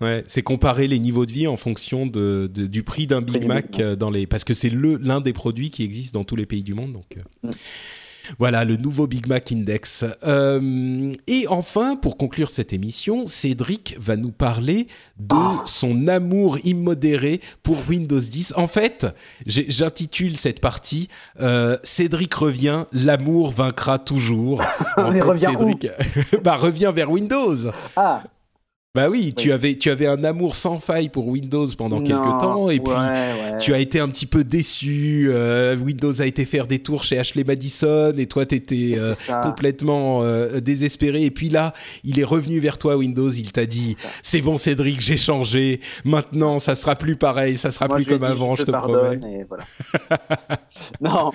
Ouais, 0.00 0.22
c'est 0.28 0.42
comparer 0.42 0.86
les 0.86 1.00
niveaux 1.00 1.26
de 1.26 1.32
vie 1.32 1.48
en 1.48 1.56
fonction 1.56 2.06
de, 2.06 2.48
du 2.52 2.84
prix 2.84 3.08
d'un 3.08 3.20
Big 3.20 3.44
Mac 3.46 3.80
euh, 3.80 3.96
dans 3.96 4.10
les. 4.10 4.26
Parce 4.26 4.44
que 4.44 4.54
c'est 4.54 4.70
le 4.70 4.96
l'un 4.96 5.20
des 5.20 5.32
produits 5.32 5.70
qui 5.70 5.82
existent 5.82 6.20
dans 6.20 6.24
tous 6.24 6.36
les 6.36 6.46
pays 6.46 6.62
du 6.62 6.74
monde. 6.74 6.92
Donc. 6.92 7.16
Mm. 7.42 7.50
Voilà, 8.38 8.64
le 8.64 8.76
nouveau 8.76 9.06
Big 9.06 9.26
Mac 9.26 9.52
Index. 9.52 10.04
Euh, 10.26 11.12
et 11.26 11.46
enfin, 11.48 11.96
pour 11.96 12.16
conclure 12.16 12.50
cette 12.50 12.72
émission, 12.72 13.26
Cédric 13.26 13.96
va 13.98 14.16
nous 14.16 14.32
parler 14.32 14.88
de 15.18 15.36
son 15.66 16.08
amour 16.08 16.58
immodéré 16.64 17.40
pour 17.62 17.76
Windows 17.88 18.20
10. 18.20 18.54
En 18.56 18.66
fait, 18.66 19.06
j'intitule 19.46 20.36
cette 20.36 20.60
partie 20.60 21.08
euh, 21.40 21.78
Cédric 21.82 22.34
revient, 22.34 22.84
l'amour 22.92 23.50
vaincra 23.50 23.98
toujours. 23.98 24.62
En 24.96 25.12
fait, 25.12 25.20
revient 25.22 25.46
Cédric 25.46 25.86
bah, 26.42 26.56
revient 26.56 26.92
vers 26.94 27.10
Windows. 27.10 27.56
Ah. 27.96 28.22
Bah 28.98 29.08
oui, 29.08 29.32
tu 29.32 29.52
avais 29.52 29.76
tu 29.76 29.90
avais 29.90 30.08
un 30.08 30.24
amour 30.24 30.56
sans 30.56 30.80
faille 30.80 31.08
pour 31.08 31.28
Windows 31.28 31.68
pendant 31.78 32.02
quelques 32.02 32.40
temps 32.40 32.68
et 32.68 32.80
puis 32.80 32.92
tu 33.60 33.72
as 33.72 33.78
été 33.78 34.00
un 34.00 34.08
petit 34.08 34.26
peu 34.26 34.42
déçu. 34.42 35.28
Euh, 35.30 35.76
Windows 35.76 36.20
a 36.20 36.26
été 36.26 36.44
faire 36.44 36.66
des 36.66 36.80
tours 36.80 37.04
chez 37.04 37.16
Ashley 37.16 37.44
Madison 37.44 38.12
et 38.16 38.26
toi 38.26 38.44
tu 38.44 38.56
étais 38.56 38.96
euh, 38.98 39.14
complètement 39.40 40.22
euh, 40.24 40.58
désespéré 40.58 41.24
et 41.24 41.30
puis 41.30 41.48
là, 41.48 41.74
il 42.02 42.18
est 42.18 42.24
revenu 42.24 42.58
vers 42.58 42.76
toi 42.76 42.96
Windows, 42.96 43.30
il 43.30 43.52
t'a 43.52 43.66
dit 43.66 43.96
"C'est 44.20 44.40
bon 44.40 44.56
Cédric, 44.56 45.00
j'ai 45.00 45.16
changé. 45.16 45.80
Maintenant, 46.04 46.58
ça 46.58 46.74
sera 46.74 46.96
plus 46.96 47.14
pareil, 47.14 47.56
ça 47.56 47.70
sera 47.70 47.86
plus 47.86 48.04
comme 48.04 48.24
avant, 48.24 48.56
je 48.56 48.64
te, 48.64 48.72
promets." 48.72 49.20
non, 51.00 51.30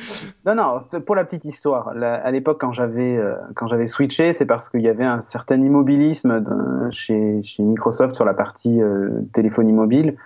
non 0.45 0.55
non, 0.55 0.81
pour 1.05 1.15
la 1.15 1.23
petite 1.23 1.45
histoire, 1.45 1.93
à 1.97 2.29
l'époque 2.29 2.59
quand 2.59 2.73
j'avais 2.73 3.17
quand 3.55 3.67
j'avais 3.67 3.87
switché, 3.87 4.33
c'est 4.33 4.45
parce 4.45 4.67
qu'il 4.67 4.81
y 4.81 4.89
avait 4.89 5.05
un 5.05 5.21
certain 5.21 5.61
immobilisme 5.61 6.43
chez 6.91 7.41
chez 7.52 7.52
Microsoft 7.61 8.15
sur 8.15 8.25
la 8.25 8.33
partie 8.33 8.81
euh, 8.81 9.09
téléphonie 9.33 9.73
mobile. 9.73 10.17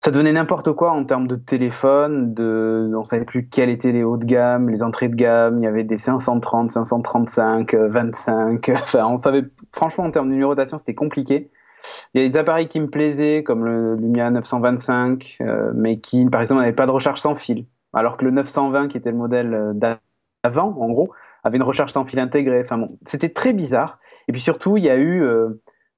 Ça 0.00 0.10
devenait 0.10 0.32
n'importe 0.32 0.72
quoi 0.72 0.92
en 0.92 1.04
termes 1.04 1.26
de 1.26 1.34
téléphone, 1.34 2.34
on 2.94 3.02
savait 3.02 3.24
plus 3.24 3.48
quels 3.48 3.70
étaient 3.70 3.90
les 3.90 4.04
hauts 4.04 4.18
de 4.18 4.24
gamme, 4.24 4.68
les 4.68 4.84
entrées 4.84 5.08
de 5.08 5.16
gamme, 5.16 5.58
il 5.58 5.64
y 5.64 5.66
avait 5.66 5.82
des 5.82 5.96
530, 5.96 6.70
535, 6.70 7.74
25, 7.74 8.68
enfin 8.68 9.06
on 9.06 9.16
savait, 9.16 9.44
franchement 9.72 10.04
en 10.04 10.10
termes 10.12 10.28
de 10.28 10.34
numérotation 10.34 10.78
c'était 10.78 10.94
compliqué. 10.94 11.50
Il 12.14 12.22
y 12.22 12.24
a 12.24 12.28
des 12.28 12.38
appareils 12.38 12.68
qui 12.68 12.80
me 12.80 12.88
plaisaient, 12.88 13.42
comme 13.42 13.64
le 13.64 13.96
Lumia 13.96 14.30
925, 14.30 15.38
euh, 15.40 15.72
mais 15.74 15.98
qui, 15.98 16.24
par 16.26 16.42
exemple, 16.42 16.60
n'avaient 16.60 16.72
pas 16.72 16.86
de 16.86 16.90
recharge 16.90 17.20
sans 17.20 17.34
fil. 17.34 17.66
Alors 17.92 18.16
que 18.16 18.24
le 18.24 18.30
920, 18.30 18.88
qui 18.88 18.96
était 18.96 19.10
le 19.10 19.16
modèle 19.16 19.54
euh, 19.54 19.72
d'avant, 19.72 20.76
en 20.78 20.88
gros, 20.90 21.12
avait 21.44 21.56
une 21.56 21.62
recharge 21.62 21.92
sans 21.92 22.04
fil 22.04 22.18
intégrée. 22.18 22.60
Enfin 22.60 22.78
bon, 22.78 22.86
c'était 23.04 23.28
très 23.28 23.52
bizarre. 23.52 23.98
Et 24.28 24.32
puis 24.32 24.40
surtout, 24.40 24.76
il 24.76 24.84
y 24.84 24.90
a 24.90 24.96
eu 24.96 25.24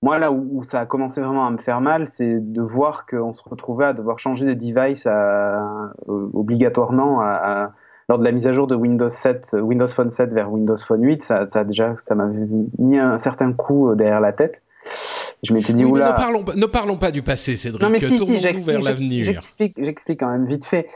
moi, 0.03 0.19
là 0.19 0.31
où, 0.31 0.63
ça 0.63 0.81
a 0.81 0.87
commencé 0.87 1.21
vraiment 1.21 1.47
à 1.47 1.51
me 1.51 1.57
faire 1.57 1.81
mal, 1.81 2.07
c'est 2.07 2.39
de 2.39 2.63
voir 2.63 3.05
qu'on 3.07 3.33
se 3.33 3.43
retrouvait 3.49 3.87
à 3.87 3.93
devoir 3.93 4.19
changer 4.19 4.47
de 4.47 4.55
device 4.55 5.07
à, 5.07 5.93
obligatoirement 6.07 7.21
à, 7.21 7.73
lors 8.09 8.19
de 8.19 8.25
la 8.25 8.33
mise 8.33 8.47
à 8.47 8.53
jour 8.53 8.67
de 8.69 8.75
Windows 8.75 9.09
7, 9.09 9.57
Windows 9.61 9.89
Phone 9.89 10.11
7 10.11 10.33
vers 10.33 10.53
Windows 10.53 10.77
Phone 10.77 11.03
8. 11.03 11.23
Ça, 11.23 11.47
ça 11.49 11.65
déjà, 11.65 11.95
ça 11.99 12.15
m'a 12.15 12.29
mis 12.79 12.99
un 12.99 13.19
certain 13.19 13.53
coup 13.53 13.95
derrière 13.97 14.21
la 14.21 14.33
tête. 14.33 14.63
Je 15.45 15.55
m'étais 15.55 15.73
dit, 15.73 15.85
oui, 15.85 16.01
ne, 16.01 16.17
parlons, 16.17 16.45
ne 16.57 16.67
parlons 16.67 16.97
pas 16.97 17.13
du 17.13 17.23
passé, 17.23 17.55
Cédric. 17.55 17.81
Non, 17.81 17.91
mais 17.91 18.01
si, 18.01 18.19
si, 18.19 18.39
vers 18.39 18.81
l'avenir. 18.81 19.25
J'explique 19.25 20.19
quand 20.19 20.31
même 20.31 20.47
vite 20.47 20.65
fait. 20.65 20.89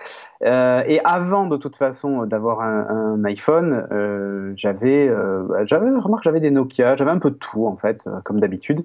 Euh, 0.45 0.83
et 0.87 1.01
avant, 1.05 1.47
de 1.47 1.57
toute 1.57 1.77
façon, 1.77 2.27
d'avoir 2.27 2.61
un, 2.61 3.23
iPhone, 3.25 3.87
euh, 3.93 4.53
j'avais, 4.57 5.09
euh, 5.09 5.65
j'avais, 5.65 5.91
remarque, 5.91 6.25
j'avais 6.25 6.41
des 6.41 6.51
Nokia, 6.51 6.97
j'avais 6.97 7.13
un 7.13 7.21
peu 7.21 7.31
de 7.31 7.37
tout, 7.37 7.67
en 7.67 7.77
fait, 7.77 8.09
comme 8.25 8.41
d'habitude. 8.41 8.85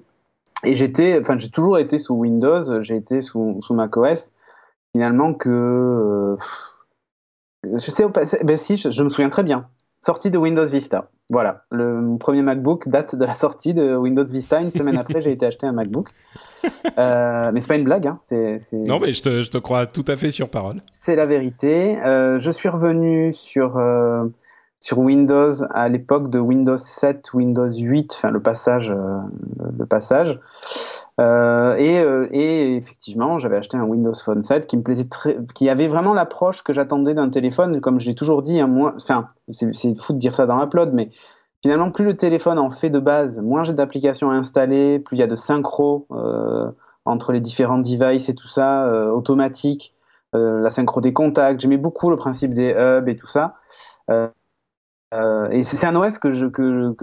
Et 0.64 0.76
j'étais, 0.76 1.18
enfin, 1.18 1.36
j'ai 1.38 1.50
toujours 1.50 1.78
été 1.78 1.98
sous 1.98 2.14
Windows, 2.14 2.80
j'ai 2.82 2.96
été 2.96 3.20
sous, 3.20 3.58
sous 3.60 3.74
macOS. 3.74 4.32
Finalement, 4.92 5.34
que. 5.34 6.36
je 7.64 7.78
sais, 7.78 8.04
ben 8.44 8.56
si, 8.56 8.76
je 8.76 9.02
me 9.02 9.08
souviens 9.08 9.28
très 9.28 9.42
bien. 9.42 9.68
Sortie 9.98 10.30
de 10.30 10.38
Windows 10.38 10.64
Vista. 10.64 11.10
Voilà, 11.30 11.62
le 11.70 12.16
premier 12.18 12.40
MacBook 12.40 12.88
date 12.88 13.14
de 13.14 13.24
la 13.24 13.34
sortie 13.34 13.74
de 13.74 13.94
Windows 13.94 14.24
Vista. 14.24 14.62
Une 14.62 14.70
semaine 14.70 14.96
après, 14.96 15.20
j'ai 15.20 15.32
été 15.32 15.44
acheter 15.44 15.66
un 15.66 15.72
MacBook. 15.72 16.10
Euh, 16.98 17.52
mais 17.52 17.60
c'est 17.60 17.68
pas 17.68 17.76
une 17.76 17.84
blague. 17.84 18.08
Hein. 18.08 18.18
C'est, 18.22 18.58
Non, 18.72 18.98
mais 18.98 19.12
je 19.12 19.22
te, 19.22 19.42
je 19.42 19.50
te, 19.50 19.58
crois 19.58 19.86
tout 19.86 20.04
à 20.08 20.16
fait 20.16 20.32
sur 20.32 20.48
parole. 20.48 20.80
C'est 20.90 21.14
la 21.14 21.26
vérité. 21.26 22.02
Euh, 22.02 22.40
je 22.40 22.50
suis 22.50 22.68
revenu 22.68 23.32
sur, 23.32 23.76
euh, 23.76 24.24
sur 24.80 24.98
Windows 24.98 25.52
à 25.70 25.88
l'époque 25.88 26.30
de 26.30 26.38
Windows 26.38 26.76
7, 26.76 27.34
Windows 27.34 27.70
8, 27.70 28.14
enfin 28.14 28.30
le 28.30 28.40
passage. 28.40 28.90
Euh, 28.90 29.18
le 29.76 29.86
passage. 29.86 30.38
Euh, 31.20 31.74
et, 31.76 31.98
euh, 31.98 32.28
et, 32.30 32.76
effectivement, 32.76 33.38
j'avais 33.38 33.56
acheté 33.56 33.76
un 33.76 33.82
Windows 33.82 34.14
Phone 34.14 34.40
7 34.40 34.66
qui 34.66 34.76
me 34.76 34.82
plaisait 34.82 35.08
très, 35.08 35.38
qui 35.54 35.68
avait 35.68 35.88
vraiment 35.88 36.14
l'approche 36.14 36.62
que 36.62 36.72
j'attendais 36.72 37.14
d'un 37.14 37.28
téléphone. 37.28 37.80
Comme 37.80 37.98
je 37.98 38.06
l'ai 38.06 38.14
toujours 38.14 38.42
dit, 38.42 38.60
hein, 38.60 38.70
enfin, 38.94 39.26
c'est 39.48 39.98
fou 39.98 40.12
de 40.12 40.18
dire 40.18 40.34
ça 40.34 40.46
dans 40.46 40.62
Upload, 40.62 40.92
mais 40.92 41.10
finalement, 41.62 41.90
plus 41.90 42.04
le 42.04 42.16
téléphone 42.16 42.58
en 42.58 42.70
fait 42.70 42.90
de 42.90 43.00
base, 43.00 43.40
moins 43.40 43.64
j'ai 43.64 43.72
d'applications 43.72 44.30
à 44.30 44.34
installer, 44.34 45.00
plus 45.00 45.16
il 45.16 45.20
y 45.20 45.24
a 45.24 45.26
de 45.26 45.36
synchro 45.36 46.06
entre 47.04 47.32
les 47.32 47.40
différents 47.40 47.78
devices 47.78 48.28
et 48.28 48.34
tout 48.34 48.48
ça, 48.48 48.88
automatique, 49.12 49.94
la 50.34 50.70
synchro 50.70 51.00
des 51.00 51.12
contacts. 51.12 51.60
J'aimais 51.60 51.78
beaucoup 51.78 52.10
le 52.10 52.16
principe 52.16 52.54
des 52.54 52.70
hubs 52.70 53.08
et 53.08 53.16
tout 53.16 53.26
ça. 53.26 53.56
Euh, 55.14 55.48
et 55.50 55.62
c'est 55.62 55.86
un 55.86 55.96
OS 55.96 56.18
que, 56.18 56.30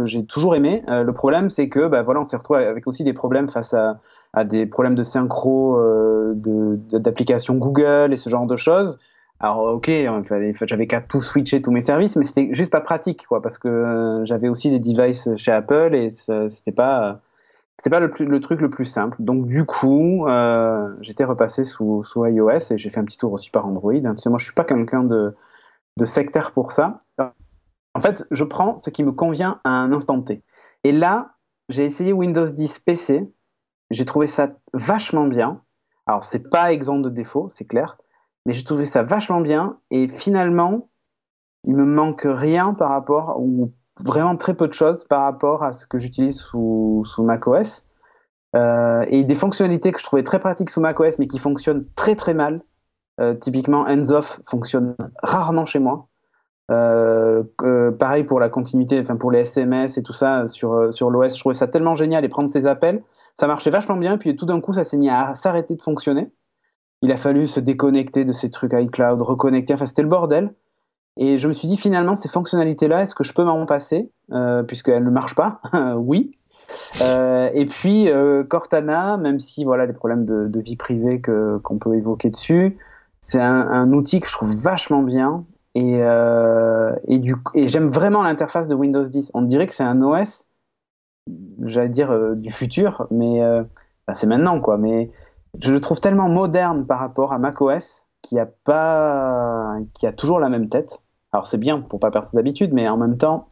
j'ai 0.05 0.25
toujours 0.25 0.55
aimé. 0.55 0.83
Euh, 0.89 1.03
le 1.03 1.13
problème, 1.13 1.49
c'est 1.49 1.69
que 1.69 1.87
bah, 1.87 2.03
voilà, 2.03 2.19
on 2.19 2.23
s'est 2.23 2.37
retrouvé 2.37 2.65
avec 2.65 2.87
aussi 2.87 3.03
des 3.03 3.13
problèmes 3.13 3.49
face 3.49 3.73
à, 3.73 3.99
des 4.43 4.65
problèmes 4.65 4.95
de 4.95 5.03
synchro 5.03 5.79
euh, 5.79 6.33
d'applications 6.35 7.55
Google 7.55 8.11
et 8.11 8.17
ce 8.17 8.29
genre 8.29 8.45
de 8.45 8.55
choses. 8.55 8.99
Alors 9.39 9.59
ok, 9.63 9.89
j'avais 10.65 10.87
qu'à 10.87 11.01
tout 11.01 11.21
switcher 11.21 11.61
tous 11.61 11.71
mes 11.71 11.81
services, 11.81 12.15
mais 12.15 12.23
c'était 12.23 12.49
juste 12.53 12.71
pas 12.71 12.81
pratique, 12.81 13.25
quoi, 13.27 13.41
parce 13.41 13.57
que 13.57 14.21
j'avais 14.23 14.47
aussi 14.47 14.71
des 14.71 14.79
devices 14.79 15.35
chez 15.35 15.51
Apple 15.51 15.93
et 15.93 16.09
c'était 16.09 16.71
pas 16.71 17.19
c'était 17.77 17.89
pas 17.89 17.99
le, 17.99 18.09
truc 18.39 18.61
le 18.61 18.69
plus 18.69 18.85
simple. 18.85 19.17
Donc 19.19 19.47
du 19.47 19.65
coup, 19.65 20.25
j'étais 21.01 21.25
repassé 21.25 21.63
sous, 21.65 22.03
sous 22.03 22.25
iOS 22.25 22.71
et 22.71 22.77
j'ai 22.77 22.89
fait 22.89 22.99
un 22.99 23.05
petit 23.05 23.17
tour 23.17 23.33
aussi 23.33 23.49
par 23.49 23.65
Android. 23.65 23.93
Hein. 23.93 24.15
moi, 24.27 24.37
je 24.37 24.45
suis 24.45 24.53
pas 24.53 24.63
quelqu'un 24.63 25.03
de, 25.03 25.35
de 25.97 26.05
sectaire 26.05 26.51
pour 26.51 26.71
ça. 26.71 26.99
En 27.95 28.01
fait, 28.01 28.27
je 28.29 28.43
prends 28.43 28.77
ce 28.77 28.89
qui 28.89 29.03
me 29.03 29.13
convient 29.13 29.61
à 29.63 29.69
un 29.69 29.93
instant 29.93 30.21
T. 30.21 30.43
Et 30.83 30.91
là, 30.91 31.31
j'ai 31.69 31.85
essayé 31.85 32.11
Windows 32.11 32.45
10 32.45 32.79
PC. 32.79 33.33
J'ai 33.89 34.05
trouvé 34.05 34.27
ça 34.27 34.49
vachement 34.73 35.27
bien. 35.27 35.61
Alors, 36.05 36.25
c'est 36.25 36.49
pas 36.49 36.73
exempt 36.73 36.99
de 36.99 37.09
défauts, 37.09 37.47
c'est 37.49 37.65
clair. 37.65 37.97
Mais 38.45 38.51
j'ai 38.51 38.65
trouvé 38.65 38.85
ça 38.85 39.01
vachement 39.01 39.39
bien. 39.39 39.79
Et 39.91 40.09
finalement, 40.09 40.89
il 41.63 41.73
me 41.73 41.85
manque 41.85 42.23
rien 42.25 42.73
par 42.73 42.89
rapport, 42.89 43.39
ou 43.39 43.73
vraiment 44.03 44.35
très 44.35 44.55
peu 44.55 44.67
de 44.67 44.73
choses 44.73 45.05
par 45.05 45.21
rapport 45.21 45.63
à 45.63 45.71
ce 45.71 45.87
que 45.87 45.97
j'utilise 45.97 46.35
sous, 46.35 47.03
sous 47.05 47.23
macOS. 47.23 47.87
Euh, 48.57 49.05
et 49.07 49.23
des 49.23 49.35
fonctionnalités 49.35 49.93
que 49.93 49.99
je 49.99 50.05
trouvais 50.05 50.23
très 50.23 50.39
pratiques 50.39 50.69
sous 50.69 50.81
macOS, 50.81 51.17
mais 51.17 51.27
qui 51.27 51.39
fonctionnent 51.39 51.87
très 51.95 52.17
très 52.17 52.33
mal. 52.33 52.61
Euh, 53.21 53.35
typiquement, 53.35 53.87
hands-off 53.87 54.41
fonctionne 54.45 54.97
rarement 55.23 55.65
chez 55.65 55.79
moi. 55.79 56.09
Euh, 56.71 57.43
pareil 57.99 58.23
pour 58.23 58.39
la 58.39 58.49
continuité, 58.49 58.99
enfin 58.99 59.17
pour 59.17 59.31
les 59.31 59.41
SMS 59.41 59.99
et 59.99 60.03
tout 60.03 60.13
ça 60.13 60.47
sur, 60.47 60.73
euh, 60.73 60.91
sur 60.91 61.11
l'OS, 61.11 61.35
je 61.35 61.39
trouvais 61.39 61.53
ça 61.53 61.67
tellement 61.67 61.93
génial 61.93 62.25
et 62.25 62.29
prendre 62.29 62.49
ces 62.49 62.65
appels, 62.65 63.03
ça 63.35 63.45
marchait 63.47 63.69
vachement 63.69 63.97
bien. 63.97 64.17
Puis 64.17 64.35
tout 64.35 64.45
d'un 64.45 64.59
coup, 64.61 64.73
ça 64.73 64.85
s'est 64.85 64.97
mis 64.97 65.09
à 65.09 65.35
s'arrêter 65.35 65.75
de 65.75 65.81
fonctionner. 65.81 66.31
Il 67.01 67.11
a 67.11 67.17
fallu 67.17 67.47
se 67.47 67.59
déconnecter 67.59 68.25
de 68.25 68.31
ces 68.31 68.49
trucs 68.49 68.73
iCloud, 68.73 69.21
reconnecter, 69.21 69.73
enfin 69.73 69.85
c'était 69.85 70.01
le 70.01 70.07
bordel. 70.07 70.53
Et 71.17 71.37
je 71.37 71.47
me 71.47 71.53
suis 71.53 71.67
dit 71.67 71.77
finalement, 71.77 72.15
ces 72.15 72.29
fonctionnalités-là, 72.29 73.03
est-ce 73.03 73.15
que 73.15 73.23
je 73.23 73.33
peux 73.33 73.43
m'en 73.43 73.65
passer? 73.65 74.11
Euh, 74.31 74.63
puisqu'elles 74.63 75.03
ne 75.03 75.09
marchent 75.11 75.35
pas 75.35 75.61
Oui. 75.97 76.31
Euh, 77.01 77.49
et 77.53 77.67
puis 77.67 78.09
Cortana, 78.49 79.17
même 79.17 79.39
si 79.39 79.63
voilà 79.65 79.85
des 79.85 79.93
problèmes 79.93 80.25
de, 80.25 80.59
vie 80.59 80.75
privée 80.75 81.21
qu'on 81.21 81.77
peut 81.77 81.93
évoquer 81.93 82.31
dessus, 82.31 82.77
c'est 83.21 83.39
un, 83.39 83.67
un, 83.67 83.93
outil 83.93 84.19
que 84.19 84.27
je 84.27 84.33
trouve 84.33 84.55
vachement 84.55 85.03
bien 85.03 85.45
et, 85.75 85.97
euh, 85.99 86.95
et, 87.05 87.67
j'aime 87.67 87.89
vraiment 87.89 88.23
l'interface 88.23 88.69
de 88.69 88.75
Windows 88.75 89.03
10. 89.03 89.31
On 89.33 89.41
dirait 89.41 89.67
que 89.67 89.73
c'est 89.73 89.83
un 89.83 90.01
OS, 90.01 90.49
j'allais 91.63 91.89
dire 91.89 92.11
euh, 92.11 92.33
du 92.33 92.49
futur, 92.49 93.07
mais 93.11 93.43
euh, 93.43 93.61
bah, 94.07 94.15
c'est 94.15 94.25
maintenant 94.25 94.61
quoi. 94.61 94.77
Mais 94.77 95.11
je 95.59 95.73
le 95.73 95.81
trouve 95.81 95.99
tellement 95.99 96.29
moderne 96.29 96.85
par 96.85 96.99
rapport 96.99 97.33
à 97.33 97.39
macOS 97.39 98.07
qui 98.21 98.39
a 98.39 98.45
pas, 98.45 99.75
qui 99.93 100.07
a 100.07 100.13
toujours 100.13 100.39
la 100.39 100.47
même 100.47 100.69
tête. 100.69 101.01
Alors 101.33 101.45
c'est 101.45 101.57
bien 101.57 101.81
pour 101.81 101.99
pas 101.99 102.09
perdre 102.09 102.29
ses 102.29 102.37
habitudes, 102.37 102.71
mais 102.71 102.87
en 102.87 102.95
même 102.95 103.17
temps, 103.17 103.49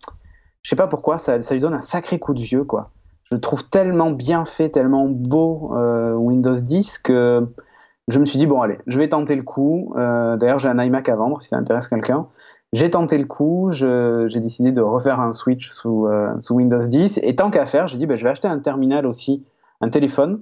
je 0.61 0.69
sais 0.69 0.77
pas 0.77 0.87
pourquoi 0.87 1.17
ça, 1.17 1.41
ça 1.41 1.53
lui 1.53 1.59
donne 1.59 1.73
un 1.73 1.81
sacré 1.81 2.19
coup 2.19 2.33
de 2.33 2.39
vieux 2.41 2.63
quoi. 2.63 2.91
Je 3.23 3.35
le 3.35 3.41
trouve 3.41 3.67
tellement 3.69 4.11
bien 4.11 4.45
fait, 4.45 4.69
tellement 4.69 5.07
beau 5.09 5.73
Windows 6.15 6.55
10 6.55 6.99
que 6.99 7.47
je 8.07 8.19
me 8.19 8.25
suis 8.25 8.37
dit, 8.37 8.47
bon, 8.47 8.61
allez, 8.61 8.77
je 8.85 8.99
vais 8.99 9.07
tenter 9.07 9.35
le 9.35 9.43
coup. 9.43 9.93
Euh, 9.97 10.35
d'ailleurs, 10.35 10.59
j'ai 10.59 10.69
un 10.69 10.79
iMac 10.79 11.07
à 11.09 11.15
vendre 11.15 11.41
si 11.41 11.49
ça 11.49 11.57
intéresse 11.57 11.87
quelqu'un. 11.87 12.27
J'ai 12.73 12.89
tenté 12.89 13.17
le 13.17 13.25
coup, 13.25 13.69
j'ai 13.71 14.39
décidé 14.39 14.71
de 14.71 14.81
refaire 14.81 15.19
un 15.19 15.31
switch 15.31 15.69
sous, 15.69 16.07
euh, 16.07 16.33
Windows 16.49 16.81
10. 16.81 17.19
Et 17.23 17.35
tant 17.35 17.51
qu'à 17.51 17.65
faire, 17.65 17.87
j'ai 17.87 17.97
dit, 17.97 18.07
ben, 18.07 18.17
je 18.17 18.23
vais 18.23 18.31
acheter 18.31 18.47
un 18.47 18.59
terminal 18.59 19.05
aussi, 19.05 19.45
un 19.79 19.89
téléphone, 19.89 20.41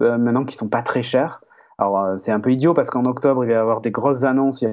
euh, 0.00 0.18
maintenant 0.18 0.44
qui 0.44 0.56
sont 0.56 0.68
pas 0.68 0.82
très 0.82 1.02
chers. 1.02 1.40
Alors, 1.78 2.18
c'est 2.18 2.32
un 2.32 2.40
peu 2.40 2.50
idiot 2.50 2.74
parce 2.74 2.90
qu'en 2.90 3.04
octobre, 3.04 3.44
il 3.44 3.48
va 3.48 3.54
y 3.54 3.56
avoir 3.56 3.80
des 3.80 3.92
grosses 3.92 4.24
annonces. 4.24 4.64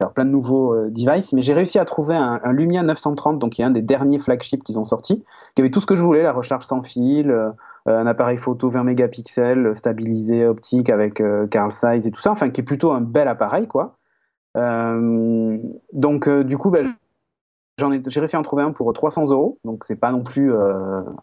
Alors, 0.00 0.14
plein 0.14 0.24
de 0.24 0.30
nouveaux 0.30 0.72
euh, 0.74 0.90
devices, 0.90 1.34
mais 1.34 1.42
j'ai 1.42 1.52
réussi 1.52 1.78
à 1.78 1.84
trouver 1.84 2.16
un, 2.16 2.40
Lumia 2.52 2.82
930, 2.82 3.38
donc 3.38 3.52
qui 3.52 3.62
est 3.62 3.64
un 3.66 3.70
des 3.70 3.82
derniers 3.82 4.18
flagships 4.18 4.64
qu'ils 4.64 4.78
ont 4.78 4.84
sortis, 4.84 5.22
qui 5.54 5.60
avait 5.60 5.70
tout 5.70 5.80
ce 5.80 5.86
que 5.86 5.94
je 5.94 6.02
voulais, 6.02 6.22
la 6.22 6.32
recharge 6.32 6.64
sans 6.64 6.80
fil, 6.80 7.30
euh, 7.30 7.50
un 7.84 8.06
appareil 8.06 8.38
photo 8.38 8.70
20 8.70 8.84
mégapixels, 8.84 9.76
stabilisé 9.76 10.46
optique 10.46 10.88
avec 10.88 11.20
euh, 11.20 11.46
Carl 11.48 11.70
Size 11.70 12.06
et 12.06 12.10
tout 12.10 12.20
ça, 12.20 12.30
enfin 12.30 12.48
qui 12.48 12.62
est 12.62 12.64
plutôt 12.64 12.92
un 12.92 13.02
bel 13.02 13.28
appareil, 13.28 13.68
quoi. 13.68 13.98
donc 14.54 16.28
du 16.28 16.56
coup, 16.56 16.70
ben, 16.70 16.94
j'ai 17.78 18.20
réussi 18.20 18.36
à 18.36 18.38
en 18.38 18.42
trouver 18.42 18.62
un 18.62 18.72
pour 18.72 18.90
300 18.90 19.26
euros, 19.30 19.58
donc 19.64 19.84
c'est 19.84 19.96
pas 19.96 20.12
non 20.12 20.22
plus 20.22 20.50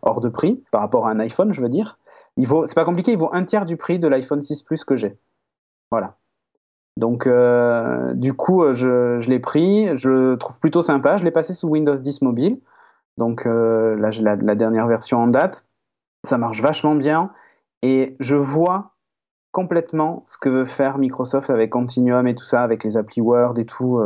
hors 0.04 0.22
de 0.22 0.30
prix 0.30 0.64
par 0.72 0.82
rapport 0.82 1.08
à 1.08 1.12
un 1.12 1.20
iPhone, 1.20 1.52
je 1.52 1.62
veux 1.62 1.70
dire. 1.70 1.98
Il 2.38 2.46
vaut, 2.46 2.68
c'est 2.68 2.76
pas 2.76 2.86
compliqué, 2.86 3.14
il 3.14 3.18
vaut 3.18 3.30
un 3.34 3.44
tiers 3.44 3.66
du 3.66 3.76
prix 3.76 3.98
de 3.98 4.08
l'iPhone 4.08 4.42
6 4.42 4.62
Plus 4.62 4.84
que 4.86 4.96
j'ai. 4.96 5.18
Voilà. 5.90 6.16
Donc, 6.98 7.28
euh, 7.28 8.14
du 8.16 8.34
coup, 8.34 8.64
euh, 8.64 8.74
je, 8.74 9.30
l'ai 9.30 9.40
pris, 9.40 9.96
je 9.96 10.10
le 10.10 10.38
trouve 10.38 10.60
plutôt 10.60 10.82
sympa. 10.82 11.18
Je 11.18 11.24
l'ai 11.24 11.32
passé 11.32 11.54
sous 11.54 11.70
Windows 11.70 11.96
10 11.96 12.24
mobile. 12.24 12.60
Donc, 13.18 13.46
euh, 13.46 13.96
là, 13.96 14.10
j'ai 14.10 14.24
la, 14.24 14.36
dernière 14.36 14.88
version 14.88 15.20
en 15.20 15.28
date. 15.28 15.68
Ça 16.24 16.40
marche 16.40 16.62
vachement 16.62 16.96
bien. 16.96 17.32
Et 17.84 18.16
je 18.20 18.36
vois 18.36 18.96
complètement 19.52 20.24
ce 20.26 20.40
que 20.40 20.50
veut 20.50 20.66
faire 20.66 20.98
Microsoft 20.98 21.52
avec 21.52 21.70
Continuum 21.70 22.28
et 22.28 22.34
tout 22.34 22.46
ça, 22.46 22.64
avec 22.64 22.84
les 22.84 22.98
applis 22.98 23.22
Word 23.22 23.60
et 23.60 23.66
tout, 23.66 24.00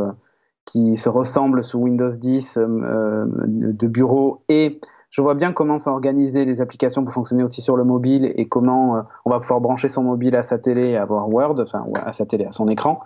qui 0.66 0.96
se 0.96 1.08
ressemblent 1.08 1.62
sous 1.62 1.78
Windows 1.78 2.10
10 2.10 2.58
de 2.58 3.86
bureau 3.86 4.44
et 4.48 4.80
je 5.12 5.20
vois 5.20 5.34
bien 5.34 5.52
comment 5.52 5.78
s'organiser 5.78 6.46
les 6.46 6.62
applications 6.62 7.04
pour 7.04 7.12
fonctionner 7.12 7.44
aussi 7.44 7.60
sur 7.60 7.76
le 7.76 7.84
mobile 7.84 8.32
et 8.34 8.48
comment 8.48 8.96
euh, 8.96 9.02
on 9.26 9.30
va 9.30 9.40
pouvoir 9.40 9.60
brancher 9.60 9.88
son 9.88 10.02
mobile 10.02 10.34
à 10.34 10.42
sa 10.42 10.58
télé 10.58 10.88
et 10.88 10.96
avoir 10.96 11.28
Word, 11.28 11.60
enfin 11.60 11.84
à 12.04 12.14
sa 12.14 12.24
télé, 12.24 12.46
à 12.46 12.52
son 12.52 12.66
écran. 12.66 12.98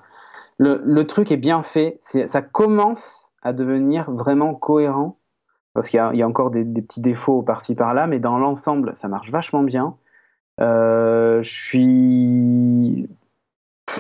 Le, 0.59 1.03
truc 1.03 1.33
est 1.33 1.37
bien 1.37 1.61
fait, 1.61 1.99
ça 2.01 2.41
commence 2.41 3.31
à 3.43 3.53
devenir 3.53 4.11
vraiment 4.11 4.55
cohérent 4.55 5.19
parce 5.75 5.91
qu'il 5.91 5.99
y, 5.99 6.23
a 6.23 6.27
encore 6.27 6.51
des, 6.51 6.65
petits 6.65 7.03
défauts 7.03 7.43
par-ci 7.43 7.75
par-là, 7.75 8.07
mais 8.07 8.21
dans 8.21 8.39
l'ensemble, 8.39 8.93
ça 8.95 9.09
marche 9.09 9.31
vachement 9.31 9.63
bien. 9.63 9.97
Euh, 10.63 11.43
je 11.43 11.51
suis, 11.51 13.11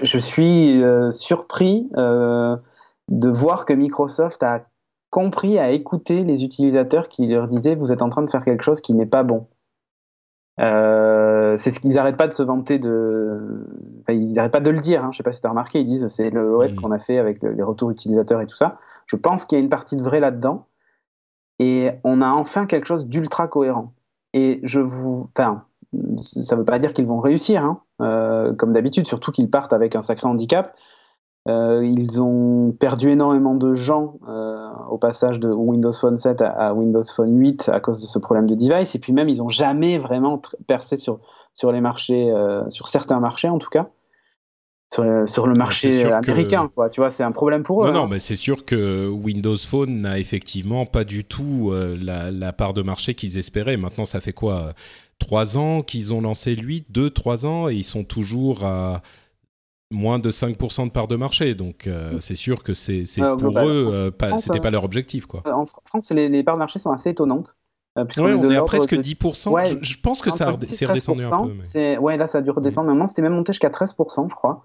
je 0.03 0.17
suis 0.17 0.83
euh, 0.83 1.11
surpris 1.11 1.91
de 1.93 3.29
voir 3.29 3.67
que 3.67 3.75
Microsoft 3.75 4.43
a 4.43 4.65
compris 5.11 5.59
à 5.59 5.71
écouter 5.71 6.25
les 6.25 6.45
utilisateurs 6.45 7.09
qui 7.09 7.27
leur 7.27 7.47
disaient 7.47 7.75
vous 7.75 7.93
êtes 7.93 8.03
en 8.03 8.09
train 8.09 8.23
de 8.23 8.31
faire 8.31 8.45
quelque 8.45 8.63
chose 8.63 8.81
qui 8.81 8.95
n'est 8.95 9.07
pas 9.07 9.23
bon. 9.23 9.47
c'est 10.59 11.71
ce 11.71 11.81
qu'ils 11.81 11.95
n'arrêtent 11.95 12.17
pas 12.17 12.29
de 12.29 12.33
se 12.33 12.43
vanter 12.43 12.79
de. 12.79 13.67
ils 14.09 14.35
n'arrêtent 14.35 14.53
pas 14.53 14.61
de 14.61 14.71
le 14.71 14.81
dire. 14.81 15.05
Hein. 15.05 15.11
Je 15.13 15.19
sais 15.19 15.23
pas 15.23 15.33
si 15.33 15.41
tu 15.41 15.47
as 15.47 15.51
remarqué. 15.51 15.81
Ils 15.81 15.87
disent 15.87 16.07
c'est 16.09 16.31
le 16.31 16.57
OS 16.57 16.75
qu'on 16.75 16.93
a 16.93 16.99
fait 16.99 17.19
avec 17.19 17.43
les 17.43 17.63
retours 17.63 17.91
utilisateurs 17.91 18.41
et 18.41 18.47
tout 18.47 18.57
ça. 18.57 18.79
Je 19.07 19.17
pense 19.17 19.45
qu'il 19.45 19.59
y 19.59 19.61
a 19.61 19.63
une 19.63 19.71
partie 19.71 19.97
de 19.97 20.03
vrai 20.03 20.21
là-dedans. 20.21 20.67
Et 21.59 21.91
on 22.05 22.21
a 22.21 22.29
enfin 22.29 22.67
quelque 22.67 22.87
chose 22.87 23.07
d'ultra 23.07 23.49
cohérent. 23.49 23.95
Et 24.33 24.61
je 24.63 24.81
vous. 24.81 25.31
Enfin, 25.37 25.65
ça 26.17 26.55
ne 26.55 26.61
veut 26.61 26.65
pas 26.65 26.79
dire 26.79 26.93
qu'ils 26.93 27.07
vont 27.07 27.21
réussir, 27.21 27.65
hein, 27.65 27.81
euh, 28.03 28.53
comme 28.55 28.73
d'habitude, 28.73 29.07
surtout 29.07 29.33
qu'ils 29.33 29.51
partent 29.51 29.73
avec 29.73 29.97
un 29.97 30.03
sacré 30.03 30.29
handicap. 30.29 30.75
Euh, 31.47 31.85
ils 31.85 32.21
ont 32.23 32.73
perdu 32.73 33.11
énormément 33.11 33.55
de 33.55 33.75
gens 33.75 34.19
euh, 34.29 34.69
au 34.91 34.99
passage 34.99 35.39
de 35.39 35.49
Windows 35.49 35.93
Phone 35.93 36.17
7 36.17 36.43
à, 36.43 36.75
Windows 36.75 37.03
Phone 37.15 37.39
8 37.39 37.69
à 37.69 37.81
cause 37.81 38.01
de 38.01 38.07
ce 38.07 38.19
problème 38.19 38.47
de 38.47 38.55
device. 38.55 38.95
Et 38.95 38.99
puis 38.99 39.13
même, 39.13 39.29
ils 39.29 39.39
n'ont 39.39 39.49
jamais 39.49 39.99
vraiment 39.99 40.41
percé 40.67 40.97
sur, 40.97 41.19
sur 41.55 41.71
les 41.71 41.81
marchés, 41.81 42.35
sur 42.69 42.89
certains 42.89 43.21
marchés 43.21 43.49
en 43.49 43.59
tout 43.59 43.69
cas 43.71 43.91
sur 45.27 45.47
le, 45.47 45.55
marché 45.55 46.05
américain. 46.05 46.71
Quoi. 46.75 46.89
Tu 46.91 47.01
vois, 47.01 47.11
c'est 47.11 47.23
un 47.23 47.33
problème 47.33 47.63
pour 47.63 47.85
eux. 47.85 47.89
Non, 47.89 47.93
non, 47.93 48.05
hein. 48.05 48.09
mais 48.11 48.19
c'est 48.19 48.37
sûr 48.37 48.65
que 48.65 49.09
Windows 49.09 49.57
Phone 49.57 50.01
n'a 50.01 50.19
effectivement 50.19 50.87
pas 50.87 51.05
du 51.05 51.25
tout 51.25 51.71
euh, 51.73 51.97
la, 52.01 52.53
part 52.53 52.73
de 52.73 52.83
marché 52.83 53.15
qu'ils 53.15 53.39
espéraient. 53.39 53.77
Maintenant, 53.77 54.05
ça 54.05 54.21
fait 54.21 54.33
quoi 54.33 54.73
Trois 55.19 55.57
ans 55.57 55.83
qu'ils 55.83 56.13
ont 56.13 56.21
lancé 56.21 56.55
lui, 56.55 56.85
deux, 56.91 57.11
trois 57.11 57.47
ans, 57.47 57.69
et 57.69 57.75
ils 57.75 57.85
sont 57.85 58.05
toujours 58.05 58.65
à 58.65 59.03
moins 59.91 60.19
de 60.19 60.31
5% 60.31 60.87
de 60.87 60.91
part 60.91 61.09
de 61.09 61.17
marché. 61.17 61.55
Donc, 61.55 61.87
euh, 61.87 62.19
c'est 62.21 62.35
sûr 62.35 62.63
que 62.63 62.75
c'est 62.75 63.05
pour 63.39 63.59
eux, 63.59 63.91
euh, 63.93 64.11
pas, 64.11 64.39
c'était 64.39 64.61
pas 64.61 64.71
leur 64.71 64.85
objectif. 64.85 65.27
Quoi. 65.27 65.43
En 65.47 65.67
France, 65.85 66.11
les, 66.11 66.43
parts 66.43 66.55
de 66.55 66.61
marché 66.61 66.79
sont 66.79 66.91
assez 66.91 67.11
étonnantes. 67.11 67.57
Oui, 67.97 68.33
on 68.33 68.51
est 68.51 68.57
à 68.57 68.63
presque 68.63 68.93
10%. 68.93 69.79
je, 69.81 69.97
pense 70.03 70.21
que 70.21 70.31
ça 70.31 70.57
s'est 70.59 70.87
redescendu 70.87 71.25
un 71.25 71.45
peu. 71.45 71.53
Mais... 71.75 71.97
Ouais, 71.99 72.17
là, 72.17 72.27
ça 72.27 72.39
a 72.39 72.41
dû 72.43 72.51
redescendre. 72.51 72.89
Maintenant, 72.89 73.07
c'était 73.07 73.23
même 73.23 73.33
monté 73.33 73.53
jusqu'à 73.53 73.71
13%, 73.71 74.29
je 74.29 74.35
crois. 74.35 74.65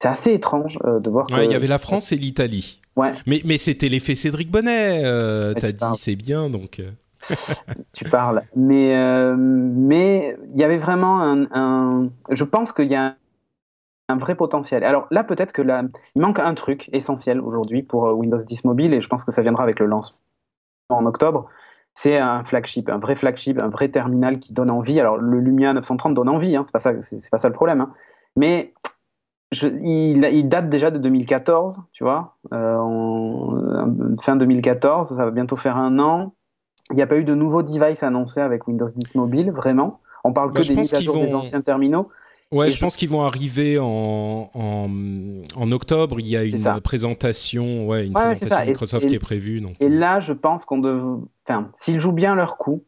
C'est 0.00 0.08
assez 0.08 0.32
étrange 0.32 0.78
euh, 0.84 0.98
de 0.98 1.10
voir 1.10 1.26
que. 1.26 1.44
il 1.44 1.50
y 1.50 1.54
avait 1.54 1.66
la 1.66 1.78
France 1.78 2.10
et 2.12 2.16
l'Italie. 2.16 2.80
Ouais. 2.96 3.12
Mais, 3.26 3.42
mais 3.44 3.58
c'était 3.58 3.88
l'effet 3.88 4.14
Cédric 4.14 4.50
Bonnet. 4.50 5.02
Euh, 5.04 5.52
T'as 5.54 5.72
dit 5.72 5.84
c'est 5.98 6.16
bien, 6.16 6.48
donc. 6.48 6.80
Euh. 6.80 6.90
tu 7.92 8.04
parles. 8.04 8.42
Mais 8.56 8.96
euh, 8.96 9.36
mais 9.36 10.36
il 10.52 10.58
y 10.58 10.64
avait 10.64 10.78
vraiment 10.78 11.20
un. 11.22 12.08
Je 12.30 12.44
pense 12.44 12.72
qu'il 12.72 12.88
y 12.88 12.94
a 12.94 13.16
un, 14.10 14.16
vrai 14.16 14.34
potentiel. 14.34 14.84
Alors 14.84 15.06
là, 15.10 15.24
peut-être 15.24 15.52
que 15.52 15.62
là, 15.62 15.82
il 16.14 16.22
manque 16.22 16.38
un 16.38 16.54
truc 16.54 16.88
essentiel 16.92 17.40
aujourd'hui 17.40 17.82
pour 17.82 18.04
Windows 18.16 18.38
10 18.38 18.64
mobile, 18.64 18.94
et 18.94 19.00
je 19.00 19.08
pense 19.08 19.24
que 19.24 19.32
ça 19.32 19.42
viendra 19.42 19.62
avec 19.62 19.78
le 19.80 19.86
lancement 19.86 20.18
en 20.90 21.06
octobre. 21.06 21.46
C'est 21.94 22.18
un 22.18 22.42
flagship, 22.44 22.88
un 22.88 22.98
vrai 22.98 23.14
flagship, 23.14 23.58
un 23.60 23.68
vrai 23.68 23.88
terminal 23.88 24.38
qui 24.38 24.52
donne 24.52 24.70
envie. 24.70 25.00
Alors 25.00 25.16
le 25.16 25.40
Lumia 25.40 25.72
930 25.72 26.14
donne 26.14 26.28
envie, 26.28 26.56
hein, 26.56 26.62
c'est 26.62 26.72
pas 26.72 26.78
ça, 26.78 26.92
c'est 27.00 27.30
pas 27.30 27.38
ça 27.38 27.48
le 27.48 27.54
problème. 27.54 27.80
Hein. 27.80 27.92
Mais 28.36 28.72
il, 29.52 30.48
date 30.48 30.68
déjà 30.68 30.90
de 30.90 30.98
2014, 30.98 31.82
tu 31.92 32.04
vois, 32.04 32.36
euh, 32.52 34.16
fin 34.20 34.36
2014, 34.36 35.16
ça 35.16 35.24
va 35.24 35.30
bientôt 35.30 35.56
faire 35.56 35.76
un 35.76 35.98
an. 35.98 36.34
Il 36.90 36.96
n'y 36.96 37.02
a 37.02 37.06
pas 37.06 37.16
eu 37.16 37.24
de 37.24 37.34
nouveaux 37.34 37.62
devices 37.62 38.02
annoncés 38.02 38.40
avec 38.40 38.66
Windows 38.66 38.86
10 38.86 39.16
Mobile, 39.16 39.50
vraiment. 39.50 40.00
On 40.24 40.32
parle 40.32 40.52
que 40.52 40.58
bah, 40.58 40.64
des 40.66 40.74
mises 40.74 40.94
à 40.94 41.00
jour 41.00 41.16
des 41.16 41.34
anciens 41.34 41.60
terminaux. 41.60 42.08
Ouais, 42.52 42.70
je, 42.70 42.80
pense 42.80 42.96
qu'ils 42.96 43.08
vont 43.08 43.22
arriver 43.22 43.78
en, 43.78 44.50
en, 44.54 45.72
octobre. 45.72 46.18
Il 46.18 46.26
y 46.26 46.36
a 46.36 46.42
une 46.42 46.80
présentation, 46.80 47.86
ouais, 47.86 48.06
une 48.06 48.12
présentation 48.12 48.66
Microsoft 48.66 49.06
qui 49.06 49.14
est 49.14 49.20
prévue. 49.20 49.60
Donc. 49.60 49.76
Et 49.78 49.88
là, 49.88 50.18
je 50.18 50.32
pense 50.32 50.64
qu'on 50.64 50.78
devrait. 50.78 51.20
Enfin, 51.46 51.70
s'ils 51.74 52.00
jouent 52.00 52.12
bien 52.12 52.34
leur 52.34 52.56
coup, 52.56 52.82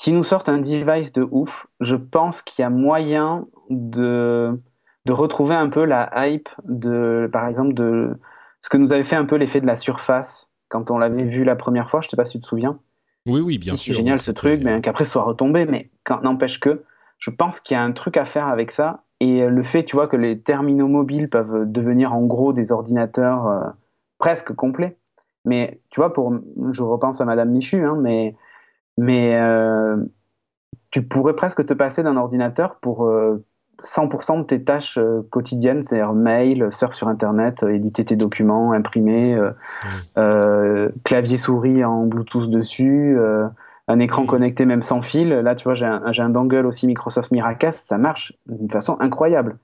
s'ils 0.00 0.14
nous 0.14 0.24
sortent 0.24 0.48
un 0.48 0.56
device 0.56 1.12
de 1.12 1.26
ouf, 1.30 1.66
je 1.80 1.96
pense 1.96 2.40
qu'il 2.40 2.62
y 2.62 2.64
a 2.64 2.70
moyen 2.70 3.44
de 3.68 4.58
de 5.04 5.12
retrouver 5.12 5.54
un 5.54 5.68
peu 5.68 5.84
la 5.84 6.10
hype 6.16 6.48
de, 6.64 7.28
par 7.32 7.46
exemple, 7.46 7.74
de 7.74 8.16
ce 8.62 8.68
que 8.68 8.78
nous 8.78 8.92
avait 8.92 9.04
fait 9.04 9.16
un 9.16 9.26
peu 9.26 9.36
l'effet 9.36 9.60
de 9.60 9.66
la 9.66 9.76
surface 9.76 10.50
quand 10.68 10.90
on 10.90 10.98
l'avait 10.98 11.24
vu 11.24 11.44
la 11.44 11.56
première 11.56 11.90
fois. 11.90 12.00
Je 12.00 12.06
ne 12.06 12.10
sais 12.10 12.16
pas 12.16 12.24
si 12.24 12.38
tu 12.38 12.42
te 12.42 12.46
souviens. 12.46 12.78
Oui, 13.26 13.40
oui, 13.40 13.58
bien 13.58 13.74
sûr. 13.74 13.92
C'est 13.92 13.98
génial 13.98 14.18
ce 14.18 14.30
truc, 14.30 14.62
mais 14.64 14.80
qu'après 14.80 15.04
soit 15.04 15.22
retombé. 15.22 15.66
Mais 15.66 15.90
n'empêche 16.22 16.58
que 16.58 16.82
je 17.18 17.30
pense 17.30 17.60
qu'il 17.60 17.74
y 17.74 17.78
a 17.78 17.82
un 17.82 17.92
truc 17.92 18.16
à 18.16 18.24
faire 18.24 18.46
avec 18.48 18.70
ça. 18.70 19.04
Et 19.20 19.46
le 19.46 19.62
fait, 19.62 19.84
tu 19.84 19.96
vois, 19.96 20.08
que 20.08 20.16
les 20.16 20.40
terminaux 20.40 20.88
mobiles 20.88 21.28
peuvent 21.30 21.64
devenir 21.66 22.12
en 22.12 22.22
gros 22.22 22.52
des 22.52 22.72
ordinateurs 22.72 23.46
euh, 23.46 23.60
presque 24.18 24.52
complets. 24.54 24.98
Mais 25.44 25.80
tu 25.90 26.00
vois, 26.00 26.12
pour, 26.12 26.34
je 26.70 26.82
repense 26.82 27.20
à 27.20 27.24
Madame 27.24 27.50
Michu, 27.50 27.84
hein, 27.84 27.96
mais, 28.00 28.34
mais 28.98 29.36
euh, 29.36 29.96
tu 30.90 31.06
pourrais 31.06 31.34
presque 31.34 31.64
te 31.64 31.74
passer 31.74 32.02
d'un 32.02 32.16
ordinateur 32.16 32.76
pour 32.76 33.06
euh, 33.06 33.44
100% 33.82 34.38
de 34.38 34.44
tes 34.44 34.62
tâches 34.62 34.98
euh, 34.98 35.22
quotidiennes, 35.30 35.84
c'est-à-dire 35.84 36.12
mail, 36.12 36.68
surf 36.70 36.94
sur 36.94 37.08
Internet, 37.08 37.62
euh, 37.62 37.74
éditer 37.74 38.04
tes 38.04 38.16
documents, 38.16 38.72
imprimer, 38.72 39.38
euh, 40.16 40.88
clavier 41.04 41.36
souris 41.36 41.84
en 41.84 42.06
Bluetooth 42.06 42.48
dessus, 42.50 43.16
un 43.88 43.98
écran 43.98 44.26
connecté 44.26 44.66
même 44.66 44.82
sans 44.82 45.02
fil. 45.02 45.28
Là, 45.28 45.54
tu 45.54 45.64
vois, 45.64 45.74
j'ai 45.74 45.86
un, 45.86 46.02
un, 46.04 46.30
dongle 46.30 46.66
aussi 46.66 46.86
Microsoft 46.86 47.30
Miracast, 47.30 47.86
ça 47.86 47.98
marche 47.98 48.32
d'une 48.46 48.70
façon 48.70 48.96
incroyable. 49.00 49.58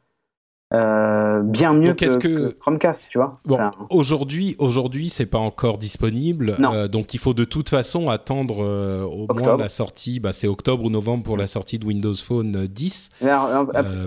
Euh, 0.73 1.43
bien 1.43 1.73
mieux 1.73 1.95
que, 1.95 2.53
Chromecast, 2.61 3.07
tu 3.09 3.19
vois. 3.19 3.41
Bon, 3.45 3.59
aujourd'hui, 3.91 4.55
aujourd'hui, 4.61 5.09
c'est 5.09 5.27
pas 5.27 5.39
encore 5.39 5.79
disponible, 5.79 6.55
euh, 6.61 6.87
donc 6.87 7.13
il 7.13 7.19
faut 7.19 7.35
de 7.35 7.43
toute 7.43 7.69
façon 7.69 8.09
attendre 8.09 8.63
euh, 8.63 9.03
au 9.03 9.27
moins 9.35 9.57
la 9.57 9.69
sortie. 9.69 10.21
Bah, 10.21 10.33
c'est 10.33 10.47
octobre 10.47 10.85
ou 10.85 10.91
novembre 10.91 11.25
pour 11.25 11.37
la 11.37 11.49
sortie 11.49 11.81
de 11.81 11.87
Windows 11.87 12.15
Phone 12.15 12.67
10. 12.69 13.11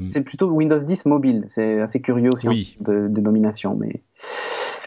C'est 0.05 0.21
plutôt 0.21 0.47
Windows 0.51 0.81
10 0.81 1.05
mobile. 1.05 1.43
C'est 1.49 1.81
assez 1.81 1.99
curieux 1.99 2.29
aussi 2.33 2.47
oui. 2.47 2.77
de, 2.79 3.09
de, 3.09 3.21
nomination, 3.21 3.75
mais. 3.77 4.01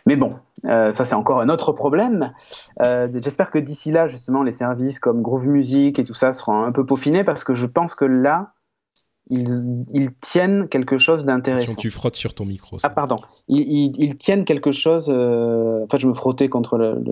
Mais 0.07 0.17
bon, 0.17 0.31
ça 0.63 1.05
c'est 1.05 1.15
encore 1.15 1.41
un 1.41 1.49
autre 1.49 1.73
problème. 1.73 2.33
J'espère 2.81 3.51
que 3.51 3.59
d'ici 3.59 3.91
là, 3.91 4.07
justement, 4.07 4.43
les 4.43 4.53
services 4.53 4.99
comme 4.99 5.21
Groove 5.21 5.49
Music 5.49 5.99
et 5.99 6.05
tout 6.05 6.15
ça 6.15 6.33
seront 6.33 6.63
un 6.63 6.73
peu 6.73 6.87
peaufinés 6.87 7.25
parce 7.25 7.45
que 7.45 7.55
je 7.55 7.67
pense 7.67 7.95
que 7.95 8.05
là, 8.05 8.53
ils, 9.29 10.11
tiennent 10.21 10.69
quelque 10.69 10.99
chose 10.99 11.25
d'intéressant. 11.25 11.75
Tu 11.75 11.91
frottes 11.91 12.17
sur 12.17 12.35
ton 12.35 12.45
micro. 12.45 12.79
Ah, 12.83 12.91
pardon. 12.91 13.17
Ils, 13.49 14.17
tiennent 14.17 14.45
quelque 14.45 14.71
chose. 14.71 15.13
Euh... 15.13 15.85
Enfin, 15.85 15.99
je 15.99 16.07
me 16.07 16.15
frottais 16.15 16.49
contre 16.49 16.79
le, 16.79 17.03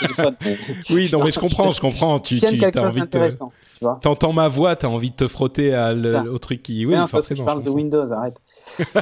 téléphone. 0.00 0.36
oui, 0.90 1.08
non, 1.12 1.24
mais 1.24 1.30
je 1.30 1.38
comprends, 1.38 1.72
je 1.72 1.80
comprends. 1.80 2.18
Tu, 2.18 2.36
tiennent 2.36 2.58
quelque 2.58 2.80
chose 2.80 2.94
d'intéressant. 2.94 3.52
Tu 3.80 4.08
entends 4.08 4.32
ma 4.32 4.48
voix, 4.48 4.76
tu 4.76 4.86
as 4.86 4.90
envie 4.90 5.10
de 5.10 5.16
te 5.16 5.28
frotter 5.28 5.74
à 5.74 5.94
au 6.30 6.38
truc 6.38 6.62
qui. 6.62 6.84
Oui, 6.84 6.94
non, 6.94 7.06
forcément. 7.06 7.36
Que 7.36 7.40
je 7.40 7.44
parle 7.44 7.62
de 7.62 7.70
Windows, 7.70 8.12
arrête. 8.12 8.40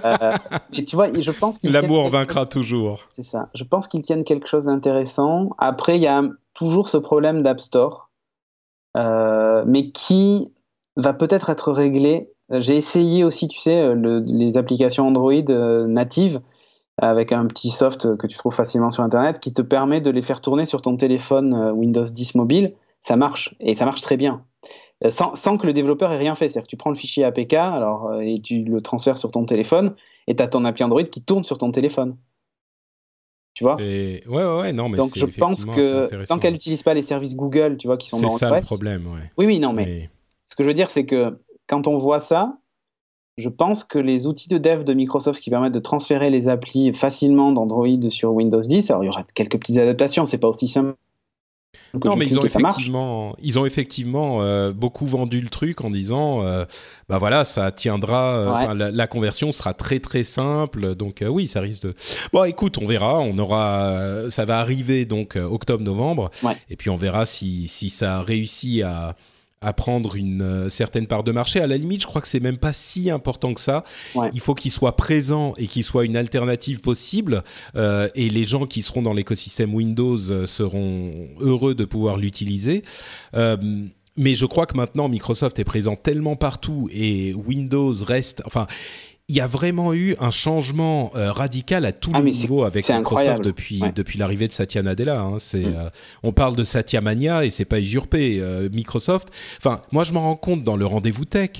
Euh, 0.05 0.33
et 0.73 0.85
tu 0.85 0.97
vois, 0.97 1.09
je 1.19 1.31
pense 1.31 1.59
qu'ils. 1.59 1.73
L'amour 1.73 2.09
vaincra 2.09 2.47
toujours. 2.47 3.01
C'est 3.15 3.23
ça. 3.23 3.49
Je 3.55 3.65
pense 3.65 3.87
qu'ils 3.87 4.03
tiennent 4.03 4.25
quelque 4.25 4.49
chose 4.49 4.65
d'intéressant. 4.65 5.51
Après, 5.59 5.97
il 5.97 6.03
y 6.03 6.07
a 6.07 6.23
toujours 6.55 6.89
ce 6.89 6.97
problème 6.97 7.43
d'App 7.43 7.61
Store, 7.61 8.11
euh, 8.97 9.65
mais 9.67 9.91
qui 9.91 10.53
va 10.97 11.13
peut-être 11.13 11.51
être 11.51 11.73
réglé 11.73 12.31
euh, 12.53 12.61
j'ai 12.61 12.77
essayé 12.77 13.25
aussi, 13.25 13.49
tu 13.49 13.59
sais, 13.61 13.81
euh, 13.81 14.23
les 14.25 14.57
applications 14.57 15.07
Android 15.07 15.33
euh, 15.51 15.87
natives 15.87 16.41
avec 16.99 17.33
un 17.33 17.47
petit 17.47 17.71
soft 17.71 18.17
que 18.17 18.27
tu 18.27 18.39
trouves 18.39 18.55
facilement 18.55 18.89
sur 18.89 19.03
Internet 19.03 19.39
qui 19.39 19.53
te 19.53 19.61
permet 19.61 20.01
de 20.01 20.11
les 20.11 20.23
faire 20.23 20.41
tourner 20.41 20.65
sur 20.65 20.81
ton 20.81 20.97
téléphone 20.97 21.55
Windows 21.73 22.05
10 22.05 22.37
mobile. 22.37 22.73
Ça 23.03 23.17
marche 23.17 23.55
et 23.61 23.75
ça 23.75 23.85
marche 23.85 24.01
très 24.01 24.17
bien. 24.17 24.43
Sans, 25.11 25.59
que 25.59 25.67
le 25.67 25.73
développeur 25.73 26.11
ait 26.13 26.17
rien 26.17 26.35
fait. 26.35 26.49
C'est-à-dire 26.49 26.67
que 26.67 26.71
tu 26.71 26.77
prends 26.77 26.91
le 26.91 26.97
fichier 26.97 27.25
APK 27.25 27.55
alors, 27.55 28.21
et 28.23 28.41
tu 28.41 28.65
le 28.65 28.81
transfères 28.81 29.19
sur 29.19 29.31
ton 29.31 29.45
téléphone 29.45 29.95
et 30.27 30.35
tu 30.35 30.43
as 30.43 30.49
ton 30.49 30.65
appli 30.65 30.85
Android 30.85 31.03
qui 31.03 31.23
tourne 31.23 31.45
sur 31.45 31.59
ton 31.59 31.71
téléphone. 31.71 32.17
Tu 33.57 33.65
vois? 33.65 33.77
Ouais, 33.77 34.23
ouais, 34.29 34.45
ouais, 34.45 34.73
non, 34.75 34.91
mais 34.91 34.99
Donc 34.99 35.17
je 35.17 35.25
pense 35.25 35.65
que 35.65 36.25
tant 36.25 36.39
qu'elle 36.39 36.53
n'utilise 36.53 36.83
pas 36.83 36.93
les 36.93 37.03
services 37.03 37.35
Google, 37.35 37.79
tu 37.79 37.87
vois, 37.87 37.97
qui 37.97 38.09
sont 38.09 38.21
dans 38.21 38.29
C'est 38.29 38.39
ça 38.39 38.55
le 38.55 38.63
problème, 38.63 39.07
ouais. 39.07 39.33
Oui, 39.39 39.47
oui, 39.47 39.59
non, 39.59 39.73
mais... 39.73 40.11
ce 40.49 40.57
que 40.57 40.63
je 40.63 40.69
veux 40.69 40.75
dire, 40.75 40.91
c'est 40.91 41.07
que 41.07 41.39
quand 41.67 41.87
on 41.87 41.97
voit 41.97 42.21
ça, 42.21 42.59
je 43.39 43.49
pense 43.49 43.85
que 43.85 43.99
les 43.99 44.27
outils 44.27 44.49
de 44.49 44.59
dev 44.59 44.85
de 44.85 44.95
Microsoft 44.95 45.43
qui 45.43 45.51
permettent 45.51 45.75
de 45.75 45.79
transférer 45.79 46.31
les 46.31 46.49
applis 46.49 46.93
facilement 46.93 47.53
d'Android 47.53 48.11
sur 48.11 48.33
Windows 48.33 48.61
10, 48.61 48.91
alors 48.91 49.05
il 49.05 49.07
y 49.07 49.11
aura 49.11 49.25
quelques 49.35 49.59
petites 49.59 49.79
adaptations, 49.79 50.25
c'est 50.25 50.39
pas 50.39 50.49
aussi 50.49 50.69
simple. 50.69 50.95
Non, 52.05 52.17
mais 52.17 52.27
ils 52.27 52.39
ont, 52.39 52.45
effectivement, 52.45 53.37
ils 53.43 53.59
ont 53.59 53.67
effectivement 53.67 54.43
euh, 54.43 54.73
beaucoup 54.73 55.07
vendu 55.07 55.41
le 55.41 55.49
truc 55.49 55.83
en 55.83 55.91
disant, 55.91 56.43
euh, 56.45 56.65
bah 57.09 57.19
voilà, 57.19 57.45
ça 57.45 57.71
tiendra, 57.73 58.71
euh, 58.71 58.91
la, 58.93 59.07
conversion 59.07 59.53
sera 59.53 59.73
très 59.73 59.99
très 60.01 60.25
simple, 60.25 60.95
donc 60.95 61.25
oui, 61.27 61.47
ça 61.47 61.61
risque 61.61 61.85
de. 61.85 61.95
Bon, 62.33 62.45
écoute, 62.45 62.79
on 62.79 62.87
verra, 62.87 63.21
on 63.21 63.39
aura, 63.39 64.29
ça 64.29 64.45
va 64.45 64.59
arriver 64.59 65.05
donc 65.05 65.37
octobre-novembre, 65.37 66.31
et 66.69 66.77
puis 66.77 66.91
on 66.91 66.97
verra 66.97 67.25
si 67.25 67.69
si 67.69 67.91
ça 67.91 68.21
réussit 68.23 68.83
à 68.83 69.17
à 69.67 69.73
prendre 69.73 70.15
une 70.15 70.43
euh, 70.43 70.71
certaine 70.71 71.09
part 71.09 71.25
de 71.25 71.33
marché. 71.33 71.59
À 71.59 71.67
la 71.67 71.77
limite, 71.77 72.03
je 72.03 72.07
crois 72.07 72.21
que 72.21 72.29
c'est 72.29 72.39
même 72.39 72.57
pas 72.57 72.73
si 72.73 73.11
important 73.11 73.53
que 73.53 73.61
ça. 73.61 73.83
Il 74.33 74.39
faut 74.39 74.55
qu'il 74.55 74.71
soit 74.71 74.95
présent 74.95 75.55
et 75.57 75.67
qu'il 75.67 75.83
soit 75.83 76.05
une 76.05 76.17
alternative 76.17 76.81
possible. 76.81 77.43
Euh, 77.75 78.09
et 78.15 78.29
les 78.29 78.47
gens 78.47 78.67
qui 78.67 78.83
seront 78.83 79.03
dans 79.03 79.13
l'écosystème 79.13 79.75
Windows 79.75 80.31
euh, 80.31 80.47
seront 80.47 81.27
heureux 81.41 81.75
de 81.75 81.85
pouvoir 81.85 82.17
l'utiliser. 82.17 82.85
mais 83.35 84.35
je 84.35 84.47
crois 84.47 84.67
que 84.67 84.77
maintenant 84.77 85.09
Microsoft 85.09 85.59
est 85.59 85.65
présent 85.65 85.97
tellement 85.97 86.37
partout 86.37 86.89
et 86.93 87.35
Windows 87.35 87.93
reste. 88.07 88.43
Enfin, 88.47 88.69
il 89.29 89.35
y 89.35 89.41
a 89.41 89.47
vraiment 89.49 89.93
eu 89.93 90.15
un 90.21 90.31
changement 90.31 91.11
euh, 91.17 91.33
radical 91.33 91.85
à 91.85 91.93
tous 91.93 92.13
ah, 92.15 92.21
les 92.21 92.31
niveaux 92.31 92.63
avec 92.63 92.89
Microsoft 92.89 93.43
depuis 93.43 93.83
depuis 93.95 94.19
l'arrivée 94.19 94.47
de 94.47 94.53
Satya 94.53 94.83
Nadella. 94.83 95.21
Hein. 95.21 95.37
C'est, 95.39 95.65
mm. 95.65 95.75
euh, 95.77 95.91
on 96.23 96.33
parle 96.33 96.55
de 96.55 96.63
Satya 96.63 97.01
Mania 97.01 97.45
et 97.45 97.51
c'est 97.51 97.65
pas 97.65 97.81
usurpé. 97.81 98.39
Euh, 98.41 98.69
Microsoft. 98.73 99.29
Enfin, 99.59 99.81
moi 99.91 100.05
je 100.05 100.13
m'en 100.13 100.21
rends 100.21 100.37
compte 100.37 100.63
dans 100.63 100.77
le 100.77 100.87
rendez-vous 100.87 101.25
tech. 101.25 101.51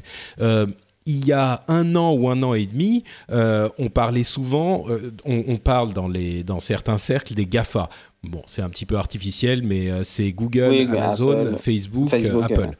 Il 1.07 1.27
y 1.27 1.33
a 1.33 1.63
un 1.69 1.97
an 1.97 2.13
ou 2.13 2.29
un 2.29 2.43
an 2.43 2.55
et 2.55 2.67
demi, 2.67 3.05
on 3.31 3.89
parlait 3.93 4.25
souvent, 4.25 4.87
on, 5.25 5.57
parle 5.57 5.93
dans, 5.93 6.09
les, 6.09 6.43
dans 6.45 6.59
certains 6.59 6.99
cercles 6.99 7.35
des 7.35 7.47
GAFA. 7.47 7.89
Bon, 8.23 8.43
c'est 8.47 8.63
un 8.63 8.69
petit 8.69 8.87
peu 8.87 8.97
artificiel, 8.97 9.63
mais 9.63 10.05
c'est 10.05 10.33
Google, 10.33 10.89
Amazon, 10.91 11.57
Facebook, 11.57 12.13
Apple. 12.13 12.77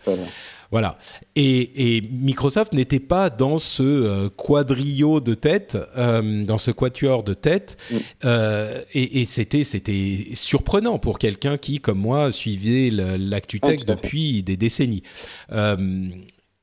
Voilà. 0.71 0.99
Et, 1.35 2.03
Microsoft 2.11 2.73
n'était 2.73 3.01
pas 3.01 3.31
dans 3.31 3.59
ce 3.59 3.83
euh, 3.83 4.29
quadrio 4.29 5.21
de 5.21 5.35
tête, 5.35 5.79
euh, 5.97 6.45
dans 6.45 6.59
ce 6.59 6.71
quatuor 6.71 7.23
de 7.23 7.35
tête. 7.35 7.77
Mm. 7.91 7.97
Euh, 8.25 8.83
et, 8.95 9.25
c'était, 9.27 9.65
c'était 9.65 10.19
surprenant 10.35 10.99
pour 10.99 11.19
quelqu'un 11.19 11.57
qui, 11.57 11.81
comme 11.81 11.99
moi, 11.99 12.33
suivait 12.33 12.91
l'actu 12.91 13.61
tech 13.61 13.81
ah, 13.83 13.95
depuis 13.95 14.43
des 14.43 14.57
décennies. 14.57 15.03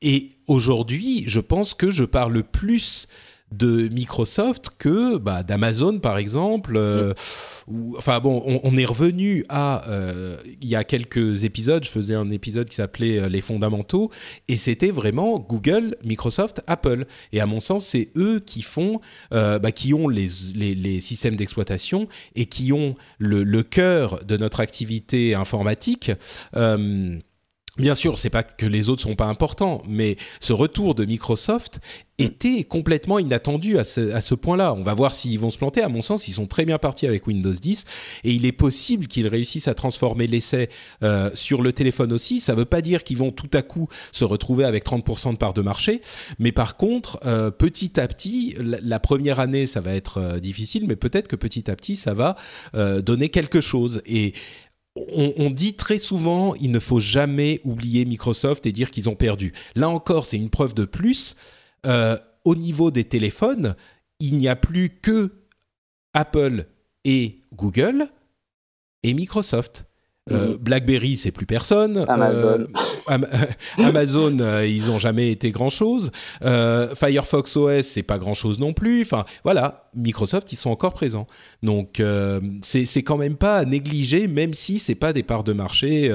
Et 0.04 0.30
aujourd'hui, 0.48 1.24
je 1.28 1.40
pense 1.40 1.74
que 1.74 1.90
je 1.90 2.04
parle 2.04 2.44
plus 2.44 3.08
de 3.54 3.88
Microsoft 3.90 4.72
que 4.78 5.18
bah, 5.18 5.44
d'Amazon 5.44 6.00
par 6.00 6.18
exemple. 6.18 6.74
Euh, 6.76 7.14
enfin 7.98 8.20
bon, 8.20 8.60
on, 8.64 8.78
est 8.78 8.86
revenu 8.86 9.46
à 9.48 9.88
euh, 9.90 10.38
il 10.62 10.68
y 10.68 10.76
a 10.76 10.84
quelques 10.84 11.44
épisodes. 11.44 11.84
Je 11.84 11.90
faisais 11.90 12.16
un 12.16 12.30
épisode 12.32 12.68
qui 12.68 12.76
s'appelait 12.76 13.20
euh, 13.20 13.30
les 13.30 13.42
fondamentaux 13.42 14.10
et 14.48 14.56
c'était 14.56 14.92
vraiment 14.92 15.40
Google, 15.40 15.96
Microsoft, 16.04 16.62
Apple. 16.68 17.06
Et 17.32 17.42
à 17.42 17.46
mon 17.46 17.60
sens, 17.60 17.86
c'est 17.86 18.10
eux 18.16 18.40
qui 18.40 18.62
font, 18.62 19.00
bah, 19.32 19.72
qui 19.72 19.94
ont 19.94 20.08
les, 20.08 20.28
les, 20.56 21.00
systèmes 21.00 21.36
d'exploitation 21.36 22.08
et 22.36 22.46
qui 22.46 22.74
ont 22.74 22.96
le, 23.18 23.44
le, 23.44 23.64
cœur 23.64 24.24
de 24.26 24.38
notre 24.38 24.60
activité 24.60 25.36
informatique. 25.36 26.12
Bien 27.78 27.96
sûr, 27.96 28.20
c'est 28.20 28.30
pas 28.30 28.44
que 28.44 28.68
les 28.68 28.90
autres 28.90 29.02
sont 29.02 29.16
pas 29.16 29.26
importants, 29.26 29.82
mais 29.88 30.18
ce 30.40 30.54
retour 30.54 30.94
de 30.94 31.06
Microsoft 31.06 31.80
était 32.20 32.64
complètement 32.64 33.18
inattendu 33.18 33.80
à 33.80 33.84
ce, 33.84 34.36
point-là. 34.36 34.74
On 34.74 34.84
va 34.84 34.94
voir 34.94 35.12
s'ils 35.12 35.40
vont 35.40 35.50
se 35.50 35.58
planter. 35.58 35.82
À 35.82 35.90
mon 35.90 36.02
sens, 36.02 36.28
ils 36.28 36.34
sont 36.34 36.46
très 36.46 36.66
bien 36.66 36.78
partis 36.78 37.08
avec 37.08 37.26
Windows 37.26 37.52
10 37.52 37.86
et 38.24 38.32
il 38.32 38.46
est 38.46 38.52
possible 38.52 39.08
qu'ils 39.08 39.28
réussissent 39.28 39.68
à 39.68 39.74
transformer 39.74 40.28
l'essai 40.28 40.70
euh, 41.02 41.32
sur 41.34 41.64
le 41.64 41.74
téléphone 41.74 42.14
aussi. 42.14 42.40
Ça 42.40 42.54
ne 42.54 42.60
veut 42.60 42.66
pas 42.66 42.82
dire 42.82 43.04
qu'ils 43.04 43.18
vont 43.18 43.32
tout 43.32 43.50
à 43.54 43.64
coup 43.64 43.88
se 44.12 44.26
retrouver 44.26 44.66
avec 44.66 44.86
30% 44.86 45.34
de 45.34 45.38
part 45.38 45.56
de 45.56 45.62
marché, 45.62 46.02
mais 46.38 46.52
par 46.52 46.78
contre, 46.78 47.20
euh, 47.26 47.50
petit 47.50 48.00
à 48.00 48.08
petit, 48.08 48.56
la, 48.60 49.00
première 49.00 49.40
année, 49.40 49.66
ça 49.66 49.82
va 49.82 49.94
être 49.94 50.20
euh, 50.20 50.40
difficile, 50.40 50.86
mais 50.88 50.96
peut-être 50.96 51.28
que 51.28 51.36
petit 51.36 51.72
à 51.72 51.76
petit, 51.76 51.96
ça 51.96 52.14
va 52.14 52.36
donner 52.74 53.30
quelque 53.30 53.62
chose. 53.62 54.02
On, 54.96 55.50
dit 55.50 55.74
très 55.74 55.98
souvent, 55.98 56.54
il 56.56 56.72
ne 56.72 56.80
faut 56.80 57.00
jamais 57.00 57.62
oublier 57.64 58.06
Microsoft 58.06 58.66
et 58.66 58.72
dire 58.72 58.92
qu'ils 58.92 59.10
ont 59.10 59.16
perdu. 59.16 59.54
Là 59.76 59.90
encore, 59.90 60.26
c'est 60.26 60.38
une 60.38 60.50
preuve 60.50 60.76
de 60.76 60.86
plus. 60.86 61.36
Euh, 61.86 62.18
au 62.46 62.56
niveau 62.56 62.92
des 62.92 63.04
téléphones, 63.04 63.76
il 64.20 64.38
n'y 64.38 64.48
a 64.48 64.56
plus 64.56 64.90
que 64.90 65.32
Apple 66.14 66.66
et 67.06 67.42
Google 67.56 68.08
et 69.02 69.14
Microsoft. 69.14 69.86
Euh, 70.32 70.58
BlackBerry, 70.58 71.18
c'est 71.18 71.32
plus 71.32 71.46
personne. 71.46 72.06
Amazon, 72.08 72.68
euh, 73.10 73.18
Amazon 73.78 74.40
euh, 74.40 74.66
ils 74.66 74.90
ont 74.90 74.98
jamais 74.98 75.30
été 75.32 75.52
grand 75.52 75.70
chose. 75.70 76.12
Firefox 76.42 77.58
OS, 77.58 77.82
c'est 77.86 78.04
pas 78.04 78.18
grand 78.18 78.34
chose 78.34 78.58
non 78.58 78.72
plus. 78.72 79.02
Enfin, 79.02 79.26
voilà, 79.44 79.90
Microsoft, 79.96 80.54
ils 80.54 80.56
sont 80.56 80.70
encore 80.70 80.94
présents. 80.94 81.28
Donc, 81.62 82.02
c'est 82.62 83.04
quand 83.04 83.18
même 83.18 83.36
pas 83.36 83.58
à 83.58 83.66
négliger, 83.66 84.28
même 84.28 84.54
si 84.54 84.80
c'est 84.80 84.96
pas 84.96 85.12
des 85.12 85.24
parts 85.24 85.44
de 85.44 85.54
marché 85.54 86.12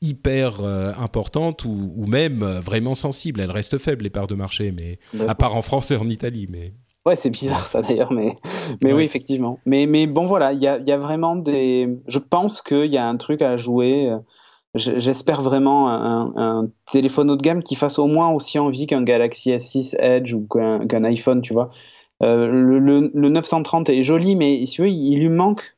hyper 0.00 0.64
importantes 0.98 1.64
ou, 1.64 1.92
ou, 1.96 2.06
même 2.06 2.40
vraiment 2.64 2.94
sensibles. 2.94 3.40
Elles 3.40 3.50
restent 3.50 3.78
faibles 3.78 4.04
les 4.04 4.10
parts 4.10 4.26
de 4.26 4.34
marché, 4.34 4.72
mais 4.72 4.98
à 5.28 5.34
part 5.34 5.54
en 5.54 5.62
France 5.62 5.90
et 5.90 5.96
en 5.96 6.08
Italie, 6.08 6.46
mais. 6.50 6.72
Ouais, 7.06 7.16
c'est 7.16 7.30
bizarre 7.30 7.66
ça 7.66 7.80
d'ailleurs, 7.82 8.12
mais, 8.12 8.36
mais 8.84 8.92
oui, 8.92 9.04
effectivement. 9.04 9.58
Mais, 9.64 9.86
mais 9.86 10.06
bon, 10.06 10.26
voilà, 10.26 10.52
il 10.52 10.62
y 10.62 10.66
a, 10.66 10.78
y 10.78 10.92
a, 10.92 10.98
vraiment 10.98 11.36
des. 11.36 11.88
Je 12.06 12.18
pense 12.18 12.60
qu'il 12.60 12.92
y 12.92 12.98
a 12.98 13.06
un 13.06 13.16
truc 13.16 13.42
à 13.42 13.56
jouer. 13.56 14.14
J'espère 14.74 15.42
vraiment 15.42 15.90
un, 15.90 16.32
un, 16.36 16.68
téléphone 16.92 17.30
haut 17.30 17.36
de 17.36 17.42
gamme 17.42 17.62
qui 17.62 17.74
fasse 17.74 17.98
au 17.98 18.06
moins 18.06 18.30
aussi 18.30 18.58
envie 18.58 18.86
qu'un 18.86 19.02
Galaxy 19.02 19.50
S6 19.50 19.96
Edge 19.98 20.32
ou 20.32 20.46
qu'un 20.46 21.04
iPhone, 21.04 21.40
tu 21.40 21.52
vois. 21.52 21.70
Euh, 22.22 22.46
le, 22.46 22.78
le, 22.78 23.10
le, 23.12 23.28
930 23.30 23.88
est 23.88 24.02
joli, 24.02 24.36
mais 24.36 24.64
si 24.66 24.74
tu 24.74 24.82
veux, 24.82 24.88
il 24.88 25.18
lui 25.18 25.28
manque 25.28 25.76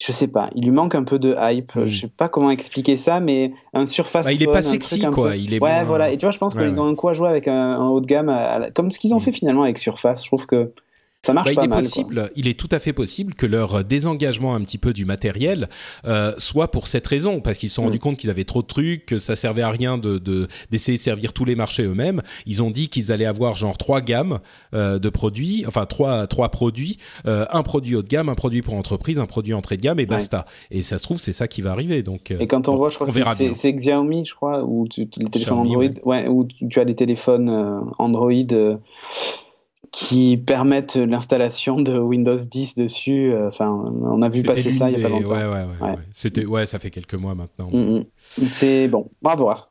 je 0.00 0.12
sais 0.12 0.28
pas, 0.28 0.48
il 0.54 0.64
lui 0.64 0.70
manque 0.70 0.94
un 0.94 1.04
peu 1.04 1.18
de 1.18 1.36
hype. 1.38 1.72
Je 1.74 1.86
Je 1.86 2.00
sais 2.00 2.08
pas 2.08 2.28
comment 2.28 2.50
expliquer 2.50 2.96
ça, 2.96 3.20
mais 3.20 3.52
un 3.74 3.84
surface. 3.84 4.24
Bah, 4.24 4.32
il 4.32 4.42
est 4.42 4.50
pas 4.50 4.62
sexy, 4.62 5.02
quoi. 5.02 5.36
Il 5.36 5.52
est 5.52 5.62
ouais, 5.62 5.84
voilà. 5.84 6.10
Et 6.10 6.16
tu 6.16 6.24
vois, 6.24 6.30
je 6.30 6.38
pense 6.38 6.54
qu'ils 6.54 6.80
ont 6.80 6.88
un 6.88 6.94
coup 6.94 7.08
à 7.08 7.12
jouer 7.12 7.28
avec 7.28 7.48
un, 7.48 7.86
haut 7.86 8.00
de 8.00 8.06
gamme, 8.06 8.34
comme 8.74 8.90
ce 8.90 8.98
qu'ils 8.98 9.12
ont 9.14 9.18
mm. 9.18 9.20
fait 9.20 9.32
finalement 9.32 9.62
avec 9.62 9.76
Surface. 9.78 10.22
Je 10.22 10.28
trouve 10.28 10.46
que 10.46 10.72
ça 11.30 11.34
marche 11.34 11.54
bah, 11.54 11.62
il 11.62 11.64
est 11.64 11.68
possible, 11.68 12.30
il 12.36 12.48
est 12.48 12.58
tout 12.58 12.68
à 12.70 12.78
fait 12.78 12.92
possible 12.92 13.34
que 13.34 13.46
leur 13.46 13.84
désengagement 13.84 14.54
un 14.54 14.60
petit 14.62 14.78
peu 14.78 14.92
du 14.92 15.04
matériel 15.04 15.68
euh, 16.06 16.32
soit 16.38 16.70
pour 16.70 16.86
cette 16.86 17.06
raison, 17.06 17.40
parce 17.40 17.58
qu'ils 17.58 17.68
se 17.68 17.76
sont 17.76 17.84
rendus 17.84 17.98
mm. 17.98 18.00
compte 18.00 18.16
qu'ils 18.16 18.30
avaient 18.30 18.44
trop 18.44 18.62
de 18.62 18.66
trucs, 18.66 19.06
que 19.06 19.18
ça 19.18 19.36
servait 19.36 19.62
à 19.62 19.70
rien 19.70 19.98
de 19.98 20.18
d'essayer 20.70 20.98
de, 20.98 21.02
servir 21.02 21.32
tous 21.32 21.44
les 21.44 21.54
marchés 21.54 21.84
eux-mêmes. 21.84 22.22
Ils 22.46 22.62
ont 22.62 22.70
dit 22.70 22.88
qu'ils 22.88 23.12
allaient 23.12 23.26
avoir 23.26 23.56
genre 23.56 23.78
trois 23.78 24.00
gammes 24.00 24.40
euh, 24.74 24.98
de 24.98 25.08
produits, 25.08 25.64
enfin 25.66 25.86
trois 25.86 26.26
trois 26.26 26.50
produits, 26.50 26.98
euh, 27.26 27.46
un 27.50 27.62
produit 27.62 27.96
haut 27.96 28.02
de 28.02 28.08
gamme, 28.08 28.28
un 28.28 28.34
produit 28.34 28.62
pour 28.62 28.74
entreprise, 28.74 29.18
un 29.18 29.26
produit 29.26 29.54
entrée 29.54 29.76
de 29.76 29.82
gamme 29.82 30.00
et 30.00 30.06
basta. 30.06 30.44
Et 30.70 30.82
ça 30.82 30.98
se 30.98 31.04
trouve 31.04 31.18
c'est 31.18 31.32
ça 31.32 31.48
qui 31.48 31.62
va 31.62 31.72
arriver. 31.72 32.02
Donc 32.02 32.30
et 32.30 32.46
quand 32.46 32.68
on 32.68 32.76
voit, 32.76 32.90
je 32.90 32.96
crois 32.96 33.06
que 33.06 33.54
c'est 33.54 33.72
Xiaomi, 33.72 34.26
je 34.26 34.34
crois, 34.34 34.64
les 34.96 35.30
téléphones 35.30 35.58
Android, 35.58 35.84
ouais. 36.04 36.28
où 36.28 36.46
tu 36.46 36.80
as 36.80 36.84
des 36.84 36.94
téléphones 36.94 37.82
Android 37.98 38.30
qui 39.90 40.36
permettent 40.36 40.96
l'installation 40.96 41.80
de 41.80 41.98
Windows 41.98 42.36
10 42.36 42.76
dessus. 42.76 43.32
Euh, 43.32 43.48
enfin, 43.48 43.68
on 43.68 44.22
a 44.22 44.28
vu 44.28 44.42
passer 44.42 44.70
ça 44.70 44.90
il 44.90 44.96
n'y 44.96 45.04
a 45.04 45.08
pas 45.08 45.14
longtemps. 45.14 45.34
Ouais, 45.34 45.44
ouais, 45.44 45.66
ouais, 45.80 45.96
C'était, 46.12 46.46
ouais, 46.46 46.66
ça 46.66 46.78
fait 46.78 46.90
quelques 46.90 47.14
mois 47.14 47.34
maintenant. 47.34 47.70
Mm, 47.72 47.98
mm. 47.98 48.04
C'est 48.18 48.88
bon, 48.88 49.10
voir. 49.34 49.69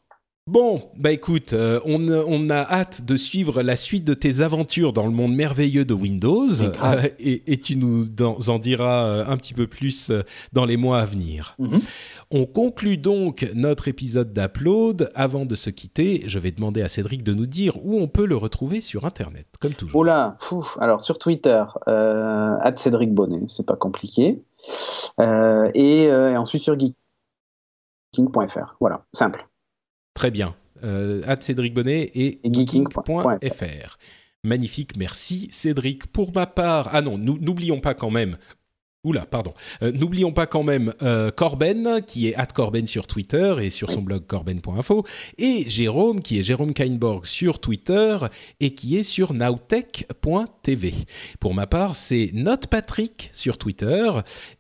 Bon, 0.50 0.82
bah 0.98 1.12
écoute, 1.12 1.54
euh, 1.54 1.80
on, 1.86 2.10
on, 2.10 2.50
a 2.50 2.56
hâte 2.56 3.06
de 3.06 3.16
suivre 3.18 3.62
la 3.62 3.76
suite 3.76 4.04
de 4.04 4.16
tes 4.16 4.42
aventures 4.42 4.94
dans 4.94 5.06
le 5.06 5.12
monde 5.12 5.36
merveilleux 5.36 5.86
de 5.86 5.94
Windows 5.94 6.50
euh, 6.62 7.04
et, 7.20 7.54
et, 7.54 7.58
tu 7.62 7.76
nous 7.76 8.08
en, 8.20 8.58
diras 8.58 9.26
un 9.28 9.38
petit 9.38 9.54
peu 9.54 9.68
plus 9.68 10.12
dans 10.52 10.66
les 10.66 10.76
mois 10.76 11.02
à 11.02 11.06
venir. 11.06 11.56
Mm-hmm. 11.60 11.82
On 12.32 12.46
conclut 12.46 12.98
donc 12.98 13.48
notre 13.54 13.88
épisode 13.88 14.34
d'Upload. 14.34 15.12
Avant 15.14 15.46
de 15.46 15.54
se 15.54 15.70
quitter, 15.70 16.24
je 16.26 16.40
vais 16.40 16.50
demander 16.52 16.82
à 16.82 16.88
Cédric 16.88 17.24
de 17.24 17.34
nous 17.34 17.46
dire 17.46 17.78
où 17.84 18.00
on 18.00 18.08
peut 18.08 18.26
le 18.26 18.36
retrouver 18.36 18.82
sur 18.82 19.06
Internet, 19.06 19.46
comme 19.60 19.76
toujours. 19.76 20.02
Oula, 20.02 20.36
alors 20.80 21.02
sur 21.02 21.20
Twitter, 21.20 21.64
euh, 21.88 22.58
Cédric 22.76 23.14
Bonnet, 23.14 23.42
c'est 23.48 23.66
pas 23.66 23.76
compliqué. 23.76 24.42
Euh, 25.20 25.70
et, 25.76 26.08
euh, 26.08 26.34
et, 26.34 26.38
ensuite 26.38 26.64
sur 26.64 26.76
geeking.fr. 26.80 28.76
Voilà, 28.80 29.06
simple. 29.14 29.48
Très 30.20 30.32
bien. 30.32 30.54
Euh, 30.84 31.22
Cédric 31.40 31.74
Bonnet 31.74 32.12
et, 32.14 32.42
geeking.fr. 32.44 33.98
Magnifique, 34.44 34.98
merci 34.98 35.48
Cédric. 35.50 36.08
Pour 36.08 36.34
ma 36.36 36.46
part, 36.46 36.90
ah 36.92 37.02
non, 37.02 37.18
n'oublions 37.18 37.80
pas 37.80 37.94
quand 37.94 38.10
même 38.10 38.36
Oula, 39.06 39.26
pardon. 39.26 39.54
Euh, 39.82 39.94
n'oublions 39.94 40.34
pas 40.34 40.46
quand 40.46 40.64
même 40.64 40.94
euh, 41.04 41.32
Corben, 41.32 42.02
qui 42.06 42.28
est 42.28 42.36
at 42.36 42.48
Corben 42.48 42.86
sur 42.86 43.08
Twitter 43.08 43.56
et 43.62 43.70
sur 43.70 43.94
son 43.94 44.02
blog 44.02 44.26
corben.info, 44.28 45.06
et 45.38 45.64
Jérôme, 45.70 46.20
qui 46.22 46.38
est 46.38 46.44
Jérôme 46.44 46.74
Kainborg 46.74 47.26
sur 47.26 47.60
Twitter 47.60 48.18
et 48.60 48.74
qui 48.74 48.98
est 48.98 49.04
sur 49.04 49.32
nowtech.tv. 49.32 50.94
Pour 51.40 51.54
ma 51.54 51.66
part, 51.66 51.96
c'est 51.96 52.32
NotePatrick 52.34 53.30
sur 53.32 53.58
Twitter, 53.58 54.12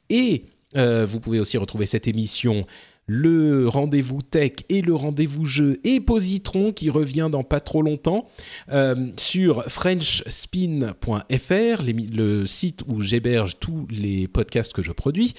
et 0.09 0.45
euh, 0.77 1.05
vous 1.05 1.19
pouvez 1.19 1.41
aussi 1.41 1.57
retrouver 1.57 1.85
cette 1.85 2.07
émission 2.07 2.65
le 3.09 3.67
rendez-vous 3.67 4.21
tech 4.21 4.51
et 4.69 4.83
le 4.83 4.93
rendez-vous 4.93 5.43
jeu 5.43 5.77
et 5.83 5.99
Positron 5.99 6.71
qui 6.71 6.91
revient 6.91 7.29
dans 7.31 7.43
pas 7.43 7.59
trop 7.59 7.81
longtemps 7.81 8.27
euh, 8.71 9.07
sur 9.17 9.63
frenchspin.fr, 9.63 11.81
le 12.13 12.45
site 12.45 12.83
où 12.87 13.01
j'héberge 13.01 13.57
tous 13.59 13.87
les 13.89 14.27
podcasts 14.27 14.73
que 14.73 14.83
je 14.83 14.91
produis. 14.91 15.33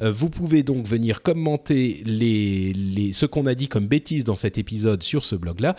Euh, 0.00 0.10
vous 0.10 0.30
pouvez 0.30 0.62
donc 0.62 0.86
venir 0.86 1.20
commenter 1.20 2.02
ce 2.06 3.26
qu'on 3.26 3.44
a 3.44 3.54
dit 3.54 3.68
comme 3.68 3.88
bêtises 3.88 4.24
dans 4.24 4.36
cet 4.36 4.56
épisode 4.56 5.02
sur 5.02 5.26
ce 5.26 5.36
blog-là. 5.36 5.76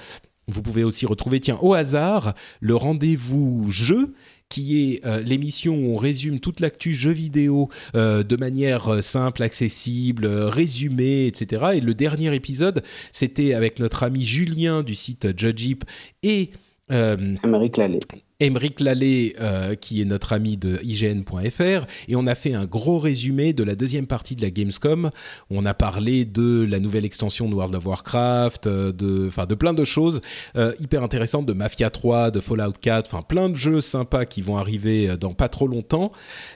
Vous 0.47 0.61
pouvez 0.61 0.83
aussi 0.83 1.07
retrouver, 1.07 1.39
tiens, 1.39 1.57
au 1.61 1.73
hasard, 1.73 2.35
le 2.59 2.75
rendez-vous 2.75 3.71
jeu 3.71 4.13
qui 4.53 4.93
est 4.93 5.05
euh, 5.05 5.23
l'émission 5.23 5.75
où 5.75 5.93
on 5.93 5.97
résume 5.97 6.39
toute 6.39 6.59
l'actu 6.59 6.93
jeux 6.93 7.11
vidéo 7.11 7.69
de 7.93 8.35
manière 8.35 9.03
simple, 9.03 9.41
accessible, 9.43 10.27
résumée, 10.27 11.25
etc. 11.25 11.73
Et 11.75 11.79
le 11.79 11.93
dernier 11.93 12.33
épisode, 12.35 12.83
c'était 13.11 13.53
avec 13.53 13.79
notre 13.79 14.03
ami 14.03 14.23
Julien 14.23 14.83
du 14.83 14.95
site 14.95 15.37
Judgeip 15.37 15.83
et 16.21 16.51
euh, 16.91 17.35
Amérique 17.43 17.77
Lallet. 17.77 17.99
Émeric 18.39 18.79
Lallet, 18.79 19.35
euh, 19.39 19.75
qui 19.75 20.01
est 20.01 20.05
notre 20.05 20.33
ami 20.33 20.57
de 20.57 20.79
IGN.fr, 20.83 21.85
et 22.07 22.15
on 22.15 22.25
a 22.25 22.35
fait 22.35 22.53
un 22.53 22.65
gros 22.65 22.97
résumé 22.97 23.53
de 23.53 23.63
la 23.63 23.75
deuxième 23.75 24.07
partie 24.07 24.35
de 24.35 24.41
la 24.41 24.49
Gamescom. 24.49 25.11
On 25.49 25.65
a 25.65 25.73
parlé 25.73 26.25
de 26.25 26.65
la 26.67 26.79
nouvelle 26.79 27.05
extension 27.05 27.47
de 27.47 27.53
World 27.53 27.75
of 27.75 27.85
Warcraft, 27.85 28.67
euh, 28.67 28.91
de, 28.91 29.29
de 29.45 29.55
plein 29.55 29.73
de 29.73 29.83
choses 29.83 30.21
euh, 30.55 30.73
hyper 30.79 31.03
intéressantes, 31.03 31.45
de 31.45 31.53
Mafia 31.53 31.89
3, 31.89 32.31
de 32.31 32.39
Fallout 32.39 32.73
4, 32.81 33.07
enfin 33.07 33.21
plein 33.21 33.49
de 33.49 33.55
jeux 33.55 33.81
sympas 33.81 34.25
qui 34.25 34.41
vont 34.41 34.57
arriver 34.57 35.15
dans 35.17 35.33
pas 35.33 35.49
trop 35.49 35.67
longtemps. 35.67 36.11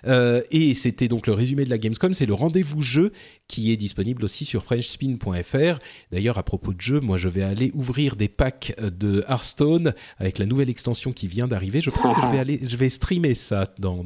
et 0.05 0.73
c'était 0.73 1.07
donc 1.07 1.27
le 1.27 1.33
résumé 1.33 1.63
de 1.63 1.69
la 1.69 1.77
Gamescom, 1.77 2.13
c'est 2.13 2.25
le 2.25 2.33
rendez-vous 2.33 2.81
jeu 2.81 3.11
qui 3.47 3.71
est 3.71 3.77
disponible 3.77 4.23
aussi 4.23 4.45
sur 4.45 4.63
FrenchSpin.fr. 4.63 5.79
D'ailleurs, 6.11 6.37
à 6.37 6.43
propos 6.43 6.73
de 6.73 6.81
jeux, 6.81 6.99
moi 6.99 7.17
je 7.17 7.29
vais 7.29 7.43
aller 7.43 7.71
ouvrir 7.73 8.15
des 8.15 8.27
packs 8.27 8.75
de 8.81 9.23
Hearthstone 9.29 9.93
avec 10.17 10.37
la 10.39 10.45
nouvelle 10.45 10.69
extension 10.69 11.11
qui 11.11 11.27
vient 11.27 11.47
d'arriver 11.47 11.66
je 11.81 11.89
pense 11.89 12.15
que 12.15 12.21
je 12.21 12.31
vais 12.31 12.39
aller, 12.39 12.59
je 12.63 12.77
vais 12.77 12.89
streamer 12.89 13.35
ça 13.35 13.67
dans, 13.79 14.03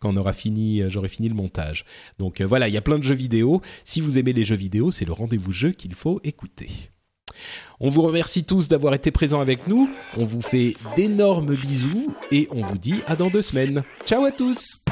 quand 0.00 0.10
on 0.10 0.16
aura 0.16 0.32
fini, 0.32 0.82
euh, 0.82 0.90
j'aurai 0.90 1.08
fini 1.08 1.28
le 1.28 1.34
montage. 1.34 1.84
Donc 2.18 2.40
euh, 2.40 2.46
voilà, 2.46 2.68
il 2.68 2.74
y 2.74 2.76
a 2.76 2.82
plein 2.82 2.98
de 2.98 3.04
jeux 3.04 3.14
vidéo. 3.14 3.60
Si 3.84 4.00
vous 4.00 4.18
aimez 4.18 4.32
les 4.32 4.44
jeux 4.44 4.56
vidéo, 4.56 4.90
c'est 4.90 5.04
le 5.04 5.12
rendez-vous 5.12 5.52
jeu 5.52 5.72
qu'il 5.72 5.94
faut 5.94 6.20
écouter. 6.24 6.68
On 7.80 7.88
vous 7.88 8.02
remercie 8.02 8.44
tous 8.44 8.68
d'avoir 8.68 8.94
été 8.94 9.10
présents 9.10 9.40
avec 9.40 9.66
nous. 9.66 9.90
On 10.16 10.24
vous 10.24 10.42
fait 10.42 10.74
d'énormes 10.96 11.56
bisous 11.56 12.14
et 12.30 12.46
on 12.50 12.62
vous 12.62 12.78
dit 12.78 13.02
à 13.06 13.16
dans 13.16 13.30
deux 13.30 13.42
semaines. 13.42 13.82
Ciao 14.06 14.24
à 14.24 14.30
tous. 14.30 14.82